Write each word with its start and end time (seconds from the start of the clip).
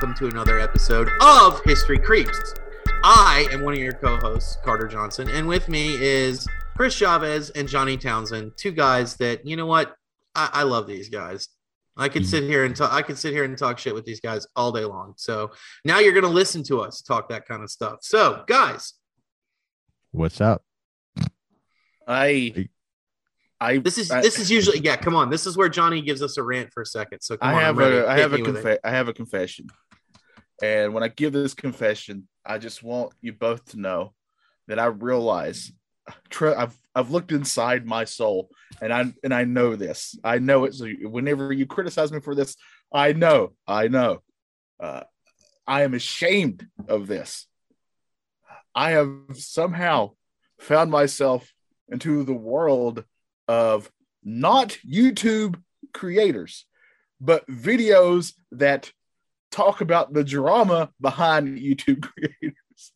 welcome 0.00 0.16
to 0.16 0.34
another 0.34 0.58
episode 0.58 1.10
of 1.20 1.60
History 1.66 1.98
Creeps. 1.98 2.54
I 3.04 3.46
am 3.52 3.62
one 3.62 3.74
of 3.74 3.80
your 3.80 3.92
co 3.92 4.16
hosts, 4.16 4.56
Carter 4.64 4.88
Johnson, 4.88 5.28
and 5.28 5.46
with 5.46 5.68
me 5.68 5.94
is 6.02 6.48
Chris 6.74 6.94
Chavez 6.94 7.50
and 7.50 7.68
Johnny 7.68 7.98
Townsend, 7.98 8.52
two 8.56 8.70
guys 8.70 9.16
that, 9.16 9.44
you 9.44 9.56
know 9.58 9.66
what? 9.66 9.94
I, 10.34 10.48
I 10.54 10.62
love 10.62 10.86
these 10.86 11.10
guys. 11.10 11.48
I 11.98 12.08
could 12.08 12.22
mm-hmm. 12.22 12.30
sit 12.30 12.44
here 12.44 12.64
and 12.64 12.74
talk, 12.74 12.90
I 12.90 13.02
could 13.02 13.18
sit 13.18 13.34
here 13.34 13.44
and 13.44 13.58
talk 13.58 13.78
shit 13.78 13.92
with 13.92 14.06
these 14.06 14.20
guys 14.20 14.46
all 14.56 14.72
day 14.72 14.86
long. 14.86 15.12
So 15.18 15.50
now 15.84 15.98
you're 15.98 16.14
going 16.14 16.24
to 16.24 16.30
listen 16.30 16.62
to 16.64 16.80
us 16.80 17.02
talk 17.02 17.28
that 17.28 17.46
kind 17.46 17.62
of 17.62 17.70
stuff. 17.70 17.98
So, 18.00 18.44
guys, 18.46 18.94
What's 20.12 20.40
up? 20.40 20.62
I, 22.08 22.68
I, 23.60 23.76
this 23.76 23.98
is 23.98 24.10
I, 24.10 24.22
this 24.22 24.38
is 24.38 24.50
usually 24.50 24.78
yeah. 24.78 24.96
Come 24.96 25.14
on, 25.14 25.28
this 25.28 25.46
is 25.46 25.58
where 25.58 25.68
Johnny 25.68 26.00
gives 26.00 26.22
us 26.22 26.38
a 26.38 26.42
rant 26.42 26.72
for 26.72 26.80
a 26.80 26.86
second. 26.86 27.20
So 27.20 27.36
come 27.36 27.50
I 27.50 27.52
on, 27.52 27.60
have 27.60 27.78
I'm 27.78 27.92
a, 27.92 28.06
I 28.06 28.18
have 28.18 28.32
a, 28.32 28.38
me 28.38 28.44
confe- 28.44 28.78
I 28.82 28.90
have 28.90 29.08
a 29.08 29.12
confession, 29.12 29.68
and 30.62 30.92
when 30.92 31.02
I 31.02 31.08
give 31.08 31.32
this 31.32 31.54
confession, 31.54 32.28
I 32.44 32.58
just 32.58 32.82
want 32.82 33.12
you 33.20 33.32
both 33.32 33.70
to 33.70 33.80
know 33.80 34.12
that 34.68 34.78
I 34.78 34.86
realize, 34.86 35.72
I've, 36.40 36.76
I've 36.94 37.10
looked 37.10 37.32
inside 37.32 37.86
my 37.86 38.04
soul, 38.04 38.50
and 38.80 38.92
I, 38.92 39.12
and 39.24 39.32
I 39.32 39.44
know 39.44 39.76
this. 39.76 40.16
I 40.22 40.38
know 40.38 40.64
it. 40.64 40.74
So 40.74 40.86
whenever 41.02 41.52
you 41.52 41.66
criticize 41.66 42.12
me 42.12 42.20
for 42.20 42.34
this, 42.34 42.56
I 42.92 43.12
know, 43.12 43.52
I 43.66 43.88
know, 43.88 44.22
uh, 44.78 45.02
I 45.66 45.82
am 45.82 45.94
ashamed 45.94 46.66
of 46.88 47.06
this. 47.06 47.46
I 48.74 48.90
have 48.92 49.10
somehow 49.34 50.12
found 50.58 50.90
myself 50.90 51.52
into 51.88 52.24
the 52.24 52.34
world 52.34 53.04
of 53.48 53.90
not 54.22 54.78
YouTube 54.88 55.60
creators, 55.92 56.66
but 57.20 57.46
videos 57.48 58.34
that 58.52 58.92
talk 59.50 59.80
about 59.80 60.12
the 60.12 60.24
drama 60.24 60.90
behind 61.00 61.58
YouTube 61.58 62.02
creators. 62.02 62.92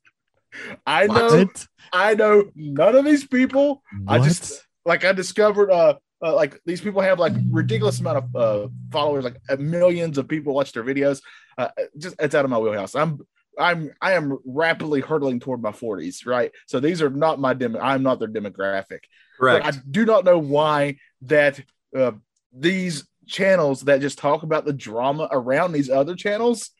I 0.86 1.06
What? 1.06 1.32
know, 1.32 1.50
I 1.92 2.14
know 2.14 2.50
none 2.54 2.94
of 2.94 3.04
these 3.04 3.26
people. 3.26 3.82
I 4.06 4.18
just 4.20 4.62
like 4.84 5.04
I 5.04 5.12
discovered 5.12 5.70
uh, 5.70 5.94
uh 6.22 6.34
like 6.34 6.60
these 6.64 6.80
people 6.80 7.00
have 7.00 7.18
like 7.18 7.32
ridiculous 7.50 8.00
amount 8.00 8.18
of 8.18 8.36
uh 8.36 8.68
followers, 8.92 9.24
like 9.24 9.38
uh, 9.48 9.56
millions 9.56 10.16
of 10.18 10.28
people 10.28 10.54
watch 10.54 10.72
their 10.72 10.84
videos. 10.84 11.20
Uh, 11.58 11.68
just 11.98 12.16
it's 12.18 12.34
out 12.34 12.44
of 12.44 12.50
my 12.50 12.58
wheelhouse. 12.58 12.94
I'm 12.94 13.20
I'm 13.58 13.90
I 14.00 14.12
am 14.12 14.38
rapidly 14.44 15.00
hurtling 15.00 15.40
toward 15.40 15.62
my 15.62 15.72
40s, 15.72 16.26
right? 16.26 16.52
So 16.66 16.80
these 16.80 17.02
are 17.02 17.10
not 17.10 17.40
my 17.40 17.54
demo. 17.54 17.80
I'm 17.80 18.02
not 18.02 18.18
their 18.18 18.28
demographic. 18.28 19.00
But 19.38 19.62
Correct. 19.62 19.66
I 19.66 19.72
do 19.90 20.04
not 20.04 20.24
know 20.24 20.38
why 20.38 20.96
that 21.22 21.60
uh, 21.96 22.12
these 22.52 23.06
channels 23.26 23.82
that 23.82 24.00
just 24.00 24.18
talk 24.18 24.42
about 24.42 24.64
the 24.64 24.72
drama 24.72 25.28
around 25.30 25.72
these 25.72 25.90
other 25.90 26.14
channels, 26.14 26.70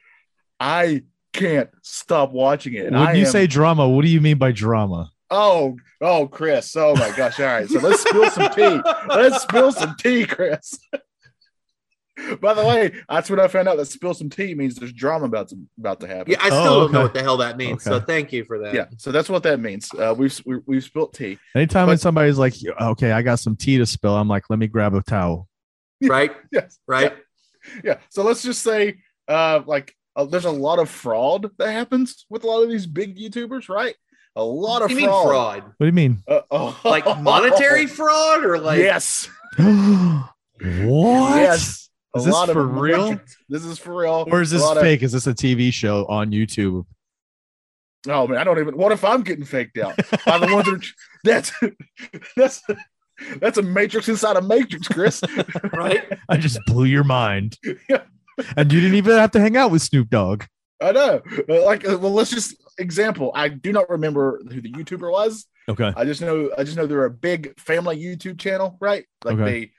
I 0.60 1.02
can't 1.32 1.70
stop 1.82 2.30
watching 2.32 2.74
it. 2.74 2.86
And 2.86 2.96
when 2.96 3.06
I 3.08 3.12
you 3.14 3.24
am- 3.26 3.30
say 3.30 3.46
drama, 3.46 3.88
what 3.88 4.04
do 4.04 4.10
you 4.10 4.20
mean 4.20 4.38
by 4.38 4.52
drama? 4.52 5.10
oh, 5.30 5.76
oh, 6.00 6.28
Chris, 6.28 6.76
oh 6.76 6.94
my 6.94 7.10
gosh! 7.16 7.40
All 7.40 7.46
right, 7.46 7.68
so 7.68 7.80
let's 7.80 8.02
spill 8.02 8.30
some 8.30 8.52
tea. 8.54 8.80
Let's 9.08 9.42
spill 9.42 9.72
some 9.72 9.96
tea, 9.98 10.26
Chris. 10.26 10.78
By 12.40 12.54
the 12.54 12.64
way, 12.64 12.92
that's 13.08 13.28
when 13.28 13.40
I 13.40 13.48
found 13.48 13.68
out 13.68 13.76
that 13.76 13.86
spill 13.86 14.14
some 14.14 14.30
tea 14.30 14.54
means 14.54 14.76
there's 14.76 14.92
drama 14.92 15.24
about 15.24 15.48
to 15.48 15.56
about 15.80 15.98
to 16.00 16.06
happen. 16.06 16.30
Yeah, 16.30 16.38
I 16.40 16.46
still 16.46 16.58
Oh, 16.60 16.80
don't 16.82 16.92
know 16.92 17.02
what 17.02 17.14
the 17.14 17.22
hell 17.22 17.38
that 17.38 17.56
means. 17.56 17.82
So 17.82 17.98
thank 17.98 18.32
you 18.32 18.44
for 18.44 18.60
that. 18.60 18.72
yeah. 18.72 18.84
So 18.98 19.10
that's 19.10 19.28
what 19.28 19.42
that 19.42 19.58
means. 19.58 19.90
Uh, 19.92 20.14
we've 20.16 20.40
we, 20.46 20.58
we've 20.66 20.84
spilt 20.84 21.12
tea. 21.14 21.38
Anytime 21.56 21.88
when 21.88 21.98
somebody's 21.98 22.38
like, 22.38 22.54
okay, 22.80 23.10
I 23.10 23.22
got 23.22 23.40
some 23.40 23.56
tea 23.56 23.78
to 23.78 23.86
spill, 23.86 24.14
I'm 24.16 24.28
like, 24.28 24.44
let 24.48 24.60
me 24.60 24.68
grab 24.68 24.94
a 24.94 25.02
towel. 25.02 25.48
Right. 26.08 26.32
Yes. 26.52 26.78
Right. 26.86 27.14
yeah 27.82 27.98
so 28.10 28.22
let's 28.22 28.42
just 28.42 28.62
say 28.62 28.98
uh 29.28 29.62
like 29.66 29.94
uh, 30.16 30.24
there's 30.24 30.44
a 30.44 30.50
lot 30.50 30.78
of 30.78 30.88
fraud 30.90 31.50
that 31.58 31.72
happens 31.72 32.26
with 32.30 32.44
a 32.44 32.46
lot 32.46 32.62
of 32.62 32.68
these 32.68 32.86
big 32.86 33.16
youtubers 33.16 33.68
right 33.68 33.94
a 34.36 34.42
lot 34.44 34.80
What 34.80 34.82
of 34.82 34.88
do 34.88 34.94
you 34.94 35.00
mean 35.00 35.08
fraud, 35.08 35.26
fraud? 35.28 35.62
What 35.64 35.74
do 35.80 35.86
you 35.86 35.92
mean? 35.92 36.22
Uh, 36.28 36.40
oh. 36.50 36.80
Like 36.84 37.06
monetary 37.20 37.86
fraud 37.98 38.44
or 38.44 38.58
like 38.58 38.78
yes 38.78 39.28
what? 39.58 41.36
yes 41.36 41.88
A 42.14 42.18
Is 42.18 42.24
this 42.26 42.34
lot 42.34 42.48
for 42.48 42.62
them- 42.64 42.78
real? 42.78 43.20
this 43.48 43.64
is 43.64 43.78
for 43.78 43.94
real 43.94 44.26
Or 44.30 44.40
is 44.40 44.50
this 44.50 44.62
lot 44.62 44.76
of- 44.76 44.82
fake? 44.82 45.02
Is 45.02 45.12
this 45.12 45.26
a 45.26 45.34
TV 45.34 45.72
show 45.72 46.04
on 46.06 46.30
YouTube? 46.32 46.84
oh 48.06 48.26
man 48.26 48.36
i 48.36 48.44
don't 48.44 48.58
even 48.58 48.76
what 48.76 48.92
if 48.92 49.02
i'm 49.02 49.22
getting 49.22 49.46
faked 49.46 49.78
out 49.78 49.96
by 50.26 50.36
the 50.36 50.46
ones 50.54 50.66
that 51.24 51.50
are, 51.62 51.70
that's 52.04 52.22
that's 52.36 52.62
that's 53.36 53.58
a 53.58 53.62
matrix 53.62 54.08
inside 54.08 54.36
a 54.36 54.42
matrix 54.42 54.88
chris 54.88 55.22
right? 55.72 56.04
I 56.28 56.36
just 56.36 56.58
blew 56.66 56.84
your 56.84 57.04
mind. 57.04 57.58
Yeah. 57.88 58.02
And 58.56 58.72
you 58.72 58.80
didn't 58.80 58.96
even 58.96 59.16
have 59.16 59.30
to 59.32 59.40
hang 59.40 59.56
out 59.56 59.70
with 59.70 59.82
Snoop 59.82 60.10
Dogg. 60.10 60.44
i 60.80 60.90
know 60.90 61.22
like 61.48 61.88
uh, 61.88 61.96
well 61.98 62.10
let's 62.12 62.30
just 62.30 62.56
example 62.78 63.30
i 63.34 63.46
do 63.48 63.72
not 63.72 63.88
remember 63.88 64.40
who 64.50 64.60
the 64.60 64.72
youtuber 64.72 65.10
was 65.12 65.46
Okay. 65.66 65.92
I 65.96 66.04
just 66.04 66.20
know 66.20 66.50
I 66.58 66.64
just 66.64 66.76
know 66.76 66.86
they're 66.86 67.06
a 67.06 67.10
big 67.10 67.58
family 67.58 67.96
YouTube 67.96 68.38
channel, 68.38 68.76
right? 68.80 69.06
Like 69.24 69.36
Okay. 69.38 69.44
they 69.44 69.70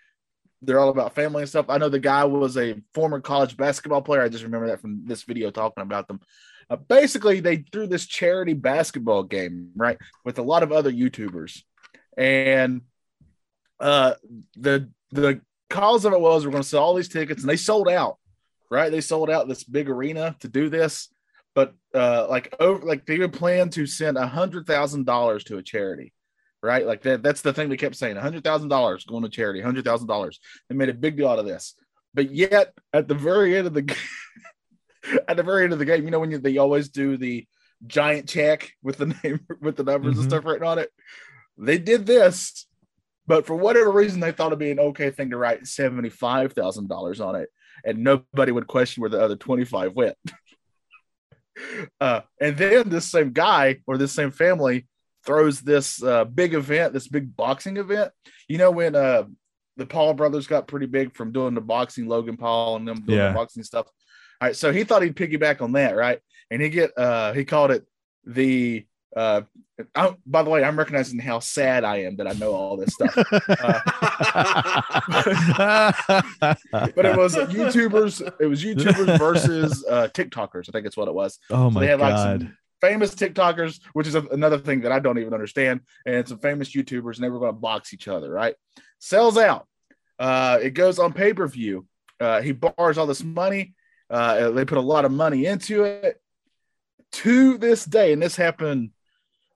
they're 0.64 0.80
all 0.80 0.90
about 0.90 1.14
family 1.14 1.44
and 1.44 1.50
stuff. 1.50 1.68
I 1.70 1.78
know 1.78 1.90
the 1.90 2.00
guy 2.00 2.24
was 2.26 2.58
a 2.58 2.82
former 2.96 3.20
college 3.22 3.56
basketball 3.56 4.02
player. 4.02 4.24
I 4.24 4.30
just 4.30 4.44
remember 4.44 4.66
that 4.68 4.82
from 4.82 5.04
this 5.06 5.22
video 5.22 5.52
talking 5.52 5.84
about 5.84 6.08
them. 6.08 6.22
Uh, 6.72 6.78
basically, 6.78 7.40
they 7.40 7.58
threw 7.58 7.86
this 7.86 8.08
charity 8.08 8.54
basketball 8.54 9.22
game, 9.22 9.70
right, 9.76 10.00
with 10.24 10.40
a 10.40 10.42
lot 10.42 10.64
of 10.64 10.72
other 10.72 10.92
YouTubers, 10.92 11.62
and 12.18 12.82
uh, 13.80 14.14
the 14.58 14.90
the 15.12 15.42
cause 15.70 16.06
of 16.06 16.14
it 16.14 16.20
was 16.22 16.46
we're 16.46 16.52
going 16.52 16.64
to 16.64 16.70
sell 16.70 16.84
all 16.84 16.94
these 16.94 17.10
tickets, 17.10 17.42
and 17.42 17.50
they 17.50 17.56
sold 17.58 17.90
out, 17.90 18.18
right? 18.70 18.92
They 18.92 19.02
sold 19.02 19.30
out 19.30 19.48
this 19.48 19.64
big 19.64 19.90
arena 19.90 20.36
to 20.40 20.48
do 20.48 20.70
this, 20.70 21.10
but 21.54 21.74
uh, 21.94 22.28
like 22.30 22.54
over 22.60 22.86
like 22.86 23.06
they 23.06 23.18
would 23.20 23.34
plan 23.34 23.70
to 23.72 23.86
send 23.86 24.18
a 24.18 24.28
hundred 24.28 24.68
thousand 24.68 25.06
dollars 25.06 25.44
to 25.46 25.58
a 25.58 25.64
charity, 25.64 26.14
right? 26.62 26.86
Like 26.86 27.02
that 27.04 27.24
that's 27.24 27.42
the 27.42 27.54
thing 27.54 27.70
they 27.70 27.78
kept 27.78 27.96
saying, 27.96 28.18
a 28.18 28.22
hundred 28.22 28.44
thousand 28.44 28.70
dollars 28.70 29.06
going 29.06 29.24
to 29.24 29.30
charity, 29.30 29.62
hundred 29.62 29.86
thousand 29.86 30.08
dollars. 30.08 30.40
They 30.70 30.76
made 30.76 30.90
a 30.90 30.94
big 30.94 31.18
deal 31.18 31.28
out 31.28 31.40
of 31.40 31.46
this, 31.46 31.76
but 32.14 32.32
yet 32.32 32.74
at 32.94 33.08
the 33.08 33.16
very 33.16 33.58
end 33.58 33.68
of 33.68 33.74
the 33.74 33.96
at 35.28 35.38
the 35.38 35.44
very 35.44 35.64
end 35.64 35.74
of 35.74 35.80
the 35.80 35.86
game, 35.86 36.04
you 36.04 36.12
know 36.12 36.20
when 36.20 36.32
you, 36.32 36.38
they 36.40 36.58
always 36.58 36.90
do 36.90 37.18
the 37.18 37.48
giant 37.86 38.28
check 38.28 38.72
with 38.82 38.98
the 38.98 39.14
name 39.24 39.40
with 39.62 39.76
the 39.76 39.84
numbers 39.84 40.16
Mhm. 40.16 40.20
and 40.22 40.30
stuff 40.32 40.46
written 40.46 40.68
on 40.68 40.80
it. 40.80 40.92
They 41.58 41.78
did 41.78 42.06
this, 42.06 42.68
but 43.28 43.46
for 43.46 43.56
whatever 43.56 43.92
reason, 43.92 44.20
they 44.20 44.32
thought 44.32 44.48
it'd 44.48 44.60
be 44.60 44.72
an 44.72 44.80
okay 44.80 45.10
thing 45.12 45.30
to 45.32 45.38
write 45.38 45.68
seventy 45.68 46.10
five 46.10 46.54
thousand 46.54 46.88
dollars 46.88 47.20
on 47.22 47.36
it, 47.36 47.50
and 47.84 48.04
nobody 48.04 48.52
would 48.52 48.68
question 48.68 49.02
where 49.02 49.10
the 49.10 49.22
other 49.22 49.36
twenty 49.36 49.66
five 49.66 49.94
went. 49.94 50.16
uh, 52.02 52.22
and 52.42 52.58
then 52.58 52.90
this 52.90 53.10
same 53.10 53.32
guy 53.32 53.78
or 53.88 53.98
this 53.98 54.12
same 54.12 54.32
family 54.32 54.88
throws 55.26 55.62
this 55.62 56.04
uh, 56.04 56.26
big 56.26 56.54
event, 56.54 56.94
this 56.94 57.08
big 57.08 57.36
boxing 57.36 57.78
event. 57.78 58.12
You 58.48 58.58
know 58.58 58.72
when 58.72 58.96
uh, 58.96 59.24
the 59.78 59.86
Paul 59.86 60.14
brothers 60.14 60.48
got 60.48 60.68
pretty 60.68 60.86
big 60.86 61.16
from 61.16 61.32
doing 61.32 61.54
the 61.54 61.62
boxing, 61.62 62.08
Logan 62.08 62.38
Paul 62.38 62.78
and 62.78 62.88
them 62.88 63.02
doing 63.02 63.18
Yeah. 63.20 63.30
the 63.30 63.34
boxing 63.34 63.64
stuff. 63.64 63.88
All 64.42 64.48
right, 64.50 64.56
so 64.56 64.72
he 64.72 64.84
thought 64.84 65.02
he'd 65.02 65.16
piggyback 65.16 65.62
on 65.62 65.72
that, 65.74 65.96
right? 65.96 66.20
And 66.52 66.62
he 66.62 66.70
get 66.70 66.92
uh, 66.98 67.34
he 67.34 67.46
called 67.46 67.72
it 67.72 67.86
the. 68.26 68.86
Uh, 69.16 69.42
I, 69.96 70.16
by 70.26 70.44
the 70.44 70.50
way, 70.50 70.64
I'm 70.64 70.78
recognizing 70.78 71.20
how 71.20 71.40
sad 71.40 71.84
I 71.84 71.98
am 72.04 72.18
that 72.18 72.28
I 72.28 72.34
know 72.34 72.54
all 72.54 72.78
this 72.78 72.94
stuff. 72.94 73.14
But 76.72 77.06
it 77.06 77.18
was 77.18 77.36
YouTubers. 77.36 78.22
It 78.40 78.46
was 78.46 78.64
YouTubers 78.64 79.18
versus 79.18 79.86
uh, 79.90 80.08
TikTokers. 80.14 80.70
I 80.70 80.72
think 80.72 80.86
it's 80.86 80.98
what 80.98 81.08
it 81.08 81.14
was. 81.14 81.40
oh 81.50 81.70
So 81.70 81.72
my 81.72 81.82
they 81.82 81.88
had 81.88 82.00
like 82.00 82.16
god. 82.16 82.42
some 82.42 82.58
famous 82.82 83.16
TikTokers, 83.16 83.80
which 83.94 84.08
is 84.08 84.16
a, 84.16 84.22
another 84.28 84.58
thing 84.58 84.82
that 84.82 84.92
I 84.92 85.00
don't 85.00 85.18
even 85.20 85.34
understand, 85.34 85.82
and 86.06 86.28
some 86.28 86.40
famous 86.40 86.74
YouTubers, 86.74 87.16
and 87.16 87.24
they 87.24 87.30
were 87.30 87.40
going 87.40 87.54
to 87.54 87.60
box 87.60 87.94
each 87.94 88.08
other. 88.08 88.30
Right? 88.30 88.56
Sells 89.00 89.38
out. 89.38 89.68
Uh, 90.20 90.60
it 90.62 90.72
goes 90.72 91.00
on 91.00 91.14
pay 91.14 91.34
per 91.34 91.48
view. 91.48 91.86
Uh, 92.20 92.42
he 92.42 92.52
borrows 92.54 92.98
all 92.98 93.08
this 93.08 93.24
money. 93.24 93.74
Uh, 94.10 94.52
they 94.52 94.66
put 94.66 94.78
a 94.78 94.82
lot 94.82 95.04
of 95.06 95.12
money 95.12 95.46
into 95.46 95.84
it. 95.84 96.22
to 97.12 97.58
this 97.58 97.86
day, 97.86 98.14
and 98.14 98.22
this 98.22 98.36
happened 98.36 98.92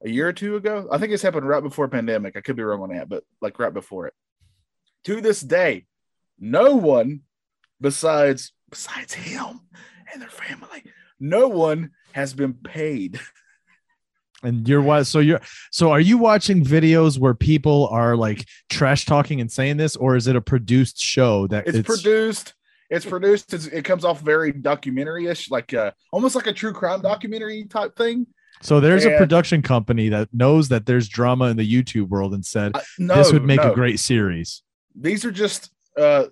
a 0.04 0.10
year 0.10 0.28
or 0.28 0.34
two 0.34 0.56
ago. 0.56 0.88
I 0.92 0.98
think 0.98 1.12
this 1.12 1.22
happened 1.22 1.48
right 1.48 1.64
before 1.64 1.88
pandemic. 1.88 2.38
I 2.38 2.42
could 2.42 2.56
be 2.56 2.64
wrong 2.64 2.82
on 2.82 2.90
that, 2.96 3.10
but 3.10 3.24
like 3.42 3.60
right 3.60 3.74
before 3.74 4.08
it. 4.08 4.14
To 5.06 5.22
this 5.22 5.42
day, 5.42 5.86
no 6.40 6.76
one 6.76 7.22
besides 7.82 8.54
besides 8.70 9.14
him 9.14 9.62
and 10.12 10.22
their 10.22 10.30
family, 10.30 10.84
no 11.20 11.48
one 11.48 11.92
has 12.14 12.34
been 12.34 12.54
paid. 12.54 13.20
And 14.42 14.66
you're 14.70 14.82
what? 14.82 15.04
So 15.04 15.20
you're 15.20 15.42
so 15.70 15.92
are 15.92 16.00
you 16.00 16.18
watching 16.18 16.64
videos 16.64 17.20
where 17.20 17.34
people 17.34 17.90
are 17.92 18.16
like 18.16 18.46
trash 18.70 19.04
talking 19.04 19.42
and 19.42 19.52
saying 19.52 19.76
this, 19.76 19.98
or 19.98 20.16
is 20.16 20.28
it 20.28 20.38
a 20.38 20.42
produced 20.42 20.98
show 20.98 21.46
that 21.48 21.68
It's, 21.68 21.82
produced. 21.82 22.54
It's 22.90 23.06
produced. 23.06 23.54
It's, 23.54 23.66
it 23.68 23.84
comes 23.84 24.06
off 24.06 24.22
very 24.22 24.54
documentary-ish, 24.54 25.52
like 25.52 25.74
uh, 25.74 25.92
almost 26.14 26.36
like 26.36 26.48
a 26.48 26.54
true 26.54 26.72
crime 26.72 27.02
documentary 27.02 27.66
type 27.66 27.98
thing. 27.98 28.28
So 28.62 28.80
there's 28.80 29.06
a 29.06 29.18
production 29.18 29.62
company 29.62 30.10
that 30.10 30.30
knows 30.34 30.70
that 30.70 30.86
there's 30.86 31.08
drama 31.08 31.46
in 31.46 31.58
the 31.58 31.70
YouTube 31.84 32.10
world 32.10 32.34
and 32.34 32.46
said 32.46 32.76
Uh, 32.76 32.82
no, 32.98 33.16
this 33.16 33.32
would 33.32 33.46
make 33.46 33.62
no. 33.64 33.72
a 33.72 33.76
great 33.76 34.00
series. 34.00 34.64
These 34.96 35.24
are 35.26 35.32
just 35.32 35.72
uh, 35.98 36.26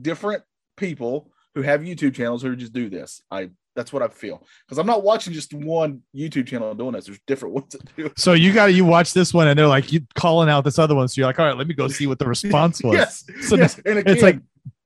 different 0.00 0.42
people 0.76 1.30
who 1.54 1.62
have 1.62 1.80
YouTube 1.80 2.14
channels 2.14 2.42
who 2.42 2.54
just 2.56 2.72
do 2.72 2.88
this. 2.88 3.22
I 3.30 3.50
that's 3.76 3.92
what 3.92 4.02
I 4.02 4.08
feel 4.08 4.44
because 4.66 4.78
I'm 4.78 4.86
not 4.86 5.04
watching 5.04 5.32
just 5.32 5.54
one 5.54 6.02
YouTube 6.14 6.46
channel 6.48 6.74
doing 6.74 6.92
this. 6.92 7.06
There's 7.06 7.20
different 7.26 7.54
ones 7.56 7.72
that 7.72 7.96
do. 7.96 8.10
So 8.16 8.32
you 8.32 8.52
got 8.52 8.66
to 8.66 8.72
you 8.72 8.84
watch 8.84 9.12
this 9.12 9.32
one 9.32 9.48
and 9.48 9.58
they're 9.58 9.66
like 9.68 9.92
you 9.92 10.00
calling 10.14 10.48
out 10.48 10.64
this 10.64 10.78
other 10.78 10.94
one. 10.94 11.08
So 11.08 11.20
you're 11.20 11.28
like, 11.28 11.38
all 11.38 11.46
right, 11.46 11.56
let 11.56 11.66
me 11.66 11.74
go 11.74 11.88
see 11.88 12.06
what 12.06 12.18
the 12.18 12.26
response 12.26 12.82
was. 12.84 12.94
Yes, 12.94 13.24
So 13.48 13.56
yes, 13.56 13.80
and 13.86 13.98
again, 13.98 14.12
it's 14.12 14.22
like 14.22 14.40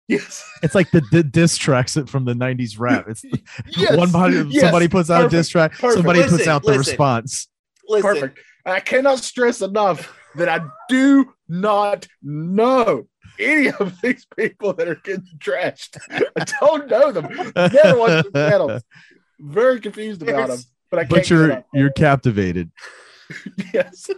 yes, 0.09 0.45
it's 0.63 0.75
like 0.75 0.91
the, 0.91 1.03
the 1.13 1.23
diss 1.23 1.57
tracks 1.57 1.97
it 1.97 2.09
from 2.09 2.25
the 2.25 2.35
'90s 2.35 2.79
rap. 2.79 3.07
It's 3.09 3.25
yes, 3.77 3.97
one 3.97 4.11
body, 4.11 4.45
yes, 4.49 4.63
somebody 4.63 4.89
puts 4.89 5.11
out 5.11 5.27
a 5.27 5.29
diss 5.29 5.49
track, 5.49 5.73
perfect. 5.73 5.95
somebody 5.95 6.23
puts 6.23 6.47
out 6.47 6.63
the 6.63 6.69
listen. 6.69 6.79
response. 6.79 7.49
Listen, 7.89 8.03
perfect. 8.03 8.39
I 8.67 8.81
cannot 8.81 9.19
stress 9.19 9.61
enough 9.61 10.19
that 10.37 10.49
I 10.49 10.67
do 10.89 11.33
not 11.49 12.07
know 12.23 13.07
any 13.39 13.71
of 13.71 14.01
these 14.01 14.27
people 14.37 14.73
that 14.75 14.89
are 14.89 14.95
getting 14.97 15.27
trashed. 15.39 15.99
I 16.11 16.45
don't 16.61 16.89
know 16.89 17.13
them. 17.13 17.29
Never 17.55 17.99
watched 17.99 18.33
their 18.33 18.51
channels. 18.51 18.83
Very 19.41 19.81
confused 19.81 20.23
about 20.23 20.49
them, 20.49 20.59
but 20.91 21.01
I 21.01 21.03
can't. 21.03 21.11
But 21.11 21.31
you're 21.31 21.65
you're 21.73 21.91
captivated. 21.91 22.71
yes. 23.75 24.11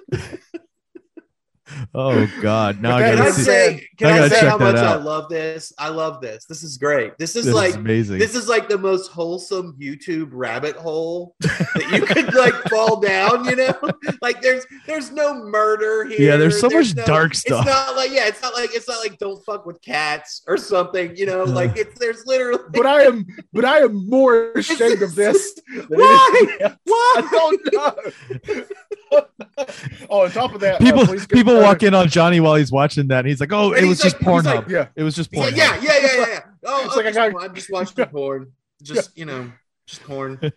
Oh 1.95 2.27
God! 2.41 2.81
Now 2.81 2.97
I 2.97 3.03
Can 3.03 3.11
that 3.11 3.17
gotta 3.19 3.29
I 3.29 3.33
see. 3.33 3.43
say? 3.43 3.89
Can 3.99 4.07
I 4.09 4.25
I, 4.25 4.29
say 4.29 4.47
how 4.47 4.59
much 4.59 4.77
I 4.77 4.95
love 4.97 5.29
this? 5.29 5.73
I 5.79 5.89
love 5.89 6.21
this. 6.21 6.45
This 6.45 6.63
is 6.63 6.77
great. 6.77 7.19
This 7.19 7.35
is 7.35 7.47
This 7.47 7.55
like 7.55 7.71
is 7.71 7.77
amazing. 7.77 8.19
this 8.19 8.35
is 8.35 8.49
like 8.49 8.69
the 8.69 8.79
most 8.79 9.11
wholesome 9.11 9.77
YouTube 9.81 10.29
rabbit 10.33 10.77
hole 10.77 11.35
that 11.41 11.89
you 11.93 12.03
could 12.07 12.35
like 12.35 12.55
fall 12.71 13.01
down. 13.01 13.45
You 13.47 13.57
know, 13.57 13.75
like 14.23 14.41
there's 14.43 14.65
there's 14.87 15.11
no 15.11 15.35
murder 15.35 16.05
here. 16.05 16.31
Yeah, 16.33 16.37
there's 16.37 16.61
so 16.61 16.69
much 16.71 16.95
no- 16.95 17.05
dark 17.05 17.35
stuff. 17.35 17.67
It's 17.67 17.75
not 17.75 17.97
like 17.97 18.11
yeah, 18.13 18.27
it's 18.29 18.43
not 18.43 18.55
like 18.55 18.71
it's 18.75 18.89
not 18.89 18.99
like 19.01 19.19
don't 19.19 19.45
fuck 19.45 19.67
with 19.67 19.81
cats 19.83 20.43
or 20.47 20.57
something. 20.57 21.17
You 21.17 21.27
know, 21.27 21.45
like 21.45 21.73
it's 21.77 21.99
there's 21.99 22.25
literally. 22.27 22.63
But 22.71 22.87
I 22.87 23.03
am, 23.03 23.27
but 23.53 23.65
I 23.65 23.79
am 23.79 24.09
more 24.09 24.53
ashamed 24.57 25.03
of 25.03 25.15
this 25.15 25.61
Why? 25.89 26.47
Why? 26.85 27.13
I 27.17 27.29
don't 27.31 27.73
know. 27.73 28.65
Oh, 29.13 30.23
on 30.25 30.31
top 30.31 30.55
of 30.55 30.61
that, 30.61 30.77
uh, 30.77 30.79
people 30.85 31.07
please 31.07 31.27
get 31.27 31.37
people 31.37 31.53
started- 31.53 31.67
walk 31.67 31.83
in 31.83 31.95
on 31.95 32.09
Johnny 32.09 32.41
while 32.41 32.55
he's 32.57 32.73
watching 32.73 33.09
that, 33.09 33.21
and 33.21 33.29
he's 33.29 33.41
like, 33.41 33.53
"Oh, 33.53 33.73
And 33.73 33.85
it 33.85 33.89
was 33.89 34.03
he's 34.03 34.13
just 34.13 34.23
porn 34.23 34.45
like- 34.45 34.69
Yeah, 34.69 34.89
it 34.97 35.03
was 35.03 35.15
just 35.15 35.33
porn. 35.33 35.51
Pornhub." 35.51 35.57
yeah, 35.57 35.81
yeah, 35.81 35.99
yeah, 36.01 36.17
yeah. 36.17 36.27
yeah. 36.29 36.41
Oh, 36.69 36.85
It's 36.85 36.97
I'm, 36.97 36.97
like 36.97 37.07
I 37.07 37.09
just, 37.11 37.15
got- 37.17 37.31
porn. 37.33 37.45
I'm 37.45 37.55
just 37.55 37.71
watching 37.71 38.07
porn. 38.07 38.53
Just 38.83 39.17
you 39.17 39.25
know, 39.25 39.53
just 39.87 40.03
porn. 40.03 40.39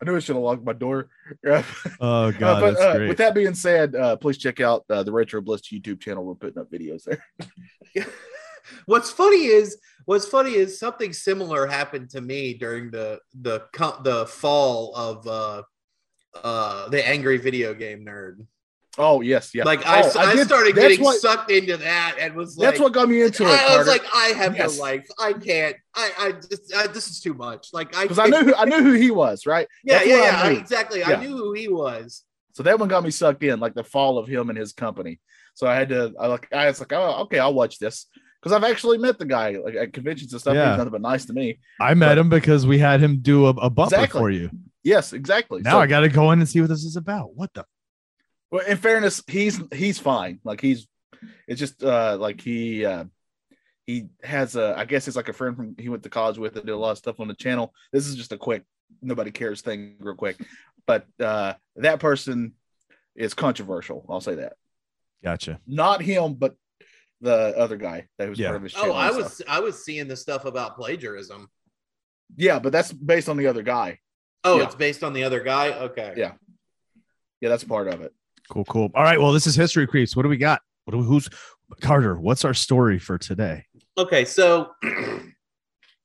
I 0.00 0.04
knew 0.04 0.14
I 0.14 0.20
should 0.20 0.36
have 0.36 0.42
locked 0.44 0.64
my 0.64 0.72
door. 0.72 1.08
Yeah. 1.44 1.64
Oh 2.00 2.26
Uh, 2.26 2.30
God, 2.30 2.60
but 2.60 2.70
that's 2.74 2.80
uh, 2.80 2.96
great. 2.96 3.08
with 3.08 3.18
that 3.18 3.34
being 3.34 3.54
said, 3.54 3.94
uh, 3.96 4.16
please 4.16 4.38
check 4.38 4.60
out 4.60 4.84
uh, 4.88 5.02
the 5.02 5.10
Retro 5.12 5.40
Bliss 5.40 5.62
YouTube 5.62 6.00
channel. 6.00 6.24
We're 6.24 6.34
putting 6.36 6.58
up 6.60 6.70
videos 6.70 7.02
there. 7.04 7.24
what's 8.86 9.10
funny 9.10 9.46
is 9.46 9.78
what's 10.04 10.26
funny 10.26 10.54
is 10.54 10.78
something 10.78 11.12
similar 11.12 11.66
happened 11.66 12.10
to 12.10 12.20
me 12.20 12.54
during 12.54 12.90
the 12.90 13.18
the 13.40 13.60
co- 13.72 14.00
the 14.02 14.26
fall 14.26 14.94
of 14.94 15.26
uh 16.44 16.88
the 16.88 17.06
angry 17.06 17.36
video 17.38 17.74
game 17.74 18.04
nerd 18.04 18.46
Oh 19.00 19.20
yes, 19.20 19.54
yeah. 19.54 19.62
like 19.62 19.86
I, 19.86 20.02
Oh, 20.02 20.18
I, 20.18 20.34
did- 20.34 20.46
started 20.48 20.74
getting 20.74 21.00
what, 21.04 21.20
sucked 21.20 21.52
into 21.52 21.76
that 21.76 22.16
and 22.18 22.34
was 22.34 22.58
like 22.58 22.70
That's 22.70 22.80
what 22.80 22.92
got 22.92 23.08
me 23.08 23.22
into 23.22 23.44
it. 23.44 23.48
I, 23.50 23.74
I 23.74 23.78
was 23.78 23.86
like 23.86 24.02
I 24.12 24.28
have 24.36 24.56
Yes. 24.56 24.76
no 24.76 24.82
life 24.82 25.06
I 25.20 25.34
can't 25.34 25.76
I 25.94 26.10
I 26.18 26.32
just 26.32 26.74
I, 26.74 26.86
this 26.88 27.06
is 27.08 27.20
too 27.20 27.32
much 27.34 27.68
like 27.72 27.96
I 27.96 28.02
because 28.04 28.18
I 28.18 28.26
knew 28.26 28.42
who 28.46 28.54
I 28.56 28.64
knew 28.64 28.82
who 28.82 28.92
he 28.94 29.12
was, 29.12 29.46
right? 29.46 29.68
yeah 29.84 29.98
That's 29.98 30.08
yeah 30.08 30.22
yeah 30.24 30.40
I 30.42 30.48
I- 30.48 30.52
exactly 30.52 30.98
Yeah. 31.00 31.10
I 31.10 31.16
knew 31.24 31.36
who 31.36 31.52
he 31.52 31.68
was 31.68 32.24
So 32.54 32.64
that 32.64 32.78
one 32.80 32.88
got 32.88 33.04
me 33.04 33.10
sucked 33.12 33.44
in, 33.44 33.60
like 33.60 33.74
the 33.74 33.84
fall 33.84 34.18
of 34.18 34.26
him 34.26 34.48
and 34.50 34.58
his 34.58 34.72
company. 34.72 35.20
So 35.54 35.66
I 35.68 35.74
had 35.76 35.88
to, 35.90 36.12
I 36.18 36.26
like, 36.28 36.52
I 36.52 36.66
was 36.66 36.80
like, 36.80 36.92
oh, 36.92 37.22
okay, 37.22 37.38
I'll 37.38 37.54
watch 37.54 37.78
this 37.78 38.06
because 38.40 38.52
I've 38.52 38.64
actually 38.68 38.98
met 38.98 39.16
the 39.18 39.24
guy 39.26 39.56
like 39.64 39.74
at 39.76 39.92
conventions 39.92 40.32
and 40.32 40.40
stuff. 40.40 40.54
Yeah. 40.54 40.70
He's 40.70 40.78
nothing 40.78 40.90
but 40.92 41.02
nice 41.02 41.24
to 41.26 41.32
me. 41.32 41.58
I 41.80 41.94
met 41.94 42.18
him 42.18 42.28
because 42.28 42.66
we 42.66 42.78
had 42.78 42.98
him 43.00 43.18
do 43.22 43.46
a, 43.46 43.50
a 43.50 43.70
bumper 43.70 43.94
Exactly. 43.94 44.20
for 44.20 44.30
you. 44.30 44.50
Yes, 44.82 45.12
exactly. 45.12 45.62
Now 45.62 45.72
So- 45.72 45.80
I 45.80 45.86
got 45.86 46.00
to 46.00 46.08
go 46.08 46.30
in 46.32 46.38
and 46.40 46.48
see 46.48 46.60
what 46.60 46.68
this 46.70 46.84
is 46.84 46.96
about. 46.96 47.34
What 47.34 47.52
the? 47.54 47.64
Well, 48.50 48.64
in 48.66 48.76
fairness, 48.78 49.22
he's 49.26 49.60
he's 49.72 49.98
fine. 49.98 50.40
Like 50.42 50.60
he's, 50.60 50.86
it's 51.46 51.60
just 51.60 51.84
uh 51.84 52.16
like 52.18 52.40
he 52.40 52.84
uh 52.86 53.04
he 53.86 54.06
has 54.22 54.56
a, 54.56 54.74
I 54.76 54.84
guess 54.86 55.06
it's 55.06 55.16
like 55.16 55.28
a 55.28 55.34
friend 55.34 55.54
from 55.56 55.74
he 55.78 55.88
went 55.90 56.02
to 56.04 56.08
college 56.10 56.38
with 56.38 56.56
and 56.56 56.64
did 56.64 56.72
a 56.72 56.76
lot 56.76 56.92
of 56.92 56.98
stuff 56.98 57.20
on 57.20 57.28
the 57.28 57.34
channel. 57.34 57.74
This 57.92 58.06
is 58.06 58.16
just 58.16 58.32
a 58.32 58.38
quick 58.38 58.64
nobody 59.02 59.30
cares 59.30 59.60
thing, 59.60 59.96
real 60.00 60.14
quick. 60.14 60.38
But 60.86 61.06
uh 61.20 61.54
that 61.76 62.00
person 62.00 62.54
is 63.14 63.34
controversial. 63.34 64.06
I'll 64.08 64.20
say 64.22 64.36
that. 64.36 64.54
Gotcha. 65.22 65.60
Not 65.66 66.00
him, 66.00 66.34
but 66.34 66.54
the 67.20 67.54
other 67.58 67.76
guy 67.76 68.06
that 68.16 68.30
was 68.30 68.38
Yeah. 68.38 68.46
part 68.48 68.56
of 68.56 68.62
his 68.62 68.74
oh. 68.76 68.92
I 68.92 69.10
was 69.10 69.34
stuff. 69.34 69.46
I 69.50 69.60
was 69.60 69.84
seeing 69.84 70.08
the 70.08 70.16
stuff 70.16 70.44
about 70.46 70.76
plagiarism 70.76 71.48
yeah, 72.36 72.58
but 72.58 72.72
that's 72.72 72.92
based 72.92 73.28
on 73.28 73.36
the 73.36 73.46
other 73.46 73.62
guy. 73.62 73.98
Oh 74.44 74.58
Yeah. 74.58 74.64
it's 74.64 74.74
based 74.74 75.02
on 75.04 75.12
the 75.12 75.24
other 75.24 75.40
guy 75.40 75.72
okay 75.72 76.14
Yeah. 76.16 76.32
Yeah, 77.40 77.50
that's 77.50 77.62
part 77.64 77.86
of 77.88 78.00
it. 78.00 78.12
Cool, 78.50 78.64
cool. 78.64 78.90
All 78.94 79.02
right. 79.04 79.20
Well, 79.20 79.30
this 79.32 79.46
is 79.46 79.54
History 79.54 79.86
Creeps. 79.86 80.16
What 80.16 80.22
do 80.24 80.28
we 80.28 80.36
got? 80.38 80.60
What 80.84 80.92
do 80.92 80.98
we, 80.98 81.04
who's 81.04 81.28
Carter? 81.80 82.18
What's 82.18 82.44
our 82.44 82.54
story 82.54 82.98
for 82.98 83.18
today? 83.18 83.64
okay 83.96 84.24
so 84.24 84.70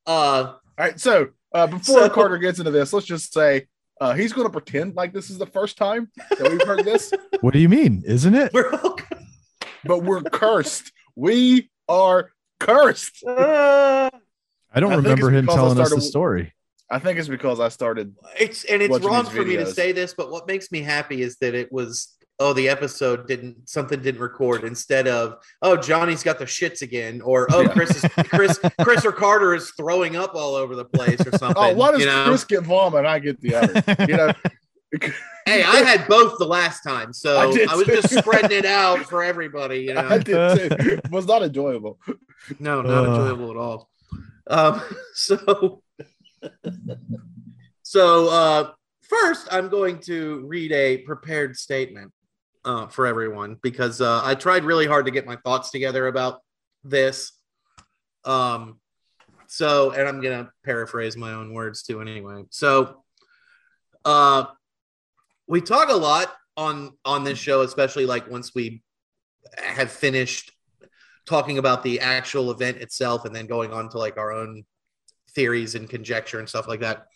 uh 0.08 0.10
All 0.54 0.60
right, 0.78 1.00
so 1.00 1.30
uh, 1.54 1.68
before 1.68 2.00
So- 2.02 2.10
Carter 2.10 2.38
gets 2.38 2.60
into 2.60 2.72
this, 2.72 2.92
let's 2.94 3.06
just 3.06 3.34
say 3.34 3.68
uh, 4.02 4.14
he's 4.14 4.34
going 4.34 4.48
to 4.48 4.52
pretend 4.52 4.96
like 4.96 5.14
this 5.14 5.30
is 5.30 5.38
the 5.38 5.46
first 5.46 5.78
time 5.78 6.10
that 6.32 6.50
we've 6.52 6.64
heard 6.68 6.84
this, 6.84 7.14
What 7.42 7.54
do 7.54 7.60
you 7.60 7.70
mean? 7.70 8.04
Isn't 8.06 8.34
it? 8.36 8.52
we're 8.54 8.72
all 8.74 8.98
but 9.86 10.00
we're 10.04 10.22
cursed. 10.24 10.92
We 11.16 11.70
are 11.88 12.32
cursed. 12.60 13.24
Uh, 13.24 14.10
I 14.74 14.80
don't 14.80 14.92
I 14.94 14.96
remember 14.96 15.30
him 15.30 15.46
telling 15.46 15.80
us 15.80 15.94
the 15.94 16.02
story. 16.02 16.54
I 16.94 17.00
think 17.00 17.18
it's 17.20 17.28
because 17.28 17.60
I 17.60 17.70
started. 17.70 18.16
it's 18.40 18.64
and 18.66 18.82
it's 18.82 19.00
wrong 19.00 19.24
these 19.26 19.34
for 19.34 19.44
me 19.44 19.56
to 19.58 19.66
say 19.66 19.92
this, 19.92 20.14
but 20.14 20.30
what 20.32 20.48
makes 20.48 20.72
me 20.72 20.82
happy 20.82 21.22
is 21.22 21.38
that 21.38 21.56
it 21.56 21.72
was 21.72 22.16
oh 22.40 22.52
the 22.54 22.68
episode 22.68 23.28
didn't 23.28 23.70
something 23.70 24.02
didn't 24.02 24.20
record 24.20 24.64
instead 24.64 25.08
of 25.08 25.36
oh 25.62 25.78
Johnny's 25.78 26.24
got 26.24 26.40
the 26.40 26.46
shits 26.46 26.82
again 26.82 27.22
or 27.22 27.48
oh 27.52 27.62
Yeah. 27.62 27.68
Chris 27.70 28.04
is 28.04 28.12
Chris 28.28 28.60
Chris 28.82 29.06
or 29.06 29.12
Carter 29.12 29.54
is 29.54 29.72
throwing 29.72 30.16
up 30.16 30.34
all 30.36 30.56
over 30.56 30.76
the 30.76 30.86
place 30.86 31.22
or 31.26 31.32
something. 31.38 31.56
Oh, 31.58 31.74
why 31.74 31.92
does 31.92 32.00
you 32.02 32.06
know? 32.08 32.26
Chris 32.26 32.44
get 32.44 32.64
vomit? 32.64 33.00
and 33.00 33.08
I 33.08 33.20
get 33.20 33.40
the 33.42 33.56
other. 33.56 34.06
You 34.08 34.18
know, 34.18 34.34
hey, 35.46 35.64
I 35.64 35.78
had 35.84 36.08
both 36.08 36.38
the 36.40 36.46
last 36.46 36.82
time, 36.82 37.14
so 37.14 37.38
I 37.38 37.44
I, 37.72 37.76
was 37.76 37.86
too. 37.88 37.96
just 38.02 38.18
spreading 38.18 38.58
it 38.58 38.66
out 38.66 39.00
for 39.06 39.24
everybody. 39.24 39.80
You 39.82 39.94
know, 39.96 40.02
I 40.02 40.18
know, 40.18 40.20
did 40.20 40.80
too. 40.80 40.90
It 41.04 41.12
was 41.12 41.26
not 41.28 41.44
enjoyable. 41.44 42.00
no, 42.60 42.82
not 42.82 43.06
Uh. 43.08 43.12
enjoyable 43.12 43.52
at 43.52 43.58
all. 43.58 43.90
Um, 44.48 44.82
so, 45.14 45.83
so 47.84 48.30
uh, 48.30 48.72
first, 49.02 49.48
I'm 49.52 49.70
going 49.70 50.00
to 50.02 50.46
read 50.48 50.72
a 50.72 51.00
prepared 51.00 51.56
statement 51.56 52.12
uh, 52.66 52.88
for 52.88 53.06
everyone 53.06 53.58
because 53.62 54.02
uh, 54.02 54.22
I 54.24 54.36
tried 54.36 54.64
really 54.64 54.88
hard 54.88 55.06
to 55.06 55.12
get 55.12 55.26
my 55.26 55.36
thoughts 55.38 55.72
together 55.72 56.08
about 56.08 56.42
this. 56.84 57.34
Um, 58.26 58.80
so, 59.48 59.92
and 59.92 60.08
I'm 60.08 60.22
gonna 60.22 60.50
paraphrase 60.66 61.18
my 61.18 61.34
own 61.34 61.54
words 61.54 61.84
too, 61.84 62.02
anyway. 62.02 62.44
So, 62.50 63.04
uh, 64.06 64.46
we 65.48 65.62
talk 65.62 65.90
a 65.90 65.96
lot 65.96 66.34
on 66.58 66.92
on 67.06 67.24
this 67.24 67.38
show, 67.38 67.62
especially 67.62 68.06
like 68.06 68.30
once 68.30 68.56
we 68.56 68.82
have 69.58 69.92
finished 69.92 70.52
talking 71.26 71.58
about 71.58 71.84
the 71.84 72.00
actual 72.00 72.52
event 72.52 72.78
itself 72.78 73.26
and 73.26 73.36
then 73.36 73.46
going 73.48 73.72
on 73.72 73.90
to 73.90 73.98
like 73.98 74.18
our 74.18 74.32
own 74.32 74.64
theories 75.36 75.76
and 75.76 75.90
conjecture 75.90 76.40
and 76.40 76.48
stuff 76.48 76.68
like 76.68 76.82
that. 76.82 77.08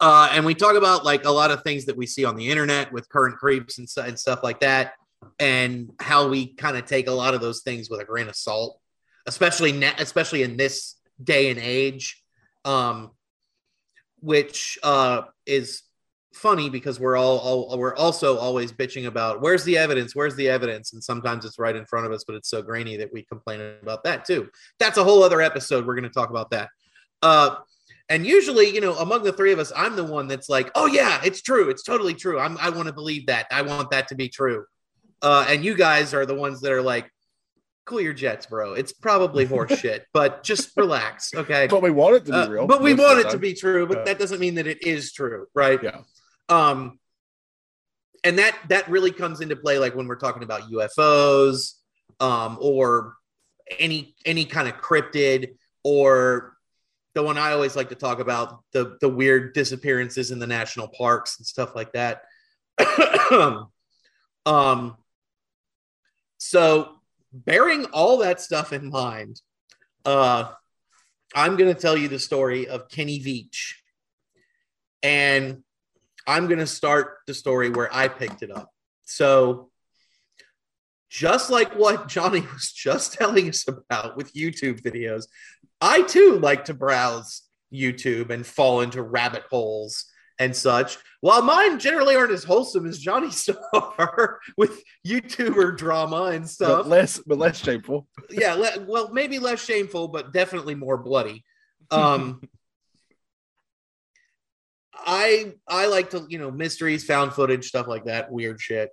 Uh, 0.00 0.30
and 0.32 0.46
we 0.46 0.54
talk 0.54 0.76
about 0.76 1.04
like 1.04 1.24
a 1.24 1.30
lot 1.30 1.50
of 1.50 1.62
things 1.62 1.84
that 1.86 1.96
we 1.96 2.06
see 2.06 2.24
on 2.24 2.36
the 2.36 2.48
internet 2.48 2.92
with 2.92 3.08
current 3.08 3.36
creeps 3.36 3.78
and, 3.78 3.88
and 4.06 4.18
stuff 4.18 4.40
like 4.42 4.60
that, 4.60 4.94
and 5.38 5.90
how 6.00 6.28
we 6.28 6.54
kind 6.54 6.76
of 6.76 6.86
take 6.86 7.06
a 7.06 7.12
lot 7.12 7.34
of 7.34 7.40
those 7.40 7.60
things 7.60 7.90
with 7.90 8.00
a 8.00 8.04
grain 8.04 8.28
of 8.28 8.36
salt, 8.36 8.80
especially 9.26 9.72
ne- 9.72 9.94
especially 9.98 10.42
in 10.42 10.56
this 10.56 10.96
day 11.22 11.50
and 11.50 11.58
age. 11.58 12.22
Um, 12.64 13.10
which 14.20 14.78
uh, 14.82 15.22
is 15.46 15.82
funny 16.32 16.70
because 16.70 17.00
we're 17.00 17.16
all, 17.16 17.38
all 17.38 17.78
we're 17.78 17.96
also 17.96 18.38
always 18.38 18.72
bitching 18.72 19.06
about 19.06 19.40
where's 19.40 19.64
the 19.64 19.76
evidence, 19.76 20.14
where's 20.14 20.36
the 20.36 20.48
evidence, 20.48 20.92
and 20.92 21.02
sometimes 21.02 21.44
it's 21.44 21.58
right 21.58 21.74
in 21.74 21.84
front 21.86 22.06
of 22.06 22.12
us, 22.12 22.24
but 22.24 22.36
it's 22.36 22.48
so 22.48 22.62
grainy 22.62 22.96
that 22.96 23.12
we 23.12 23.22
complain 23.24 23.60
about 23.82 24.04
that 24.04 24.24
too. 24.24 24.48
That's 24.78 24.96
a 24.98 25.04
whole 25.04 25.22
other 25.22 25.40
episode. 25.40 25.86
We're 25.86 25.94
going 25.96 26.04
to 26.04 26.10
talk 26.10 26.30
about 26.30 26.50
that. 26.50 26.68
Uh, 27.22 27.56
and 28.08 28.26
usually, 28.26 28.72
you 28.74 28.80
know, 28.80 28.94
among 28.96 29.22
the 29.24 29.32
three 29.32 29.52
of 29.52 29.58
us, 29.58 29.72
I'm 29.76 29.94
the 29.96 30.04
one 30.04 30.26
that's 30.28 30.48
like, 30.48 30.70
"Oh 30.74 30.86
yeah, 30.86 31.20
it's 31.24 31.42
true. 31.42 31.68
It's 31.70 31.82
totally 31.84 32.14
true. 32.14 32.38
I'm, 32.40 32.58
I 32.58 32.70
want 32.70 32.86
to 32.88 32.92
believe 32.92 33.26
that. 33.26 33.46
I 33.50 33.62
want 33.62 33.90
that 33.90 34.08
to 34.08 34.14
be 34.16 34.28
true." 34.28 34.64
Uh, 35.22 35.44
and 35.48 35.64
you 35.64 35.76
guys 35.76 36.12
are 36.14 36.26
the 36.26 36.34
ones 36.34 36.60
that 36.62 36.72
are 36.72 36.82
like, 36.82 37.08
"Cool 37.86 38.00
your 38.00 38.12
jets, 38.12 38.46
bro. 38.46 38.72
It's 38.74 38.92
probably 38.92 39.46
horseshit, 39.46 40.00
but 40.12 40.42
just 40.42 40.76
relax, 40.76 41.32
okay?" 41.34 41.68
But 41.68 41.82
we 41.82 41.90
want 41.92 42.16
it 42.16 42.24
to 42.26 42.32
be 42.32 42.38
Uh, 42.38 42.48
real. 42.48 42.66
but 42.66 42.82
we 42.82 42.94
want 42.94 43.20
it 43.20 43.30
to 43.30 43.38
be 43.38 43.54
true, 43.54 43.86
but 43.86 44.04
that 44.06 44.18
doesn't 44.18 44.40
mean 44.40 44.56
that 44.56 44.66
it 44.66 44.84
is 44.84 45.12
true, 45.12 45.46
right? 45.54 45.80
Yeah. 45.80 45.98
Um, 46.50 46.98
and 48.24 48.38
that 48.38 48.58
that 48.68 48.88
really 48.90 49.12
comes 49.12 49.40
into 49.40 49.56
play, 49.56 49.78
like 49.78 49.94
when 49.94 50.06
we're 50.06 50.16
talking 50.16 50.42
about 50.42 50.70
UFOs, 50.70 51.74
um, 52.20 52.58
or 52.60 53.14
any 53.78 54.14
any 54.26 54.44
kind 54.44 54.68
of 54.68 54.74
cryptid, 54.74 55.54
or 55.84 56.56
the 57.14 57.22
one 57.22 57.38
I 57.38 57.52
always 57.52 57.76
like 57.76 57.88
to 57.88 57.94
talk 57.94 58.20
about 58.20 58.62
the 58.72 58.98
the 59.00 59.08
weird 59.08 59.54
disappearances 59.54 60.30
in 60.30 60.38
the 60.38 60.46
national 60.46 60.88
parks 60.88 61.38
and 61.38 61.46
stuff 61.46 61.74
like 61.74 61.92
that. 61.92 62.22
um, 64.46 64.96
so 66.38 66.96
bearing 67.32 67.86
all 67.86 68.18
that 68.18 68.40
stuff 68.40 68.72
in 68.72 68.90
mind, 68.90 69.40
uh, 70.04 70.50
I'm 71.34 71.56
going 71.56 71.72
to 71.72 71.80
tell 71.80 71.96
you 71.96 72.08
the 72.08 72.18
story 72.18 72.66
of 72.66 72.88
Kenny 72.88 73.20
Veach. 73.20 73.74
And 75.02 75.62
I'm 76.26 76.46
going 76.46 76.58
to 76.58 76.66
start 76.66 77.18
the 77.26 77.34
story 77.34 77.70
where 77.70 77.92
I 77.94 78.08
picked 78.08 78.42
it 78.42 78.50
up. 78.50 78.70
So, 79.04 79.70
just 81.08 81.50
like 81.50 81.74
what 81.74 82.08
Johnny 82.08 82.40
was 82.52 82.72
just 82.72 83.14
telling 83.14 83.48
us 83.48 83.66
about 83.66 84.16
with 84.16 84.32
YouTube 84.34 84.80
videos, 84.82 85.24
I 85.80 86.02
too 86.02 86.38
like 86.38 86.66
to 86.66 86.74
browse 86.74 87.42
YouTube 87.72 88.30
and 88.30 88.46
fall 88.46 88.80
into 88.80 89.02
rabbit 89.02 89.44
holes 89.50 90.06
and 90.38 90.56
such. 90.56 90.98
While 91.20 91.42
mine 91.42 91.78
generally 91.78 92.16
aren't 92.16 92.32
as 92.32 92.44
wholesome 92.44 92.86
as 92.86 92.98
Johnny's 92.98 93.48
are 93.74 94.40
with 94.56 94.82
YouTuber 95.06 95.76
drama 95.76 96.24
and 96.32 96.48
stuff 96.48 96.84
but 96.84 96.88
less, 96.88 97.20
but 97.26 97.38
less 97.38 97.62
shameful. 97.62 98.08
yeah 98.30 98.54
le- 98.54 98.84
well 98.86 99.10
maybe 99.12 99.38
less 99.38 99.62
shameful 99.62 100.08
but 100.08 100.32
definitely 100.32 100.74
more 100.74 100.96
bloody 100.96 101.44
um 101.90 102.40
i 105.06 105.52
i 105.68 105.86
like 105.86 106.10
to 106.10 106.26
you 106.28 106.38
know 106.38 106.50
mysteries 106.50 107.04
found 107.04 107.32
footage 107.32 107.66
stuff 107.66 107.86
like 107.86 108.04
that 108.04 108.30
weird 108.30 108.60
shit 108.60 108.90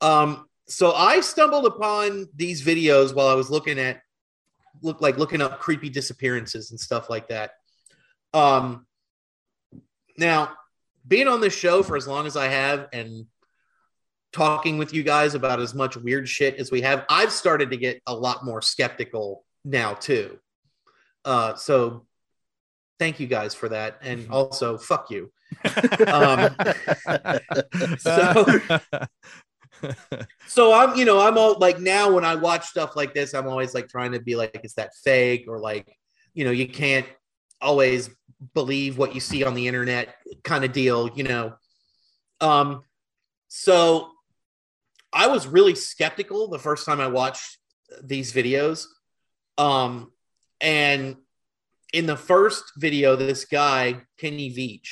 um 0.00 0.46
so 0.68 0.92
i 0.92 1.20
stumbled 1.20 1.66
upon 1.66 2.26
these 2.34 2.64
videos 2.64 3.14
while 3.14 3.28
i 3.28 3.34
was 3.34 3.50
looking 3.50 3.78
at 3.78 4.00
look 4.82 5.00
like 5.00 5.18
looking 5.18 5.40
up 5.40 5.60
creepy 5.60 5.88
disappearances 5.88 6.70
and 6.70 6.80
stuff 6.80 7.08
like 7.08 7.28
that 7.28 7.52
um 8.34 8.86
now 10.18 10.52
being 11.06 11.28
on 11.28 11.40
this 11.40 11.56
show 11.56 11.82
for 11.82 11.96
as 11.96 12.06
long 12.06 12.26
as 12.26 12.36
i 12.36 12.46
have 12.46 12.88
and 12.92 13.26
talking 14.36 14.76
with 14.76 14.92
you 14.92 15.02
guys 15.02 15.34
about 15.34 15.60
as 15.60 15.74
much 15.74 15.96
weird 15.96 16.28
shit 16.28 16.56
as 16.56 16.70
we 16.70 16.82
have, 16.82 17.06
I've 17.08 17.32
started 17.32 17.70
to 17.70 17.78
get 17.78 18.02
a 18.06 18.14
lot 18.14 18.44
more 18.44 18.60
skeptical 18.60 19.44
now 19.64 19.94
too. 19.94 20.38
Uh, 21.24 21.54
so 21.54 22.06
thank 22.98 23.18
you 23.18 23.26
guys 23.26 23.54
for 23.54 23.70
that, 23.70 23.98
and 24.02 24.28
also 24.30 24.76
fuck 24.76 25.10
you. 25.10 25.32
Um, 26.06 26.56
so- 27.98 28.44
So 30.48 30.72
I'm, 30.72 30.96
you 30.96 31.04
know, 31.04 31.20
I'm 31.20 31.36
all 31.36 31.58
like 31.58 31.78
now 31.80 32.10
when 32.10 32.24
I 32.24 32.34
watch 32.34 32.64
stuff 32.66 32.96
like 32.96 33.12
this, 33.14 33.34
I'm 33.34 33.46
always 33.46 33.74
like 33.74 33.88
trying 33.88 34.12
to 34.12 34.20
be 34.20 34.34
like, 34.36 34.60
is 34.64 34.74
that 34.74 34.94
fake 35.04 35.44
or 35.48 35.58
like, 35.60 35.94
you 36.34 36.44
know, 36.44 36.50
you 36.50 36.66
can't 36.66 37.06
always 37.60 38.08
believe 38.54 38.96
what 38.98 39.14
you 39.14 39.20
see 39.20 39.44
on 39.44 39.54
the 39.54 39.66
internet 39.68 40.14
kind 40.44 40.64
of 40.64 40.72
deal, 40.72 41.10
you 41.14 41.24
know. 41.24 41.54
Um, 42.40 42.82
so 43.48 44.10
I 45.12 45.26
was 45.28 45.46
really 45.46 45.74
skeptical 45.74 46.48
the 46.48 46.58
first 46.58 46.86
time 46.86 47.00
I 47.00 47.06
watched 47.08 47.58
these 48.02 48.32
videos. 48.32 48.86
Um, 49.58 50.12
and 50.60 51.16
in 51.92 52.06
the 52.06 52.16
first 52.16 52.64
video, 52.76 53.16
this 53.16 53.44
guy, 53.44 54.02
Kenny 54.18 54.50
Veach, 54.50 54.88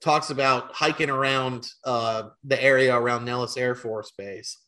talks 0.00 0.30
about 0.30 0.72
hiking 0.72 1.10
around 1.10 1.68
uh, 1.84 2.30
the 2.44 2.62
area 2.62 2.96
around 2.96 3.24
Nellis 3.24 3.56
Air 3.56 3.74
Force 3.74 4.12
Base. 4.16 4.58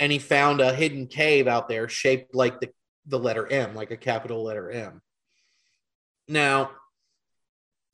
And 0.00 0.10
he 0.10 0.18
found 0.18 0.60
a 0.60 0.74
hidden 0.74 1.06
cave 1.06 1.46
out 1.46 1.68
there 1.68 1.88
shaped 1.88 2.34
like 2.34 2.60
the, 2.60 2.70
the 3.06 3.18
letter 3.18 3.46
M, 3.46 3.74
like 3.74 3.90
a 3.90 3.96
capital 3.96 4.42
letter 4.42 4.70
M. 4.70 5.00
Now, 6.28 6.70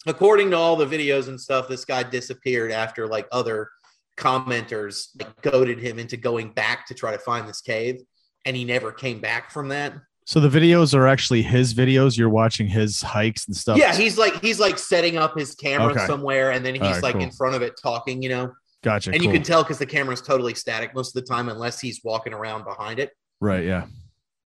according 0.07 0.50
to 0.50 0.57
all 0.57 0.76
the 0.76 0.87
videos 0.87 1.28
and 1.28 1.40
stuff, 1.40 1.69
this 1.69 1.85
guy 1.85 2.02
disappeared 2.02 2.71
after 2.71 3.07
like 3.07 3.28
other 3.31 3.69
commenters 4.17 5.09
like 5.19 5.43
goaded 5.43 5.78
him 5.78 5.99
into 5.99 6.17
going 6.17 6.50
back 6.52 6.87
to 6.87 6.95
try 6.95 7.12
to 7.12 7.19
find 7.19 7.49
this 7.49 7.61
cave. 7.61 8.00
And 8.45 8.57
he 8.57 8.64
never 8.64 8.93
came 8.93 9.21
back 9.21 9.50
from 9.50 9.69
that. 9.69 9.95
So 10.28 10.40
the 10.40 10.49
videos 10.50 10.92
are 10.92 11.06
actually 11.06 11.40
his 11.40 11.73
videos. 11.73 12.18
You're 12.18 12.28
watching 12.28 12.66
his 12.68 13.00
hikes 13.00 13.47
and 13.47 13.56
stuff. 13.56 13.78
Yeah, 13.78 13.94
he's 13.97 14.18
like 14.18 14.42
he's 14.42 14.61
like 14.61 14.78
setting 14.78 15.16
up 15.16 15.35
his 15.38 15.54
camera 15.54 15.92
Okay. 15.92 16.06
somewhere, 16.06 16.50
and 16.50 16.62
then 16.66 16.75
he's 16.75 16.82
right, 16.82 17.02
like 17.02 17.12
cool. 17.14 17.23
in 17.23 17.30
front 17.30 17.56
of 17.56 17.62
it 17.62 17.80
talking, 17.82 18.23
you 18.23 18.28
know. 18.28 18.52
gotcha. 18.82 19.11
and 19.11 19.25
you 19.25 19.30
can 19.30 19.42
tell 19.42 19.62
because 19.62 19.78
the 19.78 19.87
camera 19.87 20.12
is 20.12 20.20
totally 20.20 20.52
static 20.52 20.94
most 20.94 21.16
of 21.16 21.25
the 21.25 21.26
time, 21.26 21.49
unless 21.49 21.80
he's 21.80 22.02
walking 22.04 22.35
around 22.35 22.64
behind 22.64 22.99
it. 22.99 23.11
right. 23.40 23.64
Yeah. 23.64 23.87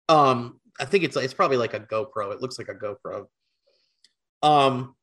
Um, 0.08 0.60
I 0.78 0.84
think 0.84 1.02
it's 1.02 1.16
it's 1.16 1.34
probably 1.34 1.56
like 1.56 1.74
a 1.74 1.80
GoPro. 1.80 2.32
It 2.32 2.40
looks 2.40 2.56
like 2.56 2.68
a 2.68 2.74
GoPro. 2.74 3.26
Um, 4.44 4.94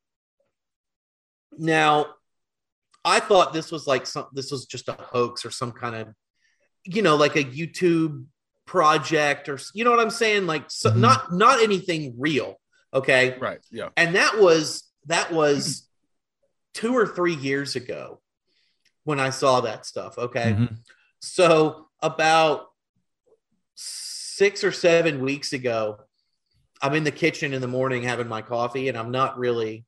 now, 1.58 2.06
I 3.04 3.20
thought 3.20 3.52
this 3.52 3.74
was 3.74 3.88
like 3.88 4.08
some 4.08 4.28
this 4.32 4.52
was 4.52 4.68
just 4.68 4.88
a 4.88 4.94
hoax 4.94 5.44
or 5.44 5.52
some 5.52 5.74
kind 5.74 5.96
of, 5.98 6.08
you 6.86 7.02
know, 7.02 7.18
like 7.18 7.36
a 7.36 7.44
YouTube 7.44 8.24
project 8.66 9.50
or 9.50 9.60
you 9.74 9.84
know 9.84 9.92
what 9.92 10.00
I'm 10.00 10.10
saying, 10.10 10.48
like 10.48 10.66
so, 10.70 10.92
Mhm. 10.92 10.98
not 10.98 11.34
not 11.34 11.62
anything 11.62 12.16
real. 12.18 12.60
Okay, 12.94 13.38
Right. 13.40 13.60
Yeah. 13.72 13.90
and 13.98 14.16
that 14.16 14.38
was 14.40 14.84
that 15.08 15.32
was 15.32 15.88
two 16.74 16.96
or 16.96 17.08
three 17.08 17.36
years 17.36 17.76
ago 17.76 18.22
when 19.04 19.20
I 19.20 19.30
saw 19.32 19.62
that 19.62 19.86
stuff. 19.86 20.18
Okay. 20.18 20.54
Mhm. 20.58 20.78
So 21.20 21.90
about 22.02 22.68
six 23.76 24.64
or 24.64 24.72
seven 24.72 25.22
weeks 25.22 25.54
ago, 25.54 26.00
I'm 26.82 26.94
in 26.96 27.04
the 27.04 27.12
kitchen 27.12 27.54
in 27.54 27.62
the 27.62 27.68
morning 27.68 28.04
having 28.04 28.28
my 28.28 28.42
coffee, 28.42 28.88
and 28.90 28.98
I'm 28.98 29.12
not 29.12 29.38
really, 29.38 29.86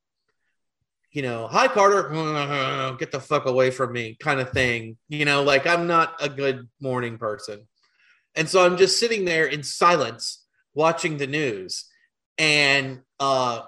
you 1.12 1.22
know, 1.22 1.48
hi 1.48 1.68
Carter, 1.68 2.10
get 3.00 3.12
the 3.12 3.20
fuck 3.20 3.46
away 3.46 3.72
from 3.72 3.94
me, 3.94 4.15
kind 4.20 4.39
of 4.39 4.51
thing. 4.51 4.98
You 5.10 5.25
know, 5.25 5.44
like 5.44 5.65
I'm 5.68 5.88
not 5.88 6.15
a 6.22 6.30
good 6.30 6.70
morning 6.80 7.18
person, 7.18 7.68
and 8.35 8.49
so 8.49 8.65
I'm 8.65 8.77
just 8.77 8.99
sitting 8.99 9.25
there 9.25 9.45
in 9.45 9.63
silence 9.63 10.43
watching 10.73 11.17
the 11.17 11.27
news, 11.27 11.85
and 12.37 13.01
uh, 13.19 13.61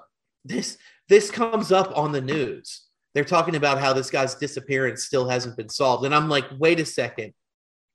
this 0.44 0.78
this 1.10 1.30
comes 1.32 1.72
up 1.72 1.98
on 1.98 2.12
the 2.12 2.22
news. 2.22 2.82
They're 3.14 3.24
talking 3.24 3.56
about 3.56 3.80
how 3.80 3.94
this 3.94 4.10
guy's 4.10 4.36
disappearance 4.36 5.06
still 5.06 5.30
hasn't 5.30 5.58
been 5.58 5.70
solved, 5.70 6.06
and 6.06 6.14
I'm 6.14 6.30
like, 6.30 6.46
wait 6.58 6.80
a 6.80 6.86
second 6.86 7.34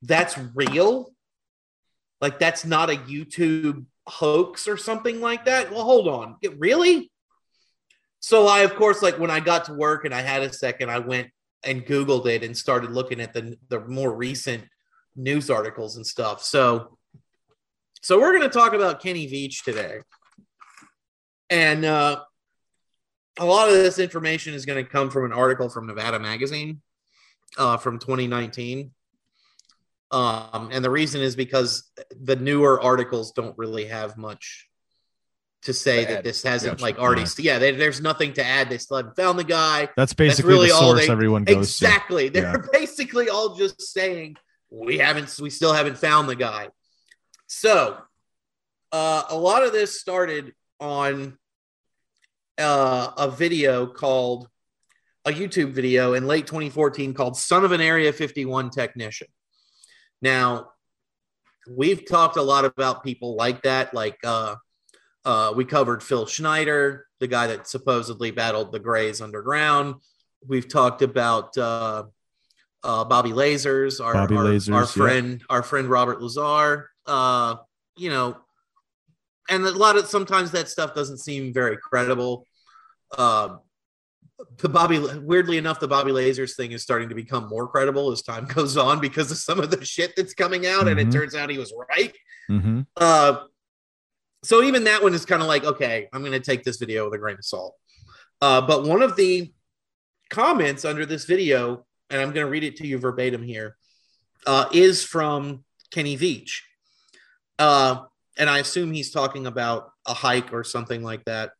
that's 0.02 0.38
real? 0.54 1.12
Like 2.20 2.38
that's 2.38 2.64
not 2.64 2.90
a 2.90 2.94
YouTube 2.94 3.84
hoax 4.06 4.68
or 4.68 4.76
something 4.76 5.20
like 5.20 5.44
that? 5.44 5.70
Well, 5.70 5.84
hold 5.84 6.08
on. 6.08 6.36
Really? 6.58 7.10
So 8.20 8.46
I 8.46 8.60
of 8.60 8.74
course 8.74 9.02
like 9.02 9.18
when 9.18 9.30
I 9.30 9.40
got 9.40 9.66
to 9.66 9.74
work 9.74 10.04
and 10.04 10.14
I 10.14 10.20
had 10.20 10.42
a 10.42 10.52
second, 10.52 10.90
I 10.90 10.98
went 10.98 11.28
and 11.62 11.84
Googled 11.84 12.26
it 12.26 12.42
and 12.42 12.56
started 12.56 12.90
looking 12.90 13.20
at 13.20 13.32
the 13.32 13.56
the 13.68 13.80
more 13.80 14.14
recent 14.14 14.64
news 15.16 15.50
articles 15.50 15.96
and 15.96 16.06
stuff. 16.06 16.42
So 16.42 16.96
so 18.02 18.18
we're 18.18 18.36
going 18.36 18.48
to 18.48 18.58
talk 18.58 18.72
about 18.72 19.02
Kenny 19.02 19.26
Veach 19.26 19.62
today. 19.64 19.98
And 21.50 21.84
uh 21.84 22.22
a 23.38 23.44
lot 23.44 23.68
of 23.68 23.74
this 23.74 23.98
information 23.98 24.52
is 24.54 24.66
going 24.66 24.82
to 24.84 24.90
come 24.90 25.08
from 25.10 25.24
an 25.24 25.32
article 25.32 25.68
from 25.70 25.86
Nevada 25.86 26.18
Magazine 26.18 26.82
uh, 27.56 27.76
from 27.78 27.98
2019. 27.98 28.90
Um, 30.10 30.68
and 30.72 30.84
the 30.84 30.90
reason 30.90 31.22
is 31.22 31.36
because 31.36 31.90
the 32.20 32.36
newer 32.36 32.80
articles 32.82 33.32
don't 33.32 33.56
really 33.56 33.86
have 33.86 34.18
much 34.18 34.66
to 35.62 35.72
say 35.72 36.00
To 36.04 36.06
that 36.08 36.18
add. 36.18 36.24
this 36.24 36.42
hasn't 36.42 36.72
Gotcha. 36.72 36.82
like 36.82 36.98
already. 36.98 37.24
Yeah, 37.38 37.58
they, 37.58 37.70
there's 37.70 38.00
nothing 38.02 38.32
to 38.34 38.44
add. 38.44 38.68
They 38.68 38.78
still 38.78 38.96
haven't 38.98 39.16
found 39.16 39.38
the 39.38 39.44
guy. 39.44 39.88
That's 39.96 40.12
basically 40.12 40.52
really 40.52 40.68
the 40.68 40.74
all 40.74 40.92
source 40.92 41.06
they- 41.06 41.12
everyone 41.12 41.44
goes 41.44 41.56
Exactly. 41.80 42.28
They're 42.30 42.42
Yeah. 42.42 42.56
basically 42.72 43.28
all 43.28 43.54
just 43.54 43.80
saying 43.80 44.36
we 44.70 44.98
haven't, 44.98 45.36
we 45.40 45.50
still 45.50 45.72
haven't 45.72 45.98
found 45.98 46.28
the 46.28 46.36
guy. 46.36 46.68
So, 47.46 47.98
uh, 48.92 49.24
a 49.28 49.36
lot 49.36 49.64
of 49.64 49.72
this 49.72 50.00
started 50.00 50.52
on 50.78 51.36
uh, 52.58 53.12
a 53.16 53.30
video 53.30 53.86
called 53.86 54.48
a 55.24 55.30
YouTube 55.30 55.72
video 55.72 56.14
in 56.14 56.26
late 56.26 56.46
2014 56.46 57.14
called 57.14 57.36
"Son 57.36 57.64
of 57.64 57.72
an 57.72 57.80
Area 57.80 58.12
51 58.12 58.70
Technician." 58.70 59.28
Now, 60.22 60.70
we've 61.68 62.06
talked 62.06 62.36
a 62.36 62.42
lot 62.42 62.64
about 62.64 63.04
people 63.04 63.36
like 63.36 63.62
that. 63.62 63.94
Like 63.94 64.18
uh, 64.24 64.56
uh, 65.24 65.52
we 65.54 65.64
covered 65.64 66.02
Phil 66.02 66.26
Schneider, 66.26 67.06
the 67.20 67.26
guy 67.26 67.48
that 67.48 67.66
supposedly 67.68 68.30
battled 68.30 68.72
the 68.72 68.80
Greys 68.80 69.20
underground. 69.20 69.96
We've 70.46 70.68
talked 70.68 71.02
about 71.02 71.56
uh, 72.82 73.04
Bobby 73.04 73.30
Lasers, 73.30 74.02
our 74.04 74.14
Bobby 74.14 74.36
our, 74.36 74.44
Lasers, 74.44 74.74
our 74.74 74.80
yeah. 74.82 74.86
friend, 74.86 75.42
our 75.50 75.62
friend 75.62 75.88
Robert 75.88 76.20
Lazar. 76.22 76.90
Uh, 77.06 77.56
you 77.96 78.10
know, 78.10 78.36
and 79.48 79.64
a 79.64 79.70
lot 79.72 79.96
of 79.96 80.06
sometimes 80.06 80.52
that 80.52 80.68
stuff 80.68 80.94
doesn't 80.94 81.18
seem 81.18 81.52
very 81.52 81.76
credible. 81.76 82.46
Uh, 83.16 83.56
the 84.58 84.68
Bobby, 84.68 84.98
weirdly 85.18 85.58
enough, 85.58 85.80
the 85.80 85.88
Bobby 85.88 86.12
Lasers 86.12 86.54
thing 86.56 86.72
is 86.72 86.82
starting 86.82 87.08
to 87.10 87.14
become 87.14 87.48
more 87.48 87.68
credible 87.68 88.10
as 88.10 88.22
time 88.22 88.44
goes 88.54 88.76
on 88.76 89.00
because 89.00 89.30
of 89.30 89.36
some 89.36 89.60
of 89.60 89.70
the 89.70 89.84
shit 89.84 90.14
that's 90.16 90.32
coming 90.34 90.66
out, 90.66 90.88
and 90.88 90.98
it 90.98 91.08
Mhm. 91.08 91.12
turns 91.12 91.34
out 91.34 91.50
he 91.50 91.58
was 91.58 91.74
right. 91.90 92.14
Mhm. 92.50 92.86
Uh, 92.96 93.44
so 94.42 94.62
even 94.62 94.84
that 94.84 95.02
one 95.02 95.12
is 95.12 95.26
kind 95.26 95.42
of 95.42 95.48
like, 95.48 95.64
okay, 95.64 96.08
I'm 96.12 96.20
going 96.22 96.32
to 96.32 96.40
take 96.40 96.64
this 96.64 96.78
video 96.78 97.04
with 97.04 97.14
a 97.14 97.18
grain 97.18 97.36
of 97.36 97.44
salt. 97.44 97.74
Uh, 98.40 98.62
but 98.62 98.84
one 98.84 99.02
of 99.02 99.14
the 99.16 99.52
comments 100.30 100.86
under 100.86 101.04
this 101.04 101.24
video, 101.26 101.84
and 102.10 102.20
I'm 102.20 102.32
going 102.32 102.44
to 102.46 102.50
read 102.50 102.64
it 102.64 102.76
to 102.76 102.86
you 102.86 102.98
verbatim 102.98 103.42
here, 103.42 103.76
uh, 104.46 104.66
is 104.72 105.04
from 105.04 105.64
Kenny 105.90 106.16
Veach. 106.16 106.60
Uh, 107.58 108.02
and 108.38 108.48
I 108.48 108.58
assume 108.58 108.92
he's 108.92 109.10
talking 109.10 109.46
about 109.46 109.90
a 110.06 110.14
hike 110.14 110.52
or 110.52 110.64
something 110.64 111.02
like 111.02 111.24
that. 111.26 111.50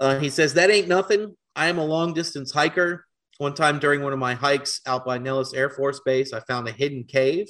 Uh, 0.00 0.18
he 0.18 0.28
says, 0.28 0.54
That 0.54 0.70
ain't 0.70 0.88
nothing. 0.88 1.36
I 1.54 1.68
am 1.68 1.78
a 1.78 1.84
long 1.84 2.12
distance 2.12 2.52
hiker. 2.52 3.06
One 3.38 3.54
time 3.54 3.78
during 3.78 4.02
one 4.02 4.12
of 4.12 4.18
my 4.18 4.34
hikes 4.34 4.80
out 4.86 5.04
by 5.04 5.18
Nellis 5.18 5.52
Air 5.52 5.70
Force 5.70 6.00
Base, 6.04 6.32
I 6.32 6.40
found 6.40 6.68
a 6.68 6.72
hidden 6.72 7.04
cave. 7.04 7.48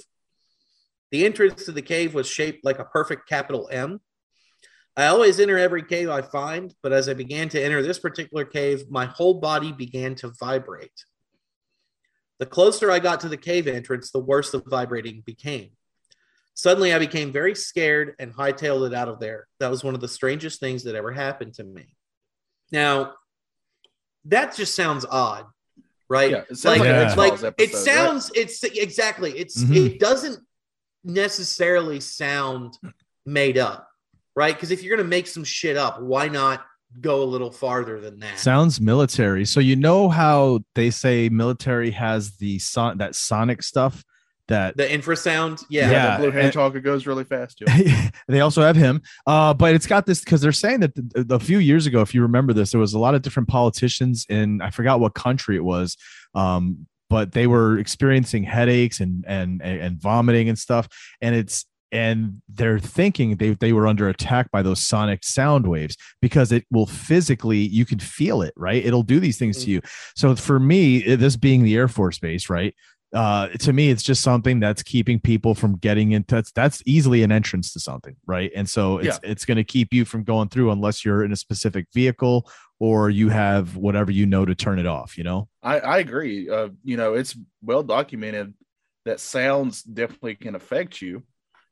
The 1.11 1.25
entrance 1.25 1.65
to 1.65 1.73
the 1.73 1.83
cave 1.83 2.15
was 2.15 2.29
shaped 2.29 2.65
like 2.65 2.79
a 2.79 2.85
perfect 2.85 3.29
capital 3.29 3.69
M. 3.71 4.01
I 4.97 5.07
always 5.07 5.39
enter 5.39 5.59
every 5.59 5.83
cave 5.83 6.09
I 6.09 6.23
find, 6.23 6.75
but 6.83 6.93
as 6.93 7.09
I 7.09 7.15
began 7.15 7.49
to 7.51 7.63
enter 7.63 7.83
this 7.83 7.99
particular 7.99 8.45
cave, 8.45 8.85
my 8.91 9.07
whole 9.07 9.35
body 9.35 9.71
began 9.71 10.15
to 10.17 10.33
vibrate. 10.41 11.05
The 12.39 12.47
closer 12.47 12.91
I 12.91 12.99
got 12.99 13.21
to 13.21 13.29
the 13.29 13.37
cave 13.37 13.67
entrance, 13.67 14.11
the 14.11 14.19
worse 14.19 14.51
the 14.51 14.61
vibrating 14.61 15.23
became. 15.25 15.71
Suddenly, 16.55 16.93
I 16.93 16.99
became 16.99 17.33
very 17.33 17.55
scared 17.55 18.15
and 18.19 18.35
hightailed 18.35 18.87
it 18.87 18.95
out 18.95 19.09
of 19.09 19.21
there. 19.21 19.47
That 19.61 19.71
was 19.71 19.85
one 19.85 19.95
of 19.95 20.01
the 20.01 20.09
strangest 20.09 20.59
things 20.61 20.85
that 20.85 20.95
ever 20.95 21.13
happened 21.13 21.55
to 21.55 21.65
me. 21.65 21.95
Now, 22.73 23.15
that 24.27 24.55
just 24.57 24.75
sounds 24.75 25.05
odd, 25.09 25.47
right? 26.09 26.31
Yeah, 26.31 26.43
it 26.51 26.57
sounds 26.57 26.65
like, 26.65 26.81
like, 26.81 26.89
an 26.89 26.95
an 26.97 27.17
like 27.17 27.33
X-Files 27.33 27.43
it 27.43 27.47
episode, 27.47 27.77
right? 27.77 27.85
sounds 27.85 28.31
it's 28.35 28.65
exactly 28.65 29.39
it's 29.39 29.63
Mhm. 29.63 29.77
it 29.87 30.01
doesn't 30.01 30.45
necessarily 31.05 32.01
sound 32.01 32.77
made 33.25 33.57
up 33.57 33.89
right 34.35 34.53
because 34.55 34.73
if 34.73 34.83
you're 34.83 34.97
gonna 34.97 35.09
make 35.09 35.29
some 35.29 35.45
shit 35.45 35.77
up 35.77 36.01
why 36.01 36.27
not 36.27 36.67
go 37.01 37.23
a 37.23 37.25
little 37.25 37.51
farther 37.51 38.01
than 38.01 38.21
that 38.21 38.39
Sounds 38.39 38.81
military. 38.81 39.45
So 39.45 39.61
you 39.61 39.77
know 39.77 40.09
how 40.09 40.61
they 40.75 40.91
say 40.91 41.29
military 41.29 41.91
has 41.91 42.37
the 42.37 42.59
son 42.59 42.99
that 42.99 43.15
sonic 43.15 43.63
stuff 43.63 44.03
that 44.49 44.77
the 44.77 44.85
infrasound 44.87 45.65
Yeah, 45.69 45.87
yeah, 45.87 45.91
Yeah, 45.91 46.07
that 46.07 46.19
blue 46.19 46.27
and- 46.29 46.35
hedgehog 46.37 46.83
goes 46.83 47.07
really 47.07 47.25
fast 47.25 47.59
too. 47.59 47.67
they 48.29 48.41
also 48.41 48.63
have 48.63 48.77
him. 48.77 49.03
Uh, 49.27 49.53
but 49.53 49.75
it's 49.75 49.87
got 49.87 50.07
this 50.07 50.21
because 50.21 50.41
they're 50.41 50.53
saying 50.53 50.81
that 50.81 50.95
the, 50.95 51.35
a 51.35 51.41
few 51.41 51.59
years 51.59 51.87
ago, 51.87 52.01
if 52.01 52.15
you 52.15 52.23
remember 52.23 52.53
this, 52.53 52.71
there 52.71 52.81
was 52.81 52.95
a 52.95 52.99
lot 52.99 53.15
of 53.15 53.23
different 53.23 53.49
politicians 53.49 54.25
in 54.29 54.63
I 54.63 54.71
forgot 54.71 55.01
what 55.01 55.15
country 55.15 55.57
it 55.57 55.65
was. 55.65 55.97
Um, 56.35 56.87
but 57.11 57.33
they 57.33 57.47
were 57.47 57.79
experiencing 57.79 58.43
headaches 58.45 59.01
and 59.01 59.25
and 59.29 59.63
and 59.63 60.01
vomiting 60.01 60.49
and 60.49 60.59
stuff. 60.59 60.89
And 61.21 61.35
it's 61.35 61.65
and 61.93 62.43
they're 62.49 62.79
thinking 62.79 63.37
they, 63.37 63.51
they 63.55 63.73
were 63.73 63.87
under 63.87 64.09
attack 64.09 64.51
by 64.51 64.63
those 64.63 64.81
sonic 64.81 65.25
sound 65.25 65.67
waves 65.67 65.97
because 66.21 66.53
it 66.53 66.65
will 66.71 66.87
physically 66.87 67.59
you 67.59 67.85
can 67.85 67.99
feel 67.99 68.43
it 68.43 68.53
right? 68.57 68.85
It'll 68.85 69.03
do 69.03 69.21
these 69.21 69.39
things 69.39 69.65
to 69.65 69.71
you. 69.71 69.81
So 70.15 70.35
for 70.37 70.59
me 70.59 71.17
this 71.17 71.37
being 71.37 71.63
the 71.63 71.77
air 71.77 71.89
force 71.89 72.19
base 72.19 72.51
right 72.51 72.75
uh 73.15 73.47
to 73.49 73.73
me 73.73 73.89
it's 73.89 74.03
just 74.03 74.21
something 74.21 74.59
that's 74.59 74.83
keeping 74.83 75.21
people 75.21 75.55
from 75.55 75.77
getting 75.77 76.11
into 76.11 76.35
that's, 76.35 76.51
that's 76.51 76.83
easily 76.87 77.23
an 77.23 77.31
entrance 77.31 77.73
to 77.73 77.81
something 77.81 78.17
right? 78.27 78.51
And 78.55 78.69
so 78.69 78.99
it's 78.99 79.21
it's 79.23 79.45
going 79.45 79.57
to 79.57 79.65
keep 79.65 79.93
you 79.93 80.05
from 80.05 80.25
going 80.25 80.49
through 80.49 80.71
unless 80.73 81.05
you're 81.05 81.25
in 81.25 81.33
a 81.33 81.37
specific 81.37 81.87
vehicle 81.95 82.51
or 82.79 83.09
you 83.09 83.29
have 83.29 83.77
whatever 83.77 84.11
you 84.11 84.27
know 84.27 84.45
to 84.45 84.55
turn 84.55 84.79
it 84.79 84.87
off 84.87 85.17
you 85.17 85.25
know? 85.25 85.49
I, 85.63 85.81
I 85.81 85.99
agree. 85.99 86.49
Uh, 86.49 86.69
you 86.85 86.97
know, 86.97 87.15
it's 87.15 87.37
well 87.63 87.83
documented 87.83 88.55
that 89.07 89.21
sounds 89.21 89.83
definitely 89.83 90.35
can 90.35 90.55
affect 90.55 91.01
you. 91.01 91.23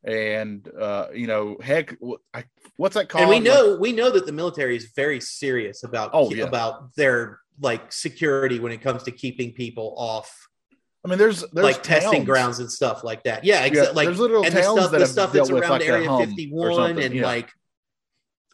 And 0.04 0.68
uh, 0.78 1.06
you 1.14 1.26
know, 1.26 1.56
heck, 1.62 1.96
I, 2.34 2.44
what's 2.76 2.94
that 2.94 3.08
called? 3.08 3.22
and 3.22 3.30
we 3.30 3.36
Like- 3.36 3.44
know 3.44 3.76
we 3.76 3.92
know 3.92 4.10
that 4.10 4.26
the 4.26 4.32
military 4.32 4.76
is 4.76 4.92
very 4.94 5.20
serious 5.20 5.82
about 5.82 6.10
Oh, 6.12 6.30
yeah. 6.30 6.44
about 6.44 6.94
their 6.94 7.40
like 7.60 7.92
security 7.92 8.58
when 8.58 8.72
it 8.72 8.82
comes 8.82 9.02
to 9.04 9.10
keeping 9.10 9.52
people 9.52 9.94
off 9.96 10.48
I 11.04 11.08
mean, 11.10 11.18
there's 11.18 11.42
there's 11.52 11.64
like 11.64 11.82
testing 11.82 12.24
grounds 12.24 12.58
and 12.60 12.70
stuff 12.70 13.04
like 13.04 13.22
that 13.24 13.44
yeah, 13.44 13.64
Yeah, 13.66 13.90
like 13.94 14.06
there's 14.06 14.18
literal 14.18 14.44
and 14.44 14.54
the 14.54 14.62
stuff 14.62 14.90
that 14.90 14.98
the 14.98 15.06
stuff 15.06 15.32
that's 15.32 15.50
around 15.50 15.70
like, 15.70 15.82
area 15.86 16.08
51 16.18 16.98
and 16.98 17.14
yeah. 17.14 17.24
like 17.26 17.50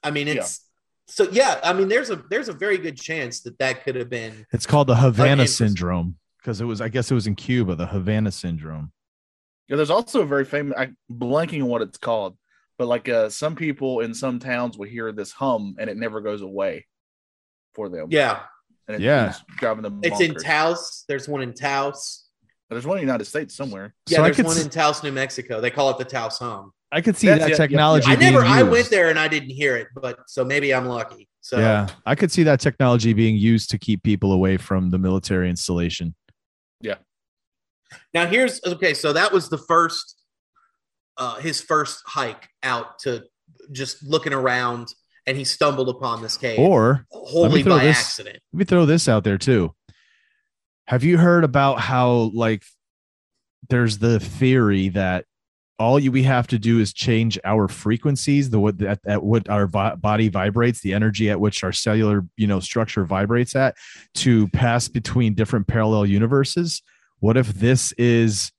i 0.03 0.11
mean 0.11 0.27
Yeah. 0.27 0.35
it's 0.35 0.67
so 1.07 1.29
yeah 1.31 1.61
i 1.65 1.73
mean 1.73 1.89
there's 1.89 2.11
a 2.11 2.17
there's 2.29 2.49
a 2.49 2.53
very 2.53 2.77
good 2.77 2.97
chance 3.01 3.41
that 3.43 3.57
that 3.59 3.85
could 3.85 3.95
have 3.97 4.11
been 4.11 4.47
it's 4.53 4.67
called 4.67 4.89
the 4.89 4.97
havana 4.97 5.47
syndrome 5.47 6.17
because 6.39 6.61
it 6.61 6.65
was 6.65 6.81
i 6.81 6.89
guess 6.89 7.11
it 7.11 7.15
was 7.15 7.27
in 7.27 7.35
cuba 7.37 7.75
the 7.77 7.87
havana 7.87 8.31
syndrome 8.33 8.93
Yeah, 9.71 9.77
there's 9.77 9.89
also 9.91 10.21
a 10.21 10.27
very 10.27 10.45
famous. 10.45 10.77
I 10.77 10.91
blanking 11.11 11.63
on 11.63 11.69
what 11.69 11.81
it's 11.81 11.97
called, 11.97 12.37
but 12.77 12.87
like 12.89 13.09
uh, 13.09 13.29
some 13.31 13.55
people 13.57 14.01
in 14.01 14.13
some 14.13 14.39
towns 14.41 14.77
will 14.77 14.89
hear 14.89 15.13
this 15.13 15.31
hum 15.33 15.77
and 15.79 15.89
it 15.89 15.97
never 15.97 16.21
goes 16.21 16.43
away 16.43 16.87
for 17.75 17.89
them. 17.89 18.09
yeah 18.11 18.41
and 18.89 18.97
it, 18.97 19.01
Yeah. 19.03 19.29
it's 19.31 19.41
driving 19.59 19.83
them. 19.85 20.01
it's 20.03 20.21
in 20.21 20.35
taos 20.35 21.05
there's 21.07 21.29
one 21.29 21.41
in 21.43 21.55
taos 21.55 22.27
There's 22.69 22.85
one 22.85 22.99
in 22.99 23.03
the 23.05 23.07
United 23.07 23.27
States 23.27 23.55
somewhere. 23.55 23.95
yeah 24.09 24.17
So 24.17 24.23
there's 24.25 24.39
one 24.39 24.57
s- 24.57 24.65
in 24.65 24.71
taos 24.71 25.05
new 25.05 25.13
mexico 25.13 25.61
they 25.61 25.71
call 25.71 25.89
it 25.91 25.99
the 25.99 26.05
taos 26.05 26.39
hum 26.39 26.73
i 26.91 27.01
could 27.01 27.17
see 27.17 27.29
That's- 27.29 27.45
that 27.45 27.51
yeah, 27.51 27.55
yeah, 27.55 27.69
technology 27.69 28.07
i 28.11 28.17
never 28.17 28.41
being 28.41 28.53
i 28.53 28.63
went 28.65 28.91
there 28.91 29.09
and 29.11 29.19
i 29.21 29.29
didn't 29.29 29.51
hear 29.51 29.77
it 29.77 29.87
but 29.95 30.19
so 30.27 30.45
maybe 30.45 30.75
i'm 30.75 30.87
lucky 30.87 31.29
so 31.41 31.59
yeah 31.61 31.87
i 32.05 32.17
could 32.17 32.33
see 32.33 32.43
that 32.43 32.59
technology 32.59 33.13
being 33.13 33.37
used 33.37 33.71
to 33.71 33.79
keep 33.79 34.03
people 34.03 34.33
away 34.33 34.57
from 34.57 34.91
the 34.91 34.99
military 34.99 35.49
installation 35.49 36.13
Now 38.15 38.27
here's 38.27 38.61
okay. 38.67 38.95
So 38.95 39.13
that 39.13 39.33
was 39.33 39.49
the 39.49 39.59
first, 39.59 40.17
uh, 41.17 41.37
his 41.37 41.61
first 41.61 42.03
hike 42.07 42.49
out 42.63 42.99
to 43.01 43.25
just 43.73 44.03
looking 44.03 44.33
around, 44.33 44.89
and 45.27 45.37
he 45.37 45.45
stumbled 45.45 45.89
upon 45.89 46.23
this 46.23 46.37
cave, 46.37 46.59
or 46.59 47.07
wholly 47.11 47.63
by 47.63 47.85
this- 47.85 47.99
accident. 47.99 48.39
let 48.53 48.59
me 48.59 48.65
throw 48.65 48.87
this 48.87 49.09
out 49.09 49.25
there 49.25 49.39
too 49.39 49.75
have 50.91 51.05
you 51.05 51.17
heard 51.19 51.45
about 51.45 51.79
how 51.79 52.33
like 52.35 52.65
there's 53.69 53.99
the 53.99 54.19
theory 54.19 54.89
that 54.89 55.25
all 55.79 56.01
you 56.01 56.11
we 56.11 56.25
have 56.25 56.49
to 56.49 56.59
do 56.59 56.81
is 56.81 56.93
change 56.93 57.39
our 57.45 57.69
frequencies 57.69 58.51
the 58.51 58.59
what 58.59 58.83
at, 58.83 58.99
at 59.07 59.23
what 59.23 59.49
our 59.49 59.69
vi- 59.69 59.95
body 59.95 60.29
vibrates 60.29 60.81
the 60.81 60.93
energy 60.93 61.31
at 61.31 61.39
which 61.41 61.63
our 61.63 61.71
cellular 61.71 62.27
you 62.37 62.47
know 62.49 62.59
structure 62.59 63.05
vibrates 63.05 63.55
at 63.55 63.77
to 64.15 64.49
pass 64.49 64.89
between 64.89 65.33
different 65.33 65.69
parallel 65.69 66.05
universes 66.05 66.83
what 67.21 67.37
if 67.37 67.49
this 67.49 67.93
is 67.93 68.51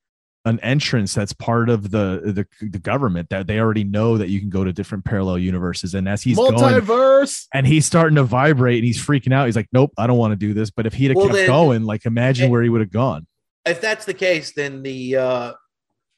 an 0.45 0.59
entrance 0.61 1.13
that's 1.13 1.33
part 1.33 1.69
of 1.69 1.91
the, 1.91 2.47
the 2.59 2.67
the 2.67 2.79
government 2.79 3.29
that 3.29 3.45
they 3.45 3.59
already 3.59 3.83
know 3.83 4.17
that 4.17 4.29
you 4.29 4.39
can 4.39 4.49
go 4.49 4.63
to 4.63 4.73
different 4.73 5.05
parallel 5.05 5.37
universes 5.37 5.93
and 5.93 6.09
as 6.09 6.23
he's 6.23 6.35
going 6.35 6.53
Multiverse. 6.55 7.45
and 7.53 7.67
he's 7.67 7.85
starting 7.85 8.15
to 8.15 8.23
vibrate 8.23 8.77
and 8.79 8.85
he's 8.85 8.97
freaking 9.03 9.33
out. 9.33 9.45
He's 9.45 9.55
like, 9.55 9.69
nope, 9.71 9.91
I 9.99 10.07
don't 10.07 10.17
want 10.17 10.31
to 10.31 10.35
do 10.35 10.55
this. 10.55 10.71
But 10.71 10.87
if 10.87 10.93
he'd 10.95 11.09
have 11.09 11.15
Well, 11.17 11.27
kept 11.27 11.35
then- 11.37 11.47
going, 11.47 11.83
like 11.83 12.07
imagine 12.07 12.47
Eh, 12.47 12.49
where 12.49 12.63
he 12.63 12.69
would 12.69 12.81
have 12.81 12.91
gone. 12.91 13.27
If 13.67 13.81
that's 13.81 14.05
the 14.05 14.15
case, 14.15 14.53
then 14.55 14.81
the 14.81 15.15
uh, 15.17 15.53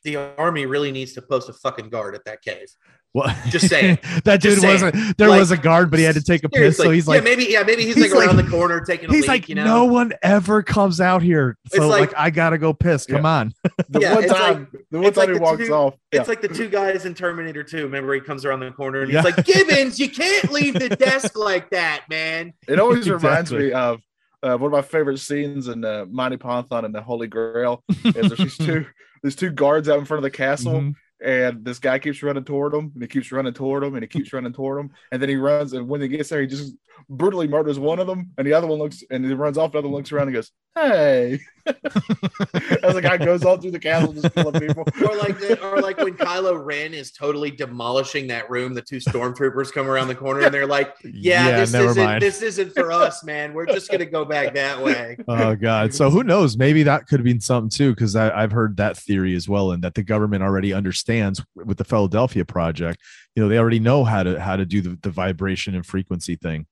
the 0.06 0.16
army 0.38 0.66
really 0.68 0.94
needs 0.94 1.12
to 1.14 1.22
post 1.22 1.50
a 1.50 1.54
fucking 1.54 1.90
guard 1.90 2.16
at 2.16 2.24
that 2.24 2.42
cave. 2.42 2.68
Well, 3.14 3.36
Just 3.50 3.70
saying. 3.70 4.00
that 4.24 4.42
dude 4.42 4.58
saying. 4.60 4.74
wasn't 4.82 5.18
there 5.20 5.30
Like, 5.30 5.40
was 5.40 5.52
a 5.52 5.58
guard, 5.58 5.92
but 5.92 6.00
he 6.00 6.06
had 6.06 6.16
to 6.16 6.24
take 6.24 6.44
a 6.44 6.50
piss. 6.50 6.78
So 6.78 6.84
Seriously. 6.84 6.96
he's 6.96 7.06
yeah, 7.08 7.14
like, 7.14 7.24
maybe, 7.24 7.46
yeah, 7.52 7.64
maybe 7.64 7.86
he's, 7.86 7.96
he's 7.96 8.12
like 8.12 8.26
around 8.28 8.38
the 8.38 8.44
corner 8.50 8.82
taking 8.82 9.10
a 9.10 9.14
he's 9.14 9.22
leak. 9.22 9.28
like, 9.28 9.50
you 9.50 9.56
know, 9.56 9.66
no 9.66 9.86
one 9.86 10.14
ever 10.24 10.64
comes 10.64 11.00
out 11.00 11.22
here. 11.22 11.56
So 11.68 11.88
like, 11.88 12.00
like- 12.12 12.14
I 12.18 12.32
gotta 12.32 12.58
go 12.58 12.74
piss. 12.74 13.06
Come 13.06 13.26
on. 13.26 13.54
The 13.90 14.00
Yeah, 14.02 14.16
one 14.16 14.24
it's 14.24 14.34
time, 14.34 14.68
the 14.90 14.98
one 14.98 15.06
it's 15.08 15.18
like 15.18 15.28
time 15.28 15.34
he 15.36 15.40
the 15.40 15.44
walks 15.44 15.68
two- 15.68 15.74
off. 15.74 15.96
It's 16.12 16.28
like 16.28 16.42
the 16.42 16.48
two 16.48 16.70
guys 16.70 17.06
in 17.06 17.14
Terminator 17.14 17.64
2. 17.64 17.84
Remember, 17.84 18.14
he 18.16 18.20
comes 18.22 18.46
around 18.46 18.62
the 18.62 18.72
corner 18.72 19.02
and 19.02 19.12
Yeah. 19.12 19.22
he's 19.22 19.36
like, 19.36 19.46
Gibbons, 19.46 20.00
you 20.00 20.10
can't 20.10 20.52
leave 20.52 20.74
the 20.74 20.90
desk 20.90 21.38
like 21.38 21.70
that, 21.70 22.06
man. 22.10 22.54
It 22.68 22.80
always 22.80 23.08
reminds 23.10 23.52
me 23.52 23.72
of 23.74 24.02
uh, 24.42 24.58
one 24.58 24.68
of 24.68 24.72
my 24.72 24.82
favorite 24.82 25.20
scenes 25.20 25.68
in 25.68 25.86
uh, 25.86 26.06
Monty 26.10 26.38
Python 26.38 26.84
and 26.86 26.94
the 26.96 27.02
Holy 27.02 27.28
Grail. 27.28 27.84
Is 28.04 28.14
there's 28.14 28.38
these 28.38 28.58
two 28.58 28.86
these 29.22 29.36
two 29.36 29.52
guards 29.52 29.88
out 29.88 30.00
in 30.00 30.06
front 30.06 30.18
of 30.20 30.24
the 30.24 30.36
castle, 30.36 30.74
Mhm. 30.82 30.94
And 31.24 31.64
this 31.64 31.80
guy 31.80 32.00
keeps 32.00 32.22
running 32.22 32.44
toward 32.44 32.74
him, 32.74 32.92
and 32.94 33.02
he 33.02 33.08
keeps 33.08 33.32
running 33.32 33.54
toward 33.54 33.84
him, 33.84 33.96
and 33.96 34.04
he 34.04 34.08
keeps 34.08 34.34
running 34.34 34.54
toward 34.54 34.80
him, 34.80 34.92
and 35.12 35.22
then 35.22 35.30
he 35.30 35.36
runs, 35.36 35.74
and 35.74 35.88
when 35.88 36.02
he 36.02 36.08
gets 36.08 36.30
there, 36.30 36.42
he 36.42 36.48
just 36.48 36.76
brutally 37.10 37.48
murders 37.48 37.80
one 37.80 38.00
of 38.00 38.08
them, 38.08 38.32
and 38.38 38.48
the 38.48 38.54
other 38.54 38.68
one 38.68 38.80
looks, 38.80 39.04
and 39.10 39.26
he 39.26 39.34
runs 39.34 39.58
off, 39.58 39.72
the 39.72 39.80
other 39.80 39.88
one 39.88 39.98
looks 39.98 40.12
around 40.12 40.28
and 40.28 40.36
goes, 40.36 40.52
"Hey!" 40.76 41.40
As 41.66 42.94
the 42.94 43.00
guy 43.02 43.18
goes 43.18 43.46
all 43.46 43.56
through 43.58 43.72
the 43.72 43.80
castle, 43.80 44.12
just 44.12 44.34
killing 44.36 44.60
people. 44.60 44.84
or 45.08 45.16
like 45.16 45.40
the, 45.40 45.62
or 45.64 45.80
like 45.82 45.98
when 45.98 46.14
Kylo 46.16 46.62
Ren 46.64 46.94
is 46.94 47.12
totally 47.12 47.52
demolishing 47.52 48.28
that 48.28 48.50
room, 48.50 48.74
the 48.74 48.82
two 48.82 48.98
stormtroopers 48.98 49.72
come 49.72 49.88
around 49.88 50.10
the 50.10 50.16
corner 50.16 50.42
and 50.42 50.54
they're 50.54 50.68
like, 50.68 50.94
"Yeah, 51.04 51.48
Yeah, 51.48 51.60
this 51.60 51.72
never 51.74 51.90
isn't 51.92 52.04
mind. 52.04 52.22
this 52.22 52.42
isn't 52.42 52.74
for 52.74 52.92
us, 52.92 53.24
man. 53.24 53.54
We're 53.54 53.66
just 53.66 53.90
gonna 53.90 54.06
go 54.06 54.26
back 54.26 54.54
that 54.56 54.82
way." 54.84 55.18
oh 55.28 55.56
god 55.56 55.94
so 55.94 56.10
who 56.10 56.24
knows 56.24 56.58
maybe 56.58 56.84
that 56.84 57.08
could 57.08 57.20
have 57.20 57.26
been 57.26 57.40
something 57.40 57.70
too 57.70 57.92
because 57.92 58.16
i've 58.16 58.52
heard 58.52 58.78
that 58.78 58.98
theory 58.98 59.36
as 59.36 59.48
well 59.48 59.72
and 59.72 59.84
that 59.84 59.94
the 59.94 60.04
government 60.04 60.44
already 60.44 60.74
understands 60.74 61.44
with 61.56 61.78
the 61.78 61.84
philadelphia 61.84 62.44
project 62.44 63.00
you 63.36 63.44
know 63.44 63.50
they 63.50 63.58
already 63.58 63.80
know 63.80 64.04
how 64.04 64.24
to 64.24 64.40
how 64.40 64.56
to 64.56 64.66
do 64.66 64.82
the, 64.82 64.98
the 65.02 65.10
vibration 65.10 65.76
and 65.76 65.86
frequency 65.86 66.36
thing 66.36 66.66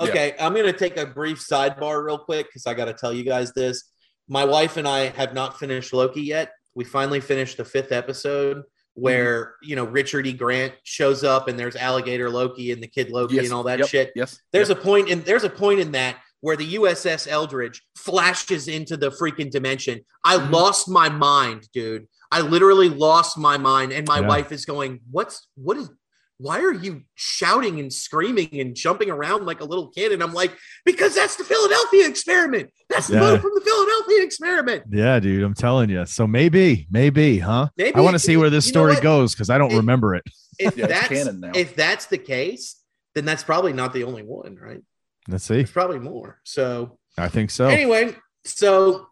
Okay, 0.00 0.34
I'm 0.40 0.52
going 0.52 0.66
to 0.66 0.72
take 0.72 0.96
a 0.96 1.06
brief 1.06 1.38
sidebar 1.38 2.04
real 2.04 2.18
quick 2.18 2.46
because 2.46 2.66
I 2.66 2.74
got 2.74 2.86
to 2.86 2.92
tell 2.92 3.12
you 3.12 3.22
guys 3.22 3.52
this. 3.52 3.84
My 4.28 4.44
wife 4.44 4.76
and 4.76 4.88
I 4.88 5.10
have 5.10 5.32
not 5.32 5.60
finished 5.60 5.92
Loki 5.92 6.22
yet. 6.22 6.50
We 6.74 6.82
finally 6.84 7.20
finished 7.20 7.56
the 7.56 7.64
fifth 7.64 7.92
episode 7.92 8.64
where, 8.94 9.54
you 9.62 9.76
know, 9.76 9.84
Richard 9.84 10.26
E. 10.26 10.32
Grant 10.32 10.72
shows 10.82 11.22
up 11.22 11.46
and 11.46 11.56
there's 11.56 11.76
alligator 11.76 12.28
Loki 12.30 12.72
and 12.72 12.82
the 12.82 12.88
kid 12.88 13.10
Loki 13.10 13.36
Yes, 13.36 13.44
and 13.44 13.54
all 13.54 13.62
that 13.64 13.78
yep, 13.78 13.88
shit. 13.88 14.12
Yes, 14.16 14.40
There's 14.52 14.70
yep. 14.70 14.78
a 14.78 14.80
point 14.80 15.08
in 15.08 15.22
there's 15.22 15.44
a 15.44 15.50
point 15.50 15.78
in 15.78 15.92
that 15.92 16.16
where 16.40 16.56
the 16.56 16.74
USS 16.74 17.28
Eldridge 17.28 17.80
flashes 17.96 18.66
into 18.66 18.96
the 18.96 19.10
freaking 19.10 19.50
dimension. 19.50 20.00
I 20.24 20.36
Mhm. 20.38 20.50
lost 20.50 20.88
my 20.88 21.08
mind, 21.10 21.68
dude. 21.72 22.08
I 22.32 22.40
literally 22.40 22.88
lost 22.88 23.36
my 23.38 23.56
mind, 23.58 23.92
and 23.92 24.08
my 24.08 24.20
Yeah. 24.20 24.26
wife 24.26 24.50
is 24.52 24.64
going, 24.64 25.00
"What's 25.10 25.46
what 25.54 25.76
is? 25.76 25.90
Why 26.38 26.60
are 26.62 26.72
you 26.72 27.02
shouting 27.14 27.78
and 27.78 27.92
screaming 27.92 28.48
and 28.58 28.74
jumping 28.74 29.10
around 29.10 29.44
like 29.46 29.60
a 29.60 29.64
little 29.64 29.88
kid?" 29.90 30.10
And 30.12 30.22
I'm 30.22 30.32
like, 30.32 30.52
"Because 30.84 31.14
that's 31.14 31.36
the 31.36 31.44
Philadelphia 31.44 32.08
experiment. 32.08 32.70
That's 32.88 33.06
the 33.06 33.14
Yeah. 33.14 33.20
move 33.32 33.40
from 33.42 33.52
the 33.54 33.60
Philadelphia 33.60 34.24
experiment." 34.24 34.82
yeah 34.90 35.20
dude 35.20 35.42
i'm 35.44 35.54
telling 35.54 35.88
you 35.90 36.04
so 36.06 36.26
maybe 36.26 36.86
maybe 36.90 37.38
huh 37.38 37.68
Maybe 37.76 37.94
i 37.96 38.00
want 38.00 38.14
to 38.14 38.18
see 38.18 38.36
where 38.36 38.50
this 38.50 38.66
story 38.66 38.96
goes 39.00 39.34
because 39.34 39.48
i 39.50 39.56
don't 39.58 39.72
It- 39.72 39.76
remember 39.76 40.14
it 40.14 40.24
If 40.58 40.76
Yeah, 40.76 40.86
that's 40.86 41.08
canon 41.08 41.38
now. 41.40 41.52
if 41.54 41.76
that's 41.76 42.06
the 42.06 42.18
case, 42.18 42.64
then 43.14 43.24
that's 43.24 43.44
probably 43.44 43.72
not 43.72 43.92
the 43.92 44.04
only 44.04 44.22
one, 44.22 44.56
right? 44.56 44.82
let's 45.28 45.44
see 45.44 45.56
There's 45.56 45.70
probably 45.70 45.98
more. 46.00 46.40
So 46.44 46.98
i 47.18 47.28
think 47.28 47.50
so 47.50 47.66
anyway, 47.68 48.16
so 48.44 49.06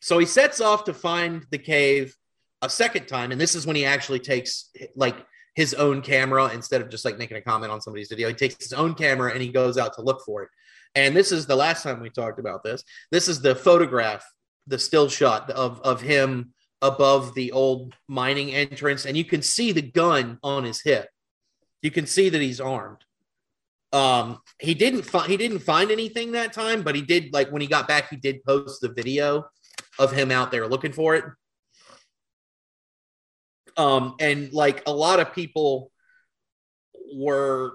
so 0.00 0.18
he 0.18 0.26
sets 0.26 0.60
off 0.60 0.84
to 0.84 0.94
find 0.94 1.44
the 1.50 1.58
cave 1.58 2.16
a 2.62 2.68
second 2.68 3.06
time, 3.06 3.32
and 3.32 3.40
this 3.40 3.54
is 3.54 3.66
when 3.66 3.76
he 3.76 3.84
actually 3.84 4.20
takes 4.20 4.70
like 4.94 5.26
his 5.54 5.74
own 5.74 6.02
camera 6.02 6.50
instead 6.52 6.80
of 6.80 6.90
just 6.90 7.04
like 7.04 7.18
making 7.18 7.36
a 7.36 7.40
comment 7.40 7.72
on 7.72 7.80
somebody's 7.80 8.08
video. 8.08 8.28
He 8.28 8.34
takes 8.34 8.56
his 8.62 8.72
own 8.72 8.94
camera 8.94 9.32
and 9.32 9.42
he 9.42 9.48
goes 9.48 9.78
out 9.78 9.94
to 9.94 10.02
look 10.02 10.22
for 10.24 10.42
it. 10.42 10.48
And 10.94 11.16
this 11.16 11.32
is 11.32 11.46
the 11.46 11.56
last 11.56 11.82
time 11.82 12.00
we 12.00 12.10
talked 12.10 12.38
about 12.38 12.62
this. 12.62 12.82
This 13.10 13.28
is 13.28 13.40
the 13.40 13.54
photograph, 13.54 14.24
the 14.66 14.78
still 14.78 15.08
shot 15.08 15.50
of 15.50 15.80
of 15.82 16.00
him 16.00 16.52
above 16.82 17.34
the 17.34 17.52
old 17.52 17.94
mining 18.08 18.52
entrance, 18.52 19.04
and 19.04 19.16
you 19.16 19.24
can 19.24 19.42
see 19.42 19.72
the 19.72 19.82
gun 19.82 20.38
on 20.42 20.64
his 20.64 20.80
hip. 20.82 21.08
You 21.82 21.90
can 21.90 22.06
see 22.06 22.28
that 22.28 22.40
he's 22.40 22.60
armed. 22.60 22.98
Um, 23.92 24.38
he 24.58 24.74
didn't 24.74 25.02
find 25.02 25.30
he 25.30 25.36
didn't 25.36 25.60
find 25.60 25.90
anything 25.90 26.32
that 26.32 26.52
time, 26.52 26.82
but 26.82 26.94
he 26.94 27.02
did 27.02 27.32
like 27.32 27.50
when 27.50 27.62
he 27.62 27.68
got 27.68 27.88
back, 27.88 28.08
he 28.08 28.16
did 28.16 28.44
post 28.44 28.80
the 28.80 28.92
video 28.92 29.46
of 29.98 30.12
him 30.12 30.30
out 30.30 30.50
there 30.50 30.66
looking 30.66 30.92
for 30.92 31.14
it. 31.14 31.24
Um, 33.80 34.14
and 34.20 34.52
like 34.52 34.82
a 34.86 34.92
lot 34.92 35.20
of 35.20 35.32
people 35.32 35.90
were 37.14 37.72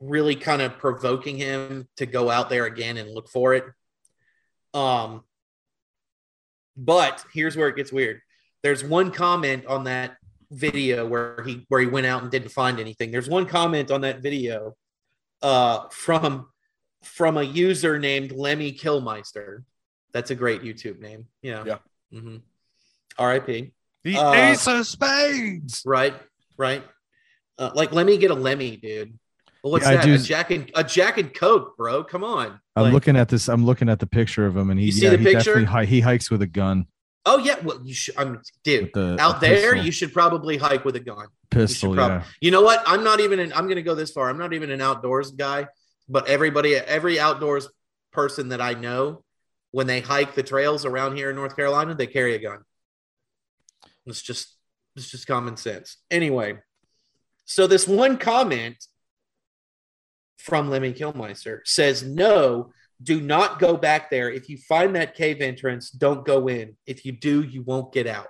really 0.00 0.34
kind 0.34 0.62
of 0.62 0.78
provoking 0.78 1.36
him 1.36 1.86
to 1.98 2.06
go 2.06 2.30
out 2.30 2.48
there 2.48 2.64
again 2.64 2.96
and 2.96 3.10
look 3.10 3.28
for 3.28 3.52
it. 3.52 3.64
Um, 4.72 5.24
but 6.74 7.22
here's 7.34 7.54
where 7.54 7.68
it 7.68 7.76
gets 7.76 7.92
weird. 7.92 8.20
There's 8.62 8.82
one 8.82 9.10
comment 9.10 9.66
on 9.66 9.84
that 9.84 10.16
video 10.50 11.06
where 11.06 11.42
he 11.44 11.66
where 11.68 11.82
he 11.82 11.86
went 11.86 12.06
out 12.06 12.22
and 12.22 12.30
didn't 12.30 12.48
find 12.50 12.80
anything. 12.80 13.10
There's 13.10 13.28
one 13.28 13.44
comment 13.44 13.90
on 13.90 14.00
that 14.00 14.22
video 14.22 14.74
uh, 15.42 15.88
from 15.90 16.48
from 17.02 17.36
a 17.36 17.42
user 17.42 17.98
named 17.98 18.32
Lemmy 18.32 18.72
Kilmister. 18.72 19.64
That's 20.14 20.30
a 20.30 20.34
great 20.34 20.62
YouTube 20.62 21.00
name. 21.00 21.26
Yeah. 21.42 21.64
Yeah. 21.66 21.78
hmm 22.10 22.36
R.I.P. 23.18 23.74
the 24.04 24.16
Uh, 24.18 24.32
ace 24.32 24.66
of 24.68 24.86
spades 24.86 25.82
Right. 25.84 26.14
Right. 26.56 26.84
Uh, 27.58 27.70
like, 27.74 27.92
let 27.92 28.06
me 28.06 28.16
get 28.18 28.30
a 28.30 28.34
Lemmy, 28.34 28.76
dude. 28.76 29.18
Well, 29.62 29.72
what's 29.72 29.86
Yeah, 29.86 29.96
that? 29.96 30.04
do- 30.04 30.14
A 30.14 30.18
Jack 30.18 30.50
and 30.50 30.70
a 30.74 30.84
Jack 30.84 31.18
and 31.18 31.32
Coke, 31.34 31.76
bro. 31.76 32.04
Come 32.04 32.22
on. 32.24 32.60
i'm 32.76 32.84
Like- 32.84 32.92
looking 32.92 33.16
at 33.16 33.28
this 33.28 33.48
i'm 33.48 33.64
looking 33.64 33.88
at 33.88 34.00
the 34.00 34.06
picture 34.06 34.46
of 34.46 34.56
him 34.56 34.68
and 34.70 34.80
he 34.80 34.86
You 34.86 34.92
see 34.92 35.04
yeah, 35.04 35.10
the 35.10 35.18
he 35.18 35.24
picture? 35.24 35.38
definitely 35.54 35.64
hi- 35.66 35.84
he 35.84 36.00
hikes 36.00 36.30
with 36.30 36.42
a 36.42 36.46
gun 36.46 36.86
Oh 37.26 37.38
yeah. 37.38 37.56
Well, 37.62 37.80
you 37.82 37.94
should. 37.94 38.14
I'm 38.18 38.42
dude. 38.64 38.90
the 38.92 39.16
Out 39.18 39.38
a 39.38 39.40
there, 39.40 39.70
pistol. 39.72 39.84
you 39.86 39.92
should 39.92 40.12
probably 40.12 40.58
hike 40.58 40.84
with 40.84 40.94
a 40.96 41.00
gun. 41.00 41.28
pistol 41.50 41.94
prob- 41.94 42.10
yeah 42.10 42.24
You 42.42 42.50
know 42.50 42.60
what? 42.60 42.82
I'm 42.86 43.02
not 43.02 43.20
even. 43.20 43.38
An, 43.38 43.50
I'm 43.54 43.64
going 43.64 43.76
to 43.76 43.82
go 43.82 43.94
this 43.94 44.10
far. 44.10 44.28
I'm 44.28 44.36
not 44.36 44.52
even 44.52 44.70
an 44.70 44.82
outdoors 44.82 45.30
guy, 45.30 45.68
but 46.06 46.28
everybody, 46.28 46.74
every 46.76 47.18
outdoors 47.18 47.66
person 48.12 48.50
that 48.50 48.60
I 48.60 48.74
know, 48.74 49.24
when 49.70 49.86
they 49.86 50.00
hike 50.00 50.34
the 50.34 50.42
trails 50.42 50.84
around 50.84 51.16
here 51.16 51.30
in 51.30 51.36
North 51.36 51.56
Carolina, 51.56 51.94
they 51.94 52.06
carry 52.06 52.34
a 52.34 52.38
gun. 52.38 52.58
It's 54.06 54.22
just, 54.22 54.56
it's 54.96 55.10
just 55.10 55.26
common 55.26 55.56
sense. 55.56 55.96
Anyway, 56.10 56.58
so 57.44 57.66
this 57.66 57.86
one 57.88 58.16
comment 58.18 58.76
from 60.38 60.70
Lemmy 60.70 60.92
Kilmister 60.92 61.60
says, 61.64 62.02
"No, 62.02 62.70
do 63.02 63.20
not 63.20 63.58
go 63.58 63.76
back 63.76 64.10
there. 64.10 64.30
If 64.30 64.48
you 64.48 64.58
find 64.58 64.94
that 64.94 65.14
cave 65.14 65.40
entrance, 65.40 65.90
don't 65.90 66.24
go 66.24 66.48
in. 66.48 66.76
If 66.86 67.04
you 67.04 67.12
do, 67.12 67.42
you 67.42 67.62
won't 67.62 67.92
get 67.92 68.06
out." 68.06 68.28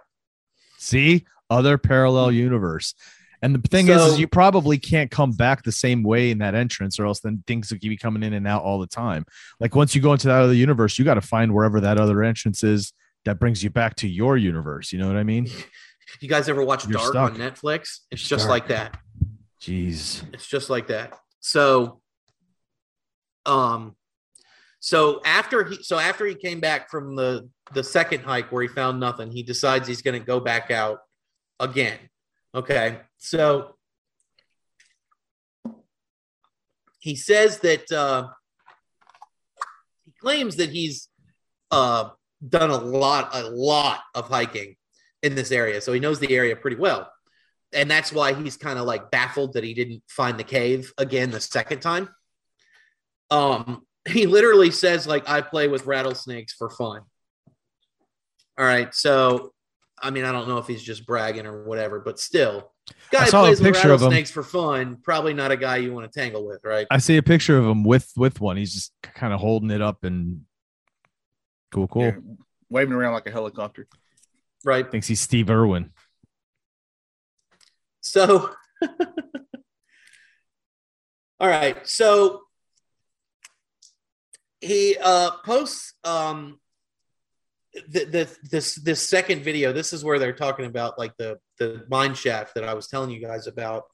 See, 0.79 1.27
other 1.51 1.79
parallel 1.79 2.33
universe. 2.33 2.95
And 3.43 3.55
the 3.55 3.69
thing 3.69 3.89
is, 3.89 4.01
is 4.01 4.19
you 4.19 4.27
probably 4.27 4.79
can't 4.79 5.11
come 5.11 5.33
back 5.33 5.65
the 5.65 5.73
same 5.73 6.03
way 6.03 6.31
in 6.31 6.39
that 6.39 6.55
entrance, 6.55 6.99
or 6.99 7.05
else 7.05 7.21
then 7.21 7.45
things 7.47 7.71
will 7.71 7.79
be 7.79 7.97
coming 7.97 8.23
in 8.23 8.33
and 8.33 8.49
out 8.49 8.63
all 8.63 8.79
the 8.79 8.87
time. 8.87 9.27
Like 9.61 9.75
once 9.75 9.95
you 9.95 10.01
go 10.01 10.13
into 10.13 10.29
that 10.29 10.41
other 10.41 10.55
universe, 10.55 10.99
you 10.99 11.05
got 11.05 11.15
to 11.15 11.21
find 11.21 11.53
wherever 11.53 11.81
that 11.81 11.99
other 11.99 12.23
entrance 12.23 12.65
is 12.65 12.95
that 13.25 13.39
brings 13.39 13.63
you 13.65 13.71
back 13.71 13.95
to 13.97 14.09
your 14.09 14.37
universe. 14.37 14.93
You 14.93 14.99
know 14.99 15.07
what 15.09 15.17
I 15.17 15.25
mean? 15.25 15.49
You 16.21 16.29
guys 16.29 16.49
ever 16.49 16.63
watch 16.63 16.85
You're 16.85 16.93
Dark 16.93 17.11
stuck. 17.11 17.33
on 17.33 17.39
Netflix? 17.39 18.01
It's 18.11 18.23
just 18.23 18.47
Dark. 18.47 18.51
like 18.51 18.69
that. 18.69 18.99
Jeez. 19.61 20.23
It's 20.33 20.47
just 20.47 20.69
like 20.71 20.89
that. 20.89 21.19
So, 21.41 22.03
um, 23.47 23.97
so 24.81 25.23
after 25.25 25.65
he, 25.65 25.83
so 25.83 25.99
after 25.99 26.27
he 26.27 26.35
came 26.35 26.61
back 26.61 26.91
from 26.91 27.17
the 27.17 27.49
the 27.73 27.83
second 27.83 28.21
hike 28.21 28.53
where 28.53 28.63
he 28.63 28.69
found 28.69 29.01
nothing, 29.01 29.33
he 29.33 29.43
decides 29.43 29.89
he's 29.89 30.03
going 30.03 30.19
to 30.19 30.25
go 30.25 30.39
back 30.41 30.71
out 30.71 30.99
again. 31.59 31.99
Okay, 32.55 32.99
so 33.17 33.75
he 37.01 37.17
says 37.17 37.59
that 37.61 37.91
uh, 37.91 38.29
he 40.05 40.13
claims 40.21 40.57
that 40.57 40.71
he's 40.71 41.09
uh, 41.71 42.11
done 42.49 42.71
a 42.71 42.79
lot, 42.79 43.31
a 43.33 43.43
lot 43.45 44.01
of 44.15 44.29
hiking 44.29 44.77
in 45.23 45.35
this 45.35 45.51
area, 45.51 45.81
so 45.81 45.93
he 45.93 46.01
knows 46.01 46.21
the 46.21 46.35
area 46.35 46.55
pretty 46.55 46.77
well 46.77 47.11
and 47.75 47.91
that's 47.91 48.13
why 48.13 48.33
he's 48.33 48.57
kind 48.57 48.79
of 48.79 48.87
like 48.87 49.11
baffled 49.11 49.55
that 49.55 49.65
he 49.65 49.75
didn't 49.75 50.03
find 50.09 50.39
the 50.39 50.45
cave 50.45 50.93
again 50.97 51.31
the 51.31 51.41
second 51.41 51.81
time. 51.81 52.09
Um, 53.31 53.85
he 54.09 54.27
literally 54.27 54.71
says 54.71 55.07
like 55.07 55.29
I 55.29 55.41
play 55.41 55.69
with 55.69 55.87
rattlesnakes 55.87 56.53
for 56.53 56.71
fun. 56.71 57.03
All 58.57 58.65
right, 58.65 58.95
so 58.95 59.53
I 60.01 60.11
mean 60.11 60.25
I 60.25 60.33
don't 60.33 60.49
know 60.49 60.59
if 60.59 60.67
he's 60.67 60.83
just 60.83 61.07
bragging 61.07 61.47
or 61.47 61.65
whatever, 61.65 62.01
but 62.01 62.21
still, 62.21 62.73
guy 63.11 63.23
I 63.23 63.25
who 63.25 63.31
saw 63.31 63.43
a 63.43 63.47
plays 63.47 63.61
with 63.61 63.75
picture 63.75 63.93
of 63.93 64.01
him. 64.01 64.07
rattlesnakes 64.07 64.31
for 64.31 64.43
fun, 64.45 64.99
probably 65.03 65.35
not 65.35 65.51
a 65.51 65.57
guy 65.57 65.79
you 65.79 65.93
want 65.93 66.11
to 66.11 66.21
tangle 66.21 66.47
with, 66.47 66.61
right? 66.65 66.87
I 66.91 66.99
see 66.99 67.17
a 67.17 67.23
picture 67.23 67.59
of 67.59 67.65
him 67.65 67.83
with 67.83 68.11
with 68.17 68.41
one. 68.41 68.57
He's 68.57 68.73
just 68.73 68.93
kind 69.03 69.33
of 69.33 69.41
holding 69.41 69.71
it 69.71 69.83
up 69.83 70.05
and 70.05 70.43
cool, 71.75 71.89
cool. 71.89 72.03
Yeah, 72.03 72.13
waving 72.71 72.95
around 72.95 73.13
like 73.15 73.27
a 73.27 73.31
helicopter. 73.33 73.87
Right. 74.65 74.91
Thinks 74.91 75.07
he's 75.09 75.21
Steve 75.21 75.51
Irwin. 75.51 75.91
So, 78.01 78.51
all 81.41 81.49
right. 81.49 81.87
So 81.87 82.43
he 84.61 84.97
uh, 85.03 85.33
posts 85.45 85.95
um, 86.05 86.61
the, 87.89 88.05
the 88.05 88.39
this 88.51 88.77
this 88.77 89.07
second 89.09 89.43
video. 89.43 89.73
This 89.73 89.93
is 89.93 90.05
where 90.05 90.19
they're 90.19 90.33
talking 90.33 90.67
about 90.67 90.99
like 90.99 91.17
the 91.19 91.39
the 91.59 91.85
mine 91.91 92.15
shaft 92.15 92.55
that 92.55 92.65
I 92.65 92.75
was 92.75 92.87
telling 92.87 93.11
you 93.11 93.21
guys 93.21 93.47
about 93.47 93.85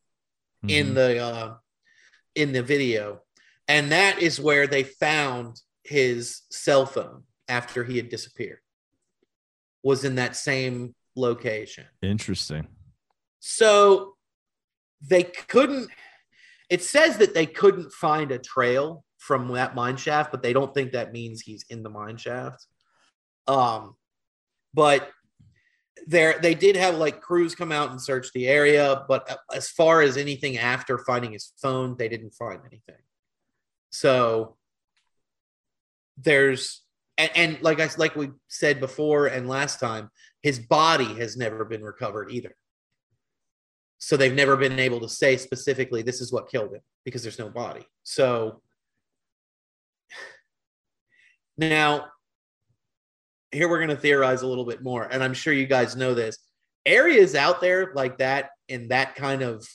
in 0.69 0.89
Mhm. 0.89 0.95
the 0.95 1.19
uh, 1.19 1.55
in 2.35 2.53
the 2.53 2.63
video, 2.63 3.23
and 3.67 3.91
that 3.93 4.19
is 4.21 4.39
where 4.39 4.67
they 4.67 4.85
found 4.85 5.61
his 5.83 6.43
cell 6.51 6.85
phone 6.87 7.25
after 7.51 7.85
he 7.85 7.97
had 7.97 8.09
disappeared. 8.09 8.61
Was 9.83 10.05
in 10.05 10.15
that 10.17 10.37
same 10.37 10.95
location. 11.17 11.85
Interesting. 12.03 12.69
So 13.41 14.15
they 15.07 15.25
couldn't. 15.25 15.89
It 16.69 16.83
says 16.83 17.17
that 17.19 17.35
they 17.35 17.47
couldn't 17.47 17.93
find 17.93 18.31
a 18.31 18.39
trail 18.39 19.05
from 19.19 19.49
that 19.53 19.75
mine 19.75 19.97
shaft, 19.97 20.31
but 20.31 20.43
they 20.43 20.53
don't 20.53 20.73
think 20.73 20.93
that 20.93 21.13
means 21.13 21.41
he's 21.41 21.65
in 21.69 21.83
the 21.83 21.91
mine 21.91 22.17
shaft. 22.17 22.67
Um, 23.47 23.97
but 24.73 25.11
there 26.07 26.39
they 26.41 26.55
did 26.55 26.77
have 26.77 26.97
like 26.97 27.21
crews 27.21 27.55
come 27.55 27.73
out 27.73 27.91
and 27.91 28.01
search 28.01 28.33
the 28.33 28.49
area, 28.49 29.05
but 29.09 29.39
as 29.55 29.69
far 29.69 30.03
as 30.03 30.17
anything 30.17 30.59
after 30.59 30.99
finding 30.99 31.33
his 31.33 31.53
phone, 31.61 31.97
they 31.99 32.09
didn't 32.09 32.35
find 32.35 32.61
anything. 32.65 33.03
So 33.91 34.57
there's 36.17 36.83
and, 37.21 37.31
and 37.37 37.63
like 37.63 37.81
I 37.81 37.89
like 37.99 38.17
we 38.17 38.31
said 38.49 38.81
before 38.81 39.27
and 39.27 39.49
last 39.49 39.79
time, 39.79 40.11
his 40.43 40.59
body 40.59 41.15
has 41.17 41.37
never 41.37 41.65
been 41.67 41.83
recovered 41.83 42.31
either. 42.31 42.57
So 43.99 44.17
they've 44.17 44.35
never 44.35 44.57
been 44.57 44.79
able 44.79 45.01
to 45.01 45.09
say 45.09 45.37
specifically 45.37 46.01
this 46.01 46.23
is 46.23 46.33
what 46.33 46.51
killed 46.51 46.73
him 46.75 46.81
because 47.05 47.23
there's 47.23 47.39
no 47.39 47.51
body. 47.51 47.87
So 48.05 48.63
now 51.59 52.07
here 53.53 53.69
we're 53.69 53.85
going 53.85 53.91
to 53.91 53.97
theorize 53.97 54.41
a 54.41 54.47
little 54.47 54.65
bit 54.65 54.83
more 54.83 55.05
and 55.05 55.23
I'm 55.23 55.35
sure 55.35 55.53
you 55.53 55.67
guys 55.67 55.97
know 55.97 56.15
this. 56.15 56.39
Areas 56.87 57.35
out 57.35 57.61
there 57.61 57.93
like 57.95 58.17
that 58.19 58.51
in 58.69 58.89
that 58.89 59.15
kind 59.15 59.43
of 59.43 59.69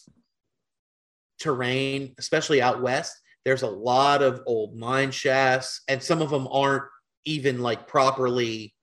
terrain, 1.40 2.16
especially 2.18 2.64
out 2.64 2.82
west, 2.82 3.16
there's 3.44 3.62
a 3.62 3.70
lot 3.70 4.24
of 4.24 4.42
old 4.48 4.76
mine 4.76 5.12
shafts 5.12 5.82
and 5.88 6.02
some 6.02 6.24
of 6.24 6.32
them 6.32 6.48
aren't 6.50 6.86
even 7.26 7.60
like 7.60 7.88
properly 7.88 8.74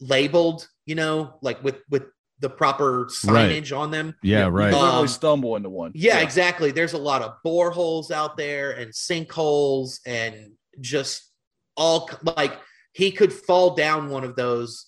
labeled, 0.00 0.68
you 0.86 0.94
know, 0.94 1.38
like 1.40 1.62
with 1.62 1.80
with 1.88 2.04
the 2.40 2.50
proper 2.50 3.06
signage 3.06 3.72
right. 3.72 3.72
on 3.72 3.90
them. 3.90 4.14
Yeah, 4.22 4.48
right. 4.50 4.70
You 4.70 4.76
um, 4.76 5.08
stumble 5.08 5.56
into 5.56 5.70
one. 5.70 5.92
Yeah, 5.94 6.18
yeah, 6.18 6.22
exactly. 6.22 6.72
There's 6.72 6.92
a 6.92 6.98
lot 6.98 7.22
of 7.22 7.36
boreholes 7.44 8.10
out 8.10 8.36
there 8.36 8.72
and 8.72 8.92
sinkholes 8.92 10.00
and 10.04 10.52
just 10.80 11.30
all 11.76 12.10
like 12.36 12.52
he 12.92 13.10
could 13.10 13.32
fall 13.32 13.74
down 13.74 14.10
one 14.10 14.24
of 14.24 14.36
those 14.36 14.86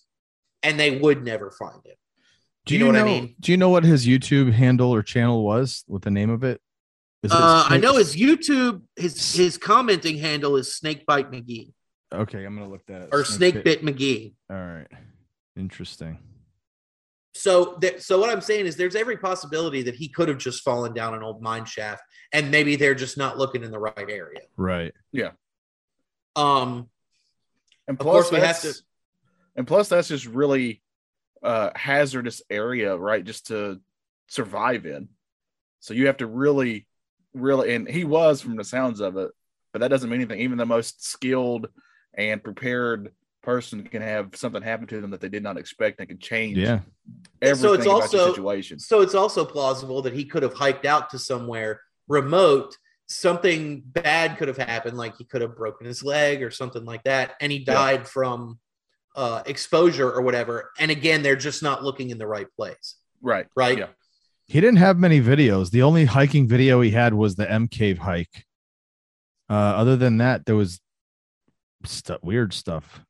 and 0.63 0.79
they 0.79 0.99
would 0.99 1.25
never 1.25 1.51
find 1.51 1.85
him. 1.85 1.95
Do 2.67 2.75
you, 2.75 2.81
you 2.81 2.87
know, 2.87 2.99
know, 2.99 3.05
what 3.05 3.09
I 3.09 3.21
mean? 3.21 3.35
Do 3.39 3.53
you 3.53 3.59
know 3.59 3.71
what 3.71 3.85
his 3.85 4.07
YouTube 4.07 4.53
handle 4.53 4.93
or 4.93 5.03
channel 5.03 5.45
was? 5.45 5.85
What 5.87 6.03
the 6.03 6.11
name 6.11 6.31
of 6.31 6.43
it? 6.43 6.61
Uh, 7.29 7.67
I 7.69 7.79
know 7.79 7.97
his 7.97 8.15
YouTube, 8.15 8.83
his 8.95 9.35
his 9.35 9.59
commenting 9.59 10.19
handle 10.19 10.57
is 10.57 10.77
Snakebite 10.77 11.31
McGee. 11.31 11.73
Okay, 12.15 12.45
I'm 12.45 12.57
gonna 12.57 12.69
look 12.71 12.87
that 12.87 13.03
up. 13.03 13.09
or 13.13 13.25
snake 13.25 13.65
bit 13.65 13.83
McGee. 13.83 14.35
All 14.51 14.57
right, 14.57 14.87
interesting. 15.57 16.19
So, 17.35 17.77
th- 17.77 18.01
so 18.01 18.19
what 18.19 18.31
I'm 18.31 18.41
saying 18.41 18.67
is, 18.67 18.77
there's 18.77 18.97
every 18.97 19.19
possibility 19.19 19.83
that 19.83 19.95
he 19.95 20.09
could 20.09 20.29
have 20.29 20.39
just 20.39 20.63
fallen 20.63 20.95
down 20.95 21.15
an 21.15 21.23
old 21.23 21.43
mine 21.43 21.67
shaft, 21.67 22.03
and 22.33 22.51
maybe 22.51 22.77
they're 22.77 22.95
just 22.95 23.19
not 23.19 23.37
looking 23.37 23.63
in 23.63 23.71
the 23.71 23.79
right 23.79 24.09
area. 24.09 24.41
Right. 24.57 24.95
Yeah. 25.13 25.33
Um. 26.35 26.89
And 27.89 27.99
plus, 27.99 28.33
we 28.33 28.39
have 28.39 28.61
to. 28.63 28.75
And 29.55 29.67
plus, 29.67 29.89
that's 29.89 30.09
just 30.09 30.27
really 30.27 30.83
uh 31.43 31.71
hazardous 31.75 32.43
area, 32.51 32.97
right? 32.97 33.25
Just 33.25 33.49
to 33.49 33.81
survive 34.29 34.87
in. 34.87 35.09
So 35.81 35.95
you 35.95 36.07
have 36.07 36.17
to 36.19 36.27
really 36.27 36.87
really, 37.35 37.75
and 37.75 37.89
he 37.89 38.05
was 38.05 38.41
from 38.41 38.57
the 38.57 38.65
sounds 38.65 39.01
of 39.01 39.17
it, 39.17 39.31
but 39.73 39.81
that 39.81 39.89
doesn't 39.89 40.09
mean 40.09 40.21
anything. 40.21 40.41
Even 40.41 40.59
the 40.59 40.67
most 40.67 41.05
skilled 41.05 41.69
and 42.17 42.43
prepared 42.43 43.13
person 43.43 43.85
can 43.85 44.03
have 44.03 44.35
something 44.35 44.61
happen 44.61 44.87
to 44.89 45.01
them 45.01 45.11
that 45.13 45.21
they 45.21 45.29
did 45.29 45.43
not 45.43 45.57
expect 45.57 46.01
and 46.01 46.09
can 46.09 46.19
change. 46.19 46.59
Yeah. 46.59 46.81
Everything 47.41 47.63
so 47.63 47.73
it's 47.75 47.87
also 47.87 48.31
situation. 48.31 48.79
So 48.79 49.03
it's 49.03 49.15
also 49.15 49.45
plausible 49.45 50.03
that 50.03 50.13
he 50.13 50.25
could 50.25 50.43
have 50.43 50.55
hiked 50.55 50.85
out 50.85 51.11
to 51.11 51.19
somewhere 51.19 51.81
remote. 52.09 52.77
Something 53.09 53.83
bad 53.87 54.37
could 54.37 54.49
have 54.49 54.57
happened, 54.57 54.97
like 54.97 55.17
he 55.17 55.25
could 55.25 55.41
have 55.41 55.57
broken 55.57 55.87
his 55.87 56.03
leg 56.03 56.43
or 56.43 56.51
something 56.51 56.85
like 56.85 57.05
that, 57.05 57.35
and 57.41 57.53
he 57.53 57.61
died 57.61 58.01
yeah. 58.01 58.07
from 58.07 58.59
uh, 59.15 59.43
exposure 59.47 60.11
or 60.11 60.23
whatever. 60.23 60.73
And 60.81 60.91
again, 60.91 61.23
they're 61.23 61.37
just 61.37 61.63
not 61.63 61.85
looking 61.85 62.11
in 62.11 62.19
the 62.19 62.27
right 62.27 62.49
place. 62.57 62.97
Right. 63.23 63.47
Right. 63.55 63.79
Yeah. 63.79 63.87
He 64.47 64.61
didn't 64.61 64.79
have 64.79 64.99
many 64.99 65.21
videos. 65.21 65.71
The 65.71 65.83
only 65.83 66.05
hiking 66.05 66.49
video 66.49 66.81
he 66.81 66.91
had 66.91 67.15
was 67.15 67.37
the 67.37 67.49
M 67.49 67.69
Cave 67.69 67.99
hike. 67.99 68.45
Uh, 69.49 69.53
other 69.53 69.97
than 69.97 70.19
that, 70.19 70.45
there 70.45 70.57
was 70.57 70.81
st- 71.85 72.23
weird 72.25 72.53
stuff, 72.53 73.03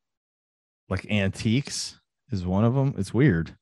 like 0.88 1.10
antiques 1.10 1.98
is 2.30 2.44
one 2.44 2.64
of 2.64 2.74
them. 2.74 2.94
It's 2.98 3.14
weird. 3.14 3.56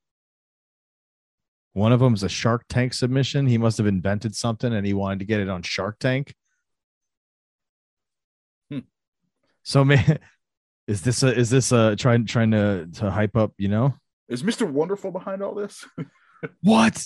One 1.72 1.92
of 1.92 2.00
them 2.00 2.14
is 2.14 2.22
a 2.22 2.28
Shark 2.28 2.64
Tank 2.68 2.94
submission. 2.94 3.46
He 3.46 3.58
must 3.58 3.78
have 3.78 3.86
invented 3.86 4.36
something 4.36 4.72
and 4.72 4.86
he 4.86 4.94
wanted 4.94 5.18
to 5.20 5.24
get 5.24 5.40
it 5.40 5.48
on 5.48 5.62
Shark 5.62 5.98
Tank. 5.98 6.34
Hmm. 8.70 8.80
So, 9.64 9.84
man, 9.84 10.18
is 10.86 11.02
this 11.02 11.22
a 11.22 11.34
is 11.34 11.50
this 11.50 11.72
a 11.72 11.96
trying 11.96 12.26
trying 12.26 12.52
to 12.52 12.86
to 12.94 13.10
hype 13.10 13.36
up? 13.36 13.52
You 13.58 13.68
know, 13.68 13.94
is 14.28 14.44
Mister 14.44 14.66
Wonderful 14.66 15.10
behind 15.10 15.42
all 15.42 15.54
this? 15.54 15.84
what? 16.62 17.04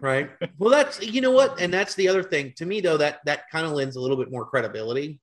right 0.00 0.30
well 0.58 0.70
that's 0.70 1.02
you 1.02 1.20
know 1.20 1.30
what 1.30 1.60
and 1.60 1.72
that's 1.72 1.94
the 1.94 2.08
other 2.08 2.22
thing 2.22 2.52
to 2.56 2.64
me 2.64 2.80
though 2.80 2.96
that 2.96 3.18
that 3.26 3.42
kind 3.50 3.66
of 3.66 3.72
lends 3.72 3.96
a 3.96 4.00
little 4.00 4.16
bit 4.16 4.30
more 4.30 4.46
credibility 4.46 5.20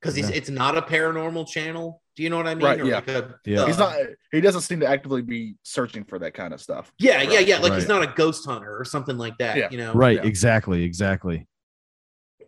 because 0.00 0.18
yeah. 0.18 0.28
it's 0.32 0.50
not 0.50 0.76
a 0.76 0.82
paranormal 0.82 1.46
channel 1.46 2.02
do 2.16 2.22
you 2.22 2.30
know 2.30 2.36
what 2.36 2.46
i 2.46 2.54
mean 2.54 2.64
right, 2.64 2.84
yeah. 2.84 2.96
Like 2.96 3.08
a, 3.08 3.34
yeah. 3.44 3.62
Uh, 3.62 3.66
he's 3.66 3.78
not 3.78 3.96
he 4.32 4.40
doesn't 4.40 4.62
seem 4.62 4.80
to 4.80 4.86
actively 4.86 5.22
be 5.22 5.54
searching 5.62 6.04
for 6.04 6.18
that 6.18 6.34
kind 6.34 6.52
of 6.52 6.60
stuff 6.60 6.92
yeah 6.98 7.16
right. 7.16 7.32
yeah 7.32 7.38
yeah 7.40 7.58
like 7.58 7.70
right. 7.70 7.78
he's 7.78 7.88
not 7.88 8.02
a 8.02 8.12
ghost 8.14 8.46
hunter 8.46 8.78
or 8.78 8.84
something 8.84 9.18
like 9.18 9.36
that 9.38 9.56
yeah. 9.56 9.68
you 9.70 9.78
know 9.78 9.92
right 9.92 10.16
yeah. 10.16 10.26
exactly 10.26 10.82
exactly 10.82 11.46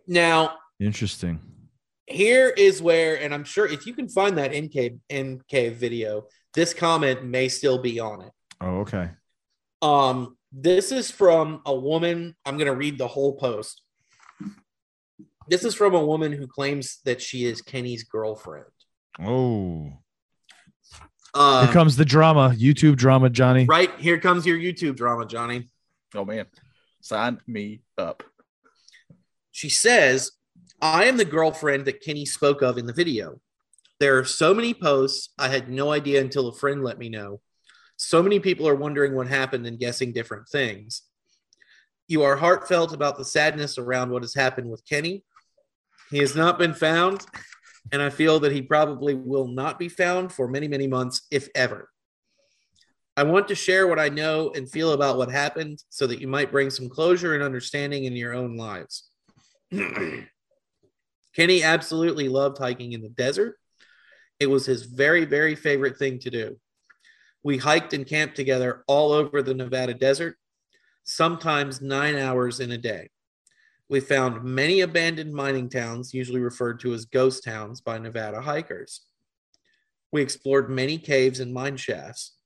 now 0.07 0.55
interesting 0.79 1.39
here 2.07 2.49
is 2.49 2.81
where 2.81 3.21
and 3.21 3.33
i'm 3.33 3.43
sure 3.43 3.65
if 3.65 3.85
you 3.85 3.93
can 3.93 4.09
find 4.09 4.37
that 4.37 4.51
nk 4.51 4.97
nk 5.09 5.75
video 5.75 6.25
this 6.53 6.73
comment 6.73 7.23
may 7.23 7.47
still 7.47 7.77
be 7.77 7.99
on 7.99 8.21
it 8.21 8.31
oh 8.61 8.79
okay 8.79 9.09
um 9.81 10.35
this 10.51 10.91
is 10.91 11.09
from 11.09 11.61
a 11.65 11.73
woman. 11.73 12.35
I'm 12.45 12.57
going 12.57 12.67
to 12.67 12.75
read 12.75 12.97
the 12.97 13.07
whole 13.07 13.33
post. 13.33 13.81
This 15.47 15.63
is 15.65 15.75
from 15.75 15.95
a 15.95 16.05
woman 16.05 16.31
who 16.31 16.47
claims 16.47 16.99
that 17.05 17.21
she 17.21 17.45
is 17.45 17.61
Kenny's 17.61 18.03
girlfriend. 18.03 18.65
Oh. 19.19 19.91
Uh, 21.33 21.65
here 21.65 21.73
comes 21.73 21.95
the 21.95 22.05
drama, 22.05 22.53
YouTube 22.57 22.95
drama, 22.95 23.29
Johnny. 23.29 23.65
Right. 23.65 23.91
Here 23.99 24.19
comes 24.19 24.45
your 24.45 24.57
YouTube 24.57 24.95
drama, 24.95 25.25
Johnny. 25.25 25.69
Oh, 26.13 26.25
man. 26.25 26.45
Sign 27.01 27.39
me 27.47 27.81
up. 27.97 28.23
She 29.51 29.69
says, 29.69 30.31
I 30.81 31.05
am 31.05 31.17
the 31.17 31.25
girlfriend 31.25 31.85
that 31.85 32.01
Kenny 32.01 32.25
spoke 32.25 32.61
of 32.61 32.77
in 32.77 32.85
the 32.85 32.93
video. 32.93 33.39
There 33.99 34.17
are 34.17 34.25
so 34.25 34.53
many 34.53 34.73
posts. 34.73 35.29
I 35.37 35.47
had 35.47 35.69
no 35.69 35.91
idea 35.91 36.21
until 36.21 36.47
a 36.47 36.55
friend 36.55 36.83
let 36.83 36.97
me 36.97 37.09
know. 37.09 37.41
So 37.97 38.23
many 38.23 38.39
people 38.39 38.67
are 38.67 38.75
wondering 38.75 39.15
what 39.15 39.27
happened 39.27 39.67
and 39.67 39.77
guessing 39.77 40.11
different 40.11 40.49
things. 40.49 41.03
You 42.07 42.23
are 42.23 42.35
heartfelt 42.35 42.93
about 42.93 43.17
the 43.17 43.25
sadness 43.25 43.77
around 43.77 44.09
what 44.09 44.23
has 44.23 44.33
happened 44.33 44.69
with 44.69 44.83
Kenny. 44.85 45.23
He 46.11 46.19
has 46.19 46.35
not 46.35 46.59
been 46.59 46.73
found, 46.73 47.25
and 47.93 48.01
I 48.01 48.09
feel 48.09 48.41
that 48.41 48.51
he 48.51 48.61
probably 48.61 49.15
will 49.15 49.47
not 49.47 49.79
be 49.79 49.87
found 49.87 50.33
for 50.33 50.47
many, 50.47 50.67
many 50.67 50.85
months, 50.85 51.21
if 51.31 51.47
ever. 51.55 51.89
I 53.15 53.23
want 53.23 53.47
to 53.47 53.55
share 53.55 53.87
what 53.87 53.99
I 53.99 54.09
know 54.09 54.51
and 54.53 54.69
feel 54.69 54.91
about 54.91 55.17
what 55.17 55.31
happened 55.31 55.81
so 55.89 56.07
that 56.07 56.19
you 56.19 56.27
might 56.27 56.51
bring 56.51 56.69
some 56.69 56.89
closure 56.89 57.33
and 57.33 57.43
understanding 57.43 58.03
in 58.03 58.15
your 58.15 58.33
own 58.33 58.57
lives. 58.57 59.09
Kenny 61.35 61.63
absolutely 61.63 62.27
loved 62.27 62.57
hiking 62.57 62.91
in 62.91 63.01
the 63.01 63.09
desert. 63.09 63.57
It 64.39 64.47
was 64.47 64.65
his 64.65 64.83
very, 64.83 65.23
very 65.23 65.55
favorite 65.55 65.97
thing 65.97 66.19
to 66.19 66.29
do. 66.29 66.57
We 67.43 67.57
hiked 67.57 67.93
and 67.93 68.05
camped 68.05 68.35
together 68.35 68.83
all 68.87 69.13
over 69.13 69.41
the 69.41 69.53
Nevada 69.53 69.93
desert, 69.93 70.35
sometimes 71.03 71.81
nine 71.81 72.17
hours 72.17 72.59
in 72.59 72.71
a 72.71 72.77
day. 72.77 73.09
We 73.91 73.99
found 73.99 74.45
many 74.45 74.79
abandoned 74.79 75.33
mining 75.33 75.67
towns, 75.67 76.13
usually 76.13 76.39
referred 76.39 76.79
to 76.79 76.93
as 76.93 77.03
ghost 77.03 77.43
towns 77.43 77.81
by 77.81 77.97
Nevada 77.97 78.39
hikers. 78.39 79.01
We 80.13 80.21
explored 80.21 80.69
many 80.69 80.97
caves 80.97 81.41
and 81.41 81.53
mine 81.53 81.75
shafts. 81.75 82.37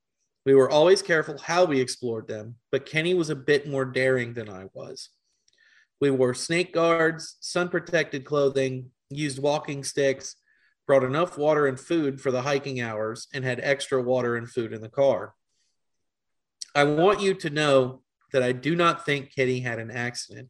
We 0.44 0.56
were 0.56 0.72
always 0.72 1.04
careful 1.04 1.38
how 1.38 1.66
we 1.66 1.80
explored 1.80 2.28
them, 2.28 2.56
but 2.72 2.88
Kenny 2.88 3.14
was 3.14 3.30
a 3.30 3.36
bit 3.36 3.70
more 3.70 3.86
daring 3.86 4.34
than 4.34 4.50
I 4.50 4.70
was. 4.74 5.10
We 6.02 6.10
wore 6.10 6.34
snake 6.34 6.74
guards, 6.74 7.38
sun 7.42 7.70
protected 7.70 8.26
clothing, 8.26 8.90
used 9.12 9.38
walking 9.38 9.84
sticks, 9.84 10.38
brought 10.88 11.04
enough 11.04 11.38
water 11.38 11.68
and 11.68 11.80
food 11.80 12.20
for 12.20 12.32
the 12.32 12.42
hiking 12.42 12.82
hours, 12.82 13.28
and 13.36 13.46
had 13.46 13.60
extra 13.62 14.02
water 14.02 14.36
and 14.36 14.50
food 14.50 14.74
in 14.74 14.82
the 14.82 14.90
car. 14.90 15.36
I 16.74 16.86
want 16.86 17.22
you 17.22 17.36
to 17.36 17.52
know 17.52 18.02
that 18.34 18.42
I 18.42 18.52
do 18.52 18.76
not 18.76 19.06
think 19.06 19.36
Kenny 19.36 19.60
had 19.60 19.78
an 19.78 19.92
accident. 19.92 20.50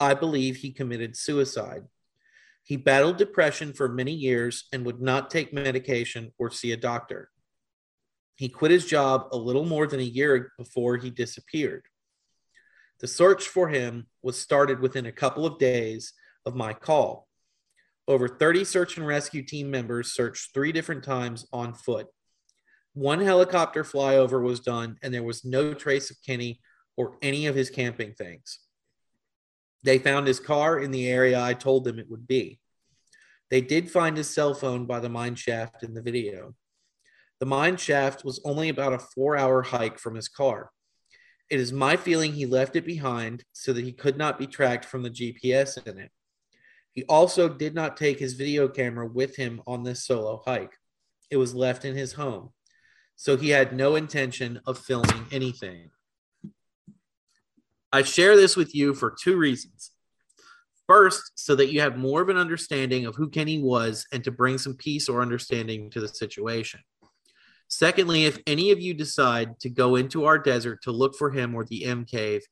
I 0.00 0.14
believe 0.14 0.56
he 0.56 0.70
committed 0.70 1.16
suicide. 1.16 1.84
He 2.62 2.76
battled 2.76 3.16
depression 3.16 3.72
for 3.72 3.88
many 3.88 4.12
years 4.12 4.68
and 4.72 4.84
would 4.84 5.00
not 5.00 5.30
take 5.30 5.52
medication 5.52 6.32
or 6.38 6.50
see 6.50 6.72
a 6.72 6.76
doctor. 6.76 7.30
He 8.36 8.48
quit 8.48 8.70
his 8.70 8.86
job 8.86 9.28
a 9.32 9.36
little 9.36 9.64
more 9.64 9.86
than 9.86 10.00
a 10.00 10.04
year 10.04 10.52
before 10.58 10.96
he 10.96 11.10
disappeared. 11.10 11.86
The 13.00 13.08
search 13.08 13.48
for 13.48 13.68
him 13.68 14.06
was 14.22 14.40
started 14.40 14.80
within 14.80 15.06
a 15.06 15.12
couple 15.12 15.46
of 15.46 15.58
days 15.58 16.12
of 16.44 16.54
my 16.54 16.72
call. 16.72 17.28
Over 18.06 18.28
30 18.28 18.64
search 18.64 18.96
and 18.96 19.06
rescue 19.06 19.42
team 19.42 19.70
members 19.70 20.12
searched 20.12 20.52
three 20.52 20.72
different 20.72 21.04
times 21.04 21.46
on 21.52 21.74
foot. 21.74 22.06
One 22.94 23.20
helicopter 23.20 23.84
flyover 23.84 24.42
was 24.42 24.60
done, 24.60 24.98
and 25.02 25.12
there 25.12 25.22
was 25.22 25.44
no 25.44 25.74
trace 25.74 26.10
of 26.10 26.22
Kenny 26.24 26.60
or 26.96 27.16
any 27.22 27.46
of 27.46 27.54
his 27.54 27.70
camping 27.70 28.14
things. 28.14 28.60
They 29.82 29.98
found 29.98 30.26
his 30.26 30.40
car 30.40 30.78
in 30.78 30.90
the 30.90 31.08
area 31.08 31.40
I 31.40 31.54
told 31.54 31.84
them 31.84 31.98
it 31.98 32.10
would 32.10 32.26
be. 32.26 32.58
They 33.50 33.60
did 33.60 33.90
find 33.90 34.16
his 34.16 34.28
cell 34.28 34.54
phone 34.54 34.86
by 34.86 35.00
the 35.00 35.08
mine 35.08 35.34
shaft 35.34 35.82
in 35.82 35.94
the 35.94 36.02
video. 36.02 36.54
The 37.40 37.46
mine 37.46 37.76
shaft 37.76 38.24
was 38.24 38.40
only 38.44 38.68
about 38.68 38.92
a 38.92 38.98
four 38.98 39.36
hour 39.36 39.62
hike 39.62 39.98
from 39.98 40.14
his 40.14 40.28
car. 40.28 40.70
It 41.50 41.60
is 41.60 41.72
my 41.72 41.96
feeling 41.96 42.32
he 42.32 42.44
left 42.44 42.76
it 42.76 42.84
behind 42.84 43.44
so 43.52 43.72
that 43.72 43.84
he 43.84 43.92
could 43.92 44.18
not 44.18 44.38
be 44.38 44.46
tracked 44.46 44.84
from 44.84 45.02
the 45.02 45.10
GPS 45.10 45.86
in 45.86 45.98
it. 45.98 46.10
He 46.92 47.04
also 47.04 47.48
did 47.48 47.74
not 47.74 47.96
take 47.96 48.18
his 48.18 48.34
video 48.34 48.68
camera 48.68 49.06
with 49.06 49.36
him 49.36 49.62
on 49.66 49.84
this 49.84 50.04
solo 50.04 50.42
hike. 50.44 50.76
It 51.30 51.36
was 51.36 51.54
left 51.54 51.84
in 51.84 51.94
his 51.94 52.14
home. 52.14 52.50
So 53.16 53.36
he 53.36 53.50
had 53.50 53.72
no 53.72 53.94
intention 53.94 54.60
of 54.66 54.78
filming 54.78 55.26
anything. 55.30 55.90
I 57.92 58.02
share 58.02 58.36
this 58.36 58.56
with 58.56 58.74
you 58.74 58.94
for 58.94 59.14
two 59.18 59.36
reasons. 59.36 59.92
First, 60.86 61.32
so 61.36 61.54
that 61.54 61.72
you 61.72 61.80
have 61.80 61.96
more 61.96 62.22
of 62.22 62.28
an 62.28 62.36
understanding 62.36 63.06
of 63.06 63.14
who 63.14 63.28
Kenny 63.28 63.62
was 63.62 64.06
and 64.12 64.24
to 64.24 64.30
bring 64.30 64.58
some 64.58 64.74
peace 64.74 65.08
or 65.08 65.22
understanding 65.22 65.90
to 65.90 66.00
the 66.00 66.08
situation. 66.08 66.80
Secondly, 67.68 68.24
if 68.24 68.38
any 68.46 68.70
of 68.70 68.80
you 68.80 68.94
decide 68.94 69.60
to 69.60 69.68
go 69.68 69.96
into 69.96 70.24
our 70.24 70.38
desert 70.38 70.82
to 70.82 70.90
look 70.90 71.14
for 71.16 71.30
him 71.30 71.54
or 71.54 71.64
the 71.64 71.84
M 71.84 72.04
cave, 72.04 72.42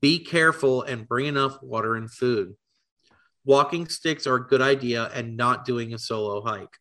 be 0.00 0.20
careful 0.20 0.82
and 0.82 1.08
bring 1.08 1.26
enough 1.26 1.60
water 1.62 1.96
and 1.96 2.10
food. 2.10 2.54
Walking 3.44 3.88
sticks 3.88 4.26
are 4.26 4.36
a 4.36 4.46
good 4.46 4.60
idea 4.60 5.10
and 5.14 5.36
not 5.36 5.64
doing 5.64 5.92
a 5.92 5.98
solo 5.98 6.42
hike. 6.42 6.78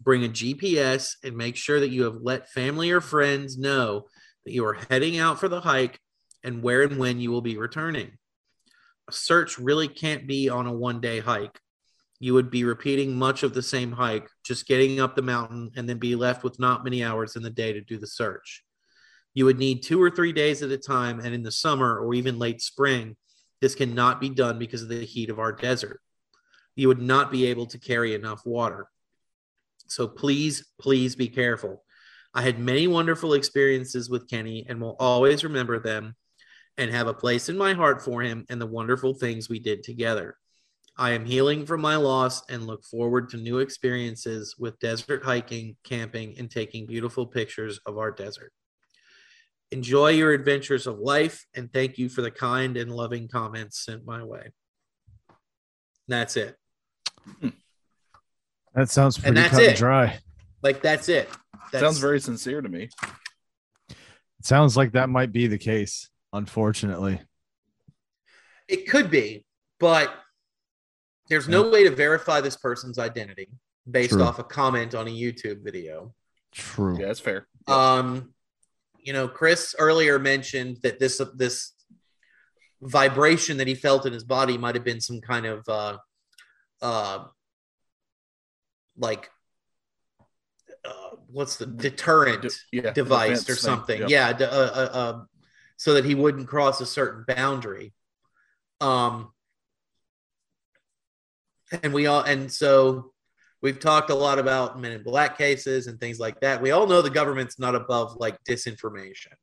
Bring 0.00 0.24
a 0.24 0.28
GPS 0.28 1.16
and 1.22 1.36
make 1.36 1.56
sure 1.56 1.80
that 1.80 1.90
you 1.90 2.04
have 2.04 2.16
let 2.22 2.48
family 2.48 2.90
or 2.90 3.00
friends 3.00 3.58
know 3.58 4.06
that 4.44 4.52
you 4.52 4.64
are 4.64 4.78
heading 4.88 5.18
out 5.18 5.38
for 5.38 5.48
the 5.48 5.60
hike 5.60 5.98
and 6.44 6.62
where 6.62 6.82
and 6.82 6.98
when 6.98 7.18
you 7.18 7.30
will 7.30 7.42
be 7.42 7.56
returning. 7.56 8.12
A 9.08 9.12
search 9.12 9.58
really 9.58 9.88
can't 9.88 10.26
be 10.26 10.48
on 10.48 10.66
a 10.66 10.72
one 10.72 11.00
day 11.00 11.20
hike. 11.20 11.58
You 12.20 12.34
would 12.34 12.50
be 12.50 12.64
repeating 12.64 13.16
much 13.16 13.42
of 13.42 13.54
the 13.54 13.62
same 13.62 13.92
hike, 13.92 14.28
just 14.44 14.66
getting 14.66 15.00
up 15.00 15.16
the 15.16 15.22
mountain 15.22 15.72
and 15.76 15.88
then 15.88 15.98
be 15.98 16.14
left 16.14 16.44
with 16.44 16.60
not 16.60 16.84
many 16.84 17.02
hours 17.02 17.36
in 17.36 17.42
the 17.42 17.50
day 17.50 17.72
to 17.72 17.80
do 17.80 17.98
the 17.98 18.06
search. 18.06 18.62
You 19.34 19.46
would 19.46 19.58
need 19.58 19.82
two 19.82 20.00
or 20.00 20.10
three 20.10 20.32
days 20.32 20.62
at 20.62 20.70
a 20.70 20.78
time, 20.78 21.18
and 21.18 21.34
in 21.34 21.42
the 21.42 21.50
summer 21.50 21.98
or 21.98 22.14
even 22.14 22.38
late 22.38 22.62
spring, 22.62 23.16
this 23.60 23.74
cannot 23.74 24.20
be 24.20 24.28
done 24.28 24.58
because 24.58 24.82
of 24.82 24.88
the 24.88 25.04
heat 25.04 25.28
of 25.28 25.40
our 25.40 25.52
desert. 25.52 26.00
You 26.76 26.88
would 26.88 27.02
not 27.02 27.32
be 27.32 27.46
able 27.46 27.66
to 27.66 27.78
carry 27.78 28.14
enough 28.14 28.46
water. 28.46 28.88
So 29.88 30.06
please, 30.06 30.66
please 30.80 31.16
be 31.16 31.28
careful. 31.28 31.82
I 32.32 32.42
had 32.42 32.58
many 32.58 32.86
wonderful 32.86 33.34
experiences 33.34 34.08
with 34.08 34.28
Kenny 34.28 34.66
and 34.68 34.80
will 34.80 34.96
always 34.98 35.44
remember 35.44 35.78
them 35.78 36.14
and 36.78 36.90
have 36.90 37.06
a 37.06 37.14
place 37.14 37.48
in 37.48 37.56
my 37.56 37.72
heart 37.72 38.02
for 38.02 38.22
him 38.22 38.44
and 38.48 38.60
the 38.60 38.66
wonderful 38.66 39.14
things 39.14 39.48
we 39.48 39.58
did 39.58 39.82
together. 39.82 40.36
I 40.96 41.10
am 41.10 41.24
healing 41.24 41.66
from 41.66 41.80
my 41.80 41.96
loss 41.96 42.42
and 42.48 42.66
look 42.66 42.84
forward 42.84 43.28
to 43.30 43.36
new 43.36 43.58
experiences 43.58 44.54
with 44.58 44.78
desert 44.78 45.24
hiking, 45.24 45.76
camping, 45.82 46.36
and 46.38 46.50
taking 46.50 46.86
beautiful 46.86 47.26
pictures 47.26 47.80
of 47.84 47.98
our 47.98 48.12
desert. 48.12 48.52
Enjoy 49.72 50.10
your 50.10 50.32
adventures 50.32 50.86
of 50.86 51.00
life 51.00 51.46
and 51.54 51.72
thank 51.72 51.98
you 51.98 52.08
for 52.08 52.22
the 52.22 52.30
kind 52.30 52.76
and 52.76 52.92
loving 52.92 53.26
comments 53.26 53.84
sent 53.84 54.06
my 54.06 54.22
way. 54.22 54.52
That's 56.06 56.36
it. 56.36 56.56
That 58.74 58.90
sounds 58.90 59.18
pretty 59.18 59.34
that's 59.34 59.50
cut 59.50 59.62
and 59.62 59.76
dry. 59.76 60.18
Like 60.62 60.80
that's 60.80 61.08
it. 61.08 61.28
That's, 61.72 61.82
Sounds 61.82 61.98
very 61.98 62.20
sincere 62.20 62.60
to 62.60 62.68
me. 62.68 62.88
It 63.90 63.96
sounds 64.42 64.76
like 64.76 64.92
that 64.92 65.08
might 65.08 65.32
be 65.32 65.46
the 65.46 65.58
case, 65.58 66.08
unfortunately. 66.34 67.20
It 68.68 68.88
could 68.88 69.10
be, 69.10 69.44
but 69.80 70.12
there's 71.28 71.48
no 71.48 71.70
way 71.70 71.84
to 71.84 71.90
verify 71.90 72.40
this 72.40 72.56
person's 72.56 72.98
identity 72.98 73.48
based 73.90 74.10
True. 74.10 74.22
off 74.22 74.38
a 74.38 74.44
comment 74.44 74.94
on 74.94 75.06
a 75.06 75.10
YouTube 75.10 75.62
video. 75.62 76.14
True. 76.52 76.98
Yeah, 76.98 77.06
that's 77.06 77.20
fair. 77.20 77.46
Um, 77.66 78.34
you 78.98 79.12
know, 79.12 79.28
Chris 79.28 79.74
earlier 79.78 80.18
mentioned 80.18 80.78
that 80.82 80.98
this 80.98 81.20
this 81.34 81.72
vibration 82.82 83.56
that 83.58 83.66
he 83.66 83.74
felt 83.74 84.06
in 84.06 84.12
his 84.12 84.24
body 84.24 84.58
might 84.58 84.74
have 84.74 84.84
been 84.84 85.00
some 85.00 85.20
kind 85.20 85.46
of 85.46 85.68
uh, 85.68 85.96
uh, 86.82 87.24
like 88.96 89.30
uh, 90.84 91.16
what's 91.30 91.56
the 91.56 91.66
deterrent 91.66 92.42
D- 92.42 92.48
yeah, 92.72 92.92
device 92.92 93.44
defense 93.44 93.50
or 93.50 93.54
thing. 93.54 93.62
something. 93.62 94.00
Yep. 94.02 94.10
Yeah, 94.10 94.32
d- 94.32 94.44
uh, 94.44 94.48
uh, 94.48 94.90
uh, 94.92 95.24
so 95.84 95.92
that 95.92 96.06
he 96.06 96.14
wouldn't 96.14 96.48
cross 96.48 96.80
a 96.80 96.86
certain 96.86 97.26
boundary. 97.28 97.92
Um, 98.80 99.32
and 101.82 101.92
we 101.92 102.06
all, 102.06 102.22
and 102.22 102.50
so 102.50 103.12
we've 103.60 103.78
talked 103.78 104.08
a 104.08 104.14
lot 104.14 104.38
about 104.38 104.80
men 104.80 104.92
in 104.92 105.02
black 105.02 105.36
cases 105.36 105.86
and 105.86 106.00
things 106.00 106.18
like 106.18 106.40
that. 106.40 106.62
We 106.62 106.70
all 106.70 106.86
know 106.86 107.02
the 107.02 107.10
government's 107.10 107.58
not 107.58 107.74
above 107.74 108.16
like 108.16 108.38
disinformation. 108.48 109.34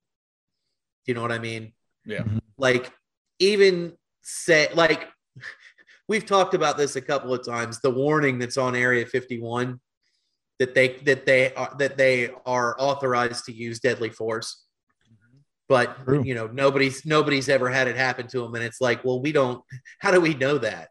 You 1.06 1.14
know 1.14 1.22
what 1.22 1.32
I 1.32 1.38
mean? 1.38 1.74
Yeah. 2.08 2.24
Like, 2.58 2.92
even 3.38 3.94
say, 4.24 4.68
like, 4.74 5.10
we've 6.08 6.26
talked 6.26 6.56
about 6.56 6.76
this 6.76 6.96
a 6.96 7.02
couple 7.02 7.36
of 7.36 7.46
times. 7.46 7.82
The 7.82 7.92
warning 7.92 8.40
that's 8.40 8.58
on 8.58 8.76
Area 8.76 9.06
51 9.06 9.80
that 10.58 10.74
they 10.74 10.98
that 11.06 11.28
they 11.28 11.54
are 11.54 11.76
that 11.78 11.98
they 11.98 12.32
are 12.48 12.76
authorized 12.80 13.46
to 13.46 13.52
use 13.54 13.80
deadly 13.80 14.10
force 14.10 14.66
but 15.72 16.04
True. 16.04 16.22
you 16.22 16.36
know 16.36 16.48
nobody's 16.48 17.06
nobody's 17.06 17.48
ever 17.48 17.70
had 17.70 17.88
it 17.88 17.96
happen 17.96 18.28
to 18.28 18.42
them 18.42 18.54
and 18.56 18.64
it's 18.66 18.82
like 18.82 19.06
well 19.06 19.22
we 19.22 19.32
don't 19.32 19.64
how 20.00 20.12
do 20.12 20.20
we 20.20 20.34
know 20.34 20.58
that? 20.58 20.90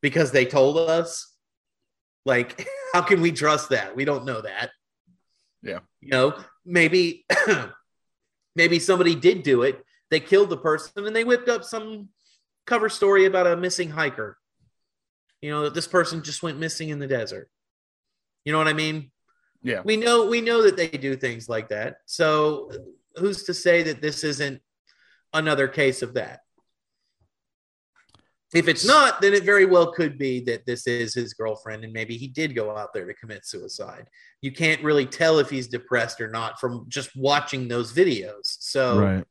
Because 0.00 0.32
they 0.32 0.44
told 0.44 0.78
us? 0.78 1.32
Like 2.26 2.66
how 2.92 3.02
can 3.02 3.20
we 3.20 3.30
trust 3.30 3.68
that? 3.68 3.94
We 3.94 4.04
don't 4.04 4.24
know 4.24 4.40
that. 4.40 4.70
Yeah. 5.62 5.78
you 6.00 6.10
know 6.10 6.34
maybe 6.66 7.24
maybe 8.56 8.80
somebody 8.80 9.14
did 9.14 9.44
do 9.44 9.62
it. 9.62 9.80
They 10.10 10.18
killed 10.18 10.50
the 10.50 10.56
person 10.56 11.06
and 11.06 11.14
they 11.14 11.22
whipped 11.22 11.48
up 11.48 11.62
some 11.62 12.08
cover 12.66 12.88
story 12.88 13.26
about 13.26 13.46
a 13.46 13.56
missing 13.56 13.90
hiker. 13.90 14.36
You 15.40 15.52
know 15.52 15.62
that 15.62 15.74
this 15.74 15.86
person 15.86 16.24
just 16.24 16.42
went 16.42 16.58
missing 16.58 16.88
in 16.88 16.98
the 16.98 17.06
desert. 17.06 17.48
You 18.44 18.50
know 18.50 18.58
what 18.58 18.66
i 18.66 18.72
mean? 18.72 19.12
Yeah. 19.62 19.82
we 19.84 19.96
know 19.96 20.26
we 20.26 20.40
know 20.40 20.62
that 20.62 20.76
they 20.76 20.88
do 20.88 21.14
things 21.14 21.48
like 21.48 21.68
that. 21.68 21.98
So 22.06 22.72
who's 23.20 23.44
to 23.44 23.54
say 23.54 23.82
that 23.84 24.02
this 24.02 24.24
isn't 24.24 24.60
another 25.32 25.68
case 25.68 26.02
of 26.02 26.14
that 26.14 26.40
if 28.52 28.66
it's 28.66 28.84
not 28.84 29.20
then 29.20 29.32
it 29.32 29.44
very 29.44 29.64
well 29.64 29.92
could 29.92 30.18
be 30.18 30.40
that 30.40 30.66
this 30.66 30.86
is 30.88 31.14
his 31.14 31.34
girlfriend 31.34 31.84
and 31.84 31.92
maybe 31.92 32.16
he 32.16 32.26
did 32.26 32.54
go 32.54 32.76
out 32.76 32.92
there 32.92 33.06
to 33.06 33.14
commit 33.14 33.46
suicide 33.46 34.08
you 34.42 34.50
can't 34.50 34.82
really 34.82 35.06
tell 35.06 35.38
if 35.38 35.48
he's 35.48 35.68
depressed 35.68 36.20
or 36.20 36.28
not 36.28 36.58
from 36.58 36.84
just 36.88 37.14
watching 37.14 37.68
those 37.68 37.92
videos 37.92 38.40
so 38.42 38.98
Right. 38.98 39.24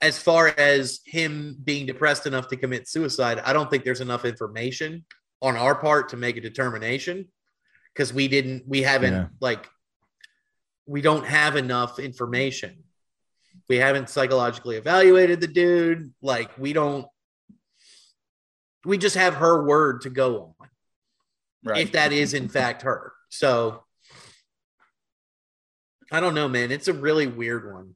as 0.00 0.18
far 0.18 0.48
as 0.58 1.00
him 1.06 1.56
being 1.62 1.86
depressed 1.86 2.26
enough 2.26 2.48
to 2.48 2.56
commit 2.56 2.88
suicide, 2.88 3.38
I 3.44 3.52
don't 3.52 3.70
think 3.70 3.84
there's 3.84 4.00
enough 4.00 4.24
information 4.24 5.04
on 5.40 5.56
our 5.56 5.76
part 5.76 6.08
to 6.08 6.16
make 6.16 6.36
a 6.36 6.40
determination 6.40 7.28
because 7.94 8.12
we 8.12 8.26
didn't, 8.26 8.66
we 8.66 8.82
haven't 8.82 9.12
Yeah. 9.12 9.26
like, 9.40 9.68
we 10.86 11.00
don't 11.00 11.26
have 11.26 11.56
enough 11.56 11.98
information. 11.98 12.84
We 13.68 13.76
haven't 13.76 14.10
psychologically 14.10 14.76
evaluated 14.76 15.40
the 15.40 15.46
dude. 15.46 16.12
Like, 16.20 16.56
we 16.58 16.72
don't, 16.72 17.06
we 18.84 18.98
just 18.98 19.16
have 19.16 19.34
her 19.36 19.64
word 19.64 20.02
to 20.02 20.10
go 20.10 20.54
on 20.60 20.68
Right. 21.64 21.80
if 21.82 21.92
that 21.92 22.12
is 22.12 22.34
in 22.34 22.48
fact 22.48 22.82
her. 22.82 23.12
So, 23.28 23.84
I 26.10 26.18
don't 26.20 26.34
know, 26.34 26.48
man. 26.48 26.72
It's 26.72 26.88
a 26.88 26.92
really 26.92 27.26
weird 27.28 27.72
one 27.72 27.94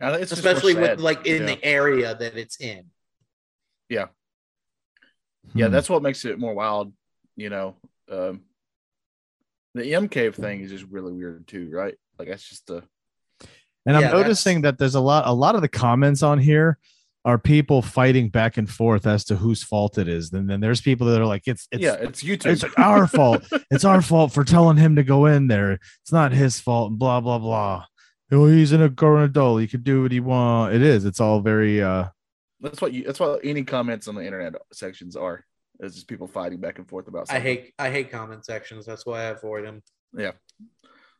I 0.00 0.10
think 0.10 0.22
it's 0.22 0.32
especially 0.32 0.74
with 0.74 0.98
like 1.00 1.26
in 1.26 1.42
yeah. 1.42 1.54
the 1.54 1.64
area 1.64 2.14
that 2.14 2.36
it's 2.36 2.60
in. 2.60 2.86
yeah, 3.88 4.06
Hmm. 5.52 5.70
that's 5.70 5.88
what 5.88 6.02
makes 6.02 6.24
it 6.24 6.38
more 6.38 6.52
wild. 6.54 6.92
You 7.36 7.50
know, 7.50 7.76
um, 8.10 8.42
the 9.74 9.94
M 9.94 10.08
cave 10.08 10.34
thing 10.34 10.60
is 10.60 10.70
just 10.70 10.84
really 10.90 11.12
weird 11.12 11.46
too, 11.46 11.70
right? 11.72 11.94
Like 12.18 12.28
that's 12.28 12.48
just 12.48 12.70
a 12.70 12.82
And 13.86 13.96
I'm 13.96 14.02
Yeah, 14.02 14.12
noticing 14.12 14.62
that 14.62 14.78
there's 14.78 14.94
a 14.94 15.00
lot, 15.00 15.26
a 15.26 15.32
lot 15.32 15.54
of 15.54 15.62
the 15.62 15.68
comments 15.68 16.22
on 16.22 16.38
here 16.38 16.78
are 17.26 17.38
people 17.38 17.80
fighting 17.80 18.28
back 18.28 18.56
and 18.58 18.68
forth 18.68 19.06
as 19.06 19.24
to 19.24 19.36
whose 19.36 19.62
fault 19.62 19.96
it 19.98 20.08
is. 20.08 20.32
And 20.32 20.48
then 20.48 20.60
there's 20.60 20.80
people 20.82 21.06
that 21.08 21.20
are 21.20 21.26
like, 21.26 21.42
it's 21.46 21.66
it's 21.72 21.82
yeah, 21.82 21.94
it's 21.94 22.22
YouTube. 22.22 22.52
it's 22.52 22.64
our 22.76 23.06
fault. 23.06 23.42
It's 23.70 23.84
our 23.84 24.02
fault 24.02 24.32
for 24.32 24.44
telling 24.44 24.76
him 24.76 24.96
to 24.96 25.02
go 25.02 25.26
in 25.26 25.48
there. 25.48 25.72
It's 26.02 26.12
not 26.12 26.32
his 26.32 26.60
fault. 26.60 26.90
And 26.90 26.98
blah 26.98 27.20
blah 27.20 27.38
blah. 27.38 27.86
Oh, 28.30 28.46
he's 28.46 28.72
in 28.72 28.82
a 28.82 28.88
grown 28.88 29.22
adult. 29.22 29.60
He 29.60 29.66
can 29.66 29.82
do 29.82 30.02
what 30.02 30.12
he 30.12 30.20
want. 30.20 30.74
It 30.74 30.82
is. 30.82 31.04
It's 31.04 31.20
all 31.20 31.40
very. 31.40 31.82
uh 31.82 32.08
that's 32.60 32.80
what 32.80 32.92
you. 32.92 33.04
That's 33.04 33.20
what 33.20 33.40
any 33.44 33.64
comments 33.64 34.06
on 34.06 34.14
the 34.14 34.24
internet 34.24 34.54
sections 34.72 35.16
are. 35.16 35.44
It's 35.84 35.94
just 35.94 36.08
people 36.08 36.26
fighting 36.26 36.60
back 36.60 36.78
and 36.78 36.88
forth 36.88 37.08
about. 37.08 37.30
I 37.30 37.40
hate 37.40 37.72
I 37.78 37.90
hate 37.90 38.10
comment 38.10 38.44
sections. 38.44 38.86
That's 38.86 39.04
why 39.06 39.20
I 39.20 39.24
avoid 39.24 39.64
them. 39.64 39.82
Yeah, 40.16 40.32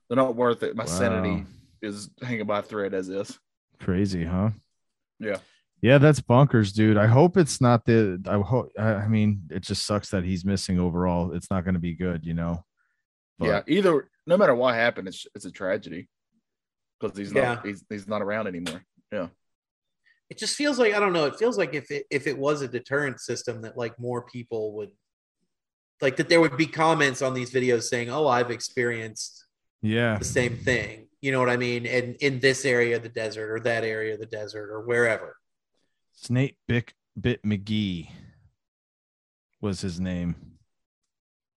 they're 0.09 0.17
not 0.17 0.37
worth 0.37 0.63
it. 0.63 0.77
My 0.77 0.85
Wow. 0.85 0.91
sanity 0.91 1.47
is 1.83 2.11
hanging 2.23 2.47
by 2.47 2.61
a 2.61 2.63
thread 2.63 2.95
as 2.95 3.09
is. 3.09 3.39
Crazy, 3.81 4.25
huh? 4.25 4.51
Yeah. 5.19 5.39
Yeah, 5.83 5.99
that's 5.99 6.21
bonkers, 6.21 6.73
dude. 6.73 6.97
I 6.97 7.07
hope 7.07 7.37
it's 7.37 7.61
not 7.61 7.85
the. 7.85 8.23
I 8.27 8.39
hope. 8.39 8.71
I 8.79 8.95
I 8.95 9.09
mean, 9.09 9.43
it 9.51 9.61
just 9.61 9.85
sucks 9.85 10.09
that 10.11 10.25
he's 10.25 10.45
missing 10.45 10.79
overall. 10.81 11.33
It's 11.33 11.51
not 11.51 11.65
going 11.65 11.75
to 11.75 11.81
be 11.81 11.95
good, 11.95 12.25
you 12.25 12.33
know. 12.35 12.65
But- 13.39 13.47
yeah, 13.47 13.63
either 13.67 14.09
no 14.27 14.37
matter 14.39 14.55
what 14.55 14.75
happened, 14.75 15.09
it's 15.09 15.27
it's 15.35 15.45
a 15.45 15.51
tragedy 15.51 16.09
because 17.01 17.19
he's 17.19 17.33
Yeah. 17.33 17.55
not 17.55 17.67
he's, 17.67 17.85
he's 17.91 18.09
not 18.09 18.23
around 18.23 18.47
anymore. 18.47 18.83
It 20.31 20.39
just 20.39 20.57
feels 20.57 20.79
like 20.79 20.95
I 20.95 21.01
don't 21.01 21.13
know. 21.13 21.27
It 21.27 21.37
feels 21.37 21.59
like 21.59 21.75
if 21.75 21.91
it 21.91 22.07
if 22.11 22.27
it 22.27 22.37
was 22.37 22.63
a 22.63 22.69
deterrent 22.69 23.21
system 23.21 23.63
that 23.63 23.77
like 23.77 23.99
more 23.99 24.23
people 24.23 24.73
would 24.77 24.91
like 26.01 26.17
that 26.17 26.29
there 26.29 26.41
would 26.41 26.57
be 26.57 26.67
comments 26.67 27.23
on 27.23 27.35
these 27.35 27.51
videos 27.51 27.85
saying, 27.85 28.11
"Oh, 28.11 28.27
I've 28.27 28.51
experienced 28.51 29.47
Yeah. 29.83 30.19
the 30.19 30.25
same 30.25 30.57
thing." 30.57 31.09
You 31.21 31.33
know 31.33 31.39
what 31.41 31.51
I 31.51 31.57
mean? 31.57 31.87
And 31.87 32.17
in 32.17 32.41
this 32.41 32.65
area 32.65 32.97
of 32.97 33.03
the 33.03 33.09
desert 33.09 33.51
or 33.51 33.61
that 33.61 33.85
area 33.85 34.15
of 34.15 34.21
the 34.21 34.27
desert 34.27 34.71
or 34.71 34.81
wherever. 34.83 35.37
Snake 36.13 36.57
Bit 36.67 36.93
Bit 37.21 37.43
McGee 37.43 38.11
was 39.61 39.81
his 39.81 40.01
name. 40.01 40.35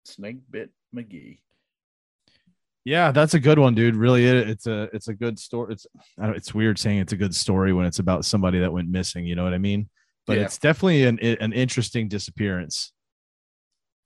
Snake 0.05 0.39
bit 0.51 0.71
McGee. 0.95 1.39
Yeah, 2.85 3.13
that's 3.13 3.33
a 3.35 3.41
good 3.41 3.59
one, 3.59 3.75
dude. 3.75 3.97
Really, 3.97 4.27
it, 4.27 4.49
it's 4.49 4.67
a 4.67 4.83
it's 4.93 5.09
a 5.09 5.15
good 5.15 5.39
story. 5.39 5.73
It's 5.73 5.87
I 6.21 6.27
don't, 6.27 6.37
it's 6.37 6.53
weird 6.55 6.79
saying 6.79 6.99
it's 6.99 7.13
a 7.15 7.17
good 7.17 7.35
story 7.35 7.73
when 7.73 7.87
it's 7.87 7.99
about 7.99 8.25
somebody 8.27 8.59
that 8.61 8.73
went 8.73 8.91
missing. 8.91 9.27
You 9.27 9.37
know 9.37 9.45
what 9.45 9.55
I 9.55 9.59
mean? 9.59 9.89
But 10.27 10.37
Yeah. 10.39 10.45
it's 10.45 10.59
definitely 10.59 11.05
an 11.05 11.19
an 11.19 11.53
interesting 11.55 12.09
disappearance. 12.09 12.93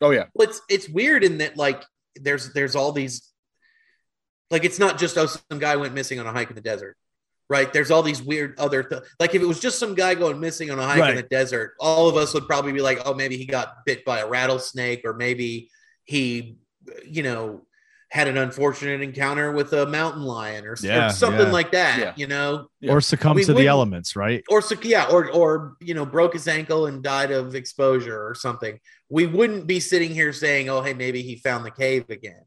Oh 0.00 0.10
yeah, 0.10 0.26
Well, 0.34 0.48
it's 0.48 0.60
it's 0.68 0.88
weird 0.88 1.24
in 1.24 1.38
that 1.38 1.56
like 1.56 1.82
there's 2.20 2.52
there's 2.52 2.76
all 2.76 2.92
these 2.92 3.32
like 4.50 4.64
it's 4.64 4.78
not 4.78 4.96
just 4.96 5.18
oh 5.18 5.26
some 5.26 5.58
guy 5.58 5.74
went 5.76 5.92
missing 5.92 6.20
on 6.20 6.26
a 6.26 6.32
hike 6.32 6.48
in 6.50 6.54
the 6.54 6.60
desert, 6.62 6.96
right? 7.50 7.72
There's 7.72 7.90
all 7.90 8.02
these 8.04 8.22
weird 8.22 8.56
other 8.60 8.84
th- 8.84 9.02
like 9.18 9.34
if 9.34 9.42
it 9.42 9.46
was 9.46 9.58
just 9.58 9.80
some 9.80 9.96
guy 9.96 10.14
going 10.14 10.38
missing 10.38 10.70
on 10.70 10.78
a 10.78 10.86
hike 10.86 11.00
Right. 11.00 11.10
in 11.10 11.16
the 11.16 11.22
desert, 11.24 11.74
all 11.80 12.08
of 12.08 12.16
us 12.16 12.32
would 12.32 12.46
probably 12.46 12.70
be 12.72 12.80
like, 12.80 13.00
oh 13.04 13.12
maybe 13.14 13.36
he 13.36 13.44
got 13.44 13.84
bit 13.86 14.04
by 14.04 14.20
a 14.20 14.28
rattlesnake 14.28 15.02
or 15.04 15.14
maybe 15.14 15.68
he 16.04 16.58
you 17.04 17.24
know 17.24 17.66
had 18.10 18.26
an 18.26 18.38
unfortunate 18.38 19.02
encounter 19.02 19.52
with 19.52 19.72
a 19.74 19.84
mountain 19.86 20.22
lion 20.22 20.64
or, 20.64 20.72
s- 20.72 20.84
or 20.84 21.10
something 21.10 21.46
yeah. 21.48 21.52
like 21.52 21.72
that, 21.72 21.98
Yeah. 21.98 22.12
you 22.16 22.26
know. 22.26 22.68
Yeah. 22.80 22.92
Or 22.92 23.02
succumb 23.02 23.34
We 23.34 23.42
to 23.42 23.48
the 23.48 23.54
wouldn't- 23.54 23.68
elements, 23.68 24.16
right? 24.16 24.42
or 24.48 24.62
so 24.62 24.76
yeah, 24.82 25.08
or 25.10 25.30
or 25.30 25.76
you 25.80 25.92
know, 25.94 26.06
broke 26.06 26.32
his 26.32 26.48
ankle 26.48 26.86
and 26.86 27.02
died 27.02 27.30
of 27.30 27.54
exposure 27.54 28.26
or 28.26 28.34
something. 28.34 28.80
We 29.10 29.26
wouldn't 29.26 29.66
be 29.66 29.78
sitting 29.80 30.10
here 30.10 30.32
saying, 30.32 30.70
"Oh, 30.70 30.80
hey, 30.80 30.94
maybe 30.94 31.20
he 31.22 31.36
found 31.36 31.66
the 31.66 31.70
cave 31.70 32.08
again." 32.08 32.42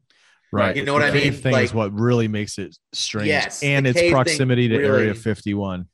Right. 0.50 0.76
You 0.76 0.84
know 0.84 0.92
what 0.94 1.00
The 1.02 1.06
I 1.08 1.10
cave 1.12 1.32
mean? 1.34 1.42
Thing 1.42 1.54
is 1.64 1.72
what 1.72 1.92
really 1.92 2.28
makes 2.28 2.58
it 2.58 2.76
strange, 2.92 3.28
Yes, 3.28 3.62
and 3.62 3.86
its 3.86 4.10
proximity 4.10 4.68
to 4.68 4.76
really- 4.78 5.02
Area 5.04 5.14
51. 5.14 5.86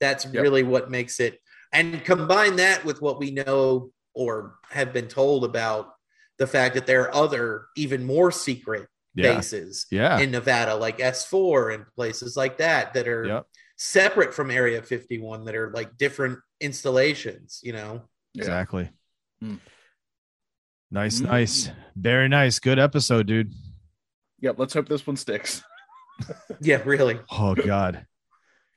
That's 0.00 0.24
Yep. 0.24 0.34
really 0.42 0.62
what 0.62 0.90
makes 0.90 1.20
it. 1.20 1.38
And 1.72 2.04
combine 2.04 2.56
that 2.56 2.84
with 2.84 3.00
what 3.00 3.18
we 3.20 3.30
know 3.30 3.92
or 4.14 4.56
have 4.70 4.92
been 4.92 5.08
told 5.08 5.44
about 5.44 5.91
the 6.38 6.46
fact 6.46 6.74
that 6.74 6.86
there 6.86 7.02
are 7.02 7.14
other, 7.14 7.66
even 7.76 8.04
more 8.04 8.30
secret 8.32 8.88
Yeah. 9.14 9.34
bases 9.36 9.86
Yeah. 9.90 10.18
in 10.18 10.30
Nevada, 10.30 10.74
like 10.74 10.98
S4 10.98 11.74
and 11.74 11.84
places 11.94 12.36
like 12.36 12.58
that, 12.58 12.94
that 12.94 13.06
are 13.06 13.24
Yep. 13.26 13.46
separate 13.76 14.32
from 14.34 14.50
Area 14.50 14.82
51, 14.82 15.44
that 15.44 15.54
are 15.54 15.70
like 15.70 15.96
different 15.98 16.38
installations. 16.60 17.60
You 17.62 17.72
know, 17.74 18.08
Exactly. 18.34 18.90
Mm. 19.44 19.58
Nice, 20.90 21.20
Mm. 21.20 21.26
nice. 21.26 21.70
Very 21.96 22.28
nice. 22.28 22.58
Good 22.58 22.78
episode, 22.78 23.26
dude. 23.26 23.52
Yep. 24.40 24.58
Let's 24.58 24.74
hope 24.74 24.88
this 24.88 25.06
one 25.06 25.16
sticks. 25.16 25.62
yeah, 26.60 26.80
really. 26.84 27.18
Oh 27.30 27.54
God. 27.54 28.06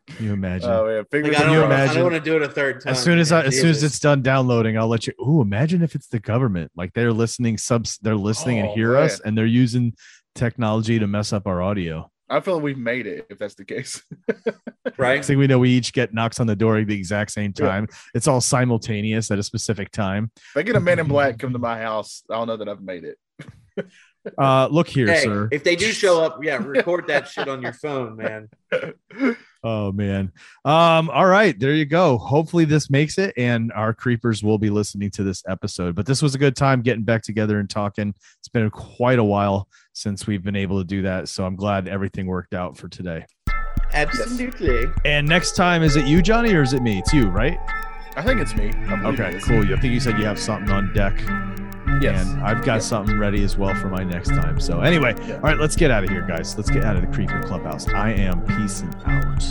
Can 0.08 0.26
you 0.26 0.34
imagine? 0.34 0.70
Oh 0.70 0.88
yeah, 0.88 1.02
fingers 1.10 1.34
Like, 1.34 1.42
I 1.42 1.44
Can 1.46 1.54
you 1.54 1.60
don't, 1.62 1.70
wanna, 1.70 1.84
I 1.84 1.94
don't 1.94 2.04
want 2.04 2.16
to 2.16 2.22
do 2.22 2.36
it 2.36 2.42
a 2.44 2.48
third 2.50 2.82
time. 2.82 2.92
as 2.92 3.02
soon 3.04 3.18
as 3.18 3.32
I, 3.32 3.40
man. 3.40 3.48
as 3.48 3.60
soon 3.60 3.70
as 3.72 3.82
it's 3.84 4.00
done 4.00 4.22
downloading, 4.22 4.78
I'll 4.78 4.88
let 4.88 5.08
you. 5.08 5.14
Ooh, 5.22 5.42
imagine 5.42 5.82
if 5.82 5.96
it's 5.96 6.08
the 6.08 6.20
government. 6.20 6.72
Like 6.76 6.94
they're 6.94 7.12
listening 7.14 7.58
subs, 7.58 7.98
they're 8.02 8.16
listening 8.16 8.60
and 8.60 8.70
Oh, 8.70 8.74
hear 8.76 8.96
us, 8.98 9.20
and 9.20 9.36
they're 9.38 9.46
using 9.48 9.94
technology 10.36 11.00
to 11.00 11.08
mess 11.08 11.34
up 11.34 11.48
our 11.48 11.62
audio. 11.62 12.10
I 12.30 12.40
feel 12.40 12.56
like 12.56 12.64
we've 12.64 12.78
made 12.78 13.06
it 13.08 13.28
if 13.30 13.38
that's 13.40 13.54
the 13.56 13.66
case. 13.66 14.02
right. 14.98 15.16
Next 15.16 15.28
thing 15.28 15.38
we 15.38 15.46
know, 15.48 15.60
we 15.60 15.70
each 15.70 15.94
get 15.94 16.14
knocks 16.14 16.40
on 16.40 16.48
the 16.48 16.56
door 16.56 16.78
at 16.78 16.88
the 16.88 16.96
exact 16.96 17.32
same 17.32 17.54
Yeah. 17.58 17.66
time. 17.68 17.88
It's 18.16 18.28
all 18.28 18.42
simultaneous 18.42 19.30
at 19.32 19.38
a 19.40 19.44
specific 19.44 19.92
time. 19.92 20.32
if 20.36 20.58
I 20.58 20.64
get 20.64 20.76
a 20.76 20.80
man 20.80 20.98
in 21.00 21.08
black 21.08 21.38
come 21.40 21.54
to 21.54 21.60
my 21.60 21.80
house, 21.80 22.24
I'll 22.32 22.46
know 22.48 22.58
that 22.58 22.68
I've 22.70 22.82
made 22.82 23.04
it. 23.06 23.18
Uh, 24.40 24.68
look 24.72 24.88
here, 24.88 25.06
Hey, 25.06 25.22
sir. 25.22 25.48
if 25.52 25.64
they 25.64 25.76
do 25.76 25.92
show 25.92 26.20
up, 26.24 26.40
yeah, 26.44 26.56
record 26.66 27.06
that 27.10 27.28
shit 27.28 27.48
on 27.48 27.62
your 27.62 27.74
phone, 27.74 28.16
man. 28.18 28.50
Oh 29.68 29.92
man. 29.92 30.32
Um, 30.64 31.10
all 31.10 31.26
right, 31.26 31.60
there 31.60 31.74
you 31.74 31.86
go. 31.86 32.20
Hopefully 32.20 32.66
this 32.66 32.92
makes 32.92 33.18
it 33.18 33.34
and 33.36 33.74
our 33.74 33.96
creepers 33.96 34.44
will 34.44 34.60
be 34.60 34.70
listening 34.70 35.10
to 35.12 35.24
this 35.24 35.42
episode. 35.48 35.96
But 35.96 36.06
this 36.06 36.22
was 36.22 36.36
a 36.36 36.38
good 36.38 36.56
time 36.56 36.84
getting 36.84 37.04
back 37.04 37.24
together 37.24 37.60
and 37.60 37.68
talking. 37.68 38.14
It's 38.38 38.48
been 38.48 38.70
quite 38.70 39.18
a 39.18 39.24
while 39.24 39.68
since 39.94 40.28
we've 40.28 40.44
been 40.44 40.56
able 40.56 40.78
to 40.78 40.86
do 40.86 41.02
that. 41.02 41.30
So 41.30 41.48
I'm 41.48 41.56
glad 41.56 41.88
everything 41.88 42.28
worked 42.28 42.54
out 42.54 42.78
for 42.78 42.88
today. 42.88 43.26
Absolutely. 43.92 44.86
And 45.04 45.28
next 45.28 45.56
time, 45.56 45.82
is 45.82 45.96
it 45.96 46.06
you, 46.06 46.22
Johnny, 46.22 46.54
or 46.54 46.62
is 46.62 46.74
it 46.74 46.84
me? 46.84 47.00
It's 47.00 47.12
you, 47.12 47.28
right? 47.30 47.58
I 48.16 48.22
think 48.22 48.42
it's 48.42 48.56
me. 48.56 48.68
I 48.68 48.96
believe 48.98 49.20
it 49.20 49.24
Okay, 49.24 49.40
cool. 49.40 49.74
I 49.74 49.80
think 49.80 49.96
you 49.96 50.00
said 50.00 50.20
you 50.20 50.26
have 50.26 50.40
something 50.40 50.70
on 50.70 50.94
deck. 50.94 51.18
Yes. 52.02 52.30
And 52.32 52.44
I've 52.44 52.64
got 52.66 52.76
Yeah. 52.76 52.80
something 52.80 53.18
ready 53.20 53.44
as 53.44 53.58
well 53.58 53.74
for 53.76 53.90
my 53.90 54.04
next 54.04 54.30
time. 54.30 54.60
So 54.60 54.82
anyway, 54.82 55.16
Yeah. 55.28 55.36
all 55.36 55.42
right, 55.42 55.58
let's 55.58 55.76
get 55.76 55.92
out 55.92 56.04
of 56.04 56.10
here, 56.10 56.22
guys. 56.22 56.56
Let's 56.58 56.70
get 56.70 56.84
out 56.84 56.96
of 56.96 57.02
the 57.02 57.08
creeper 57.08 57.42
clubhouse. 57.44 57.88
I 57.90 58.12
am 58.12 58.42
peacing 58.42 58.94
out. 59.06 59.42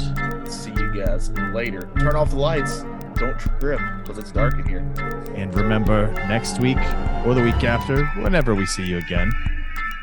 See 0.49 0.71
you 0.73 0.93
guys 0.95 1.31
later. 1.53 1.89
Turn 1.99 2.17
off 2.17 2.31
the 2.31 2.37
lights. 2.37 2.85
Don't 3.17 3.39
trip 3.61 3.81
because 4.03 4.19
it's 4.19 4.33
dark 4.33 4.55
in 4.59 4.67
here. 4.69 4.85
And 5.35 5.55
remember, 5.55 6.13
next 6.29 6.61
week 6.61 6.79
or 7.25 7.35
the 7.35 7.43
week 7.43 7.63
after, 7.65 8.05
whenever 8.21 8.55
we 8.55 8.67
see 8.67 8.85
you 8.85 8.99
again, 8.99 9.31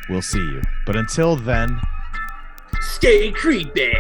we'll 0.09 0.21
see 0.21 0.39
you. 0.39 0.61
But 0.85 0.95
until 0.95 1.35
then, 1.35 1.79
Stay 2.79 3.31
creepy. 3.31 3.91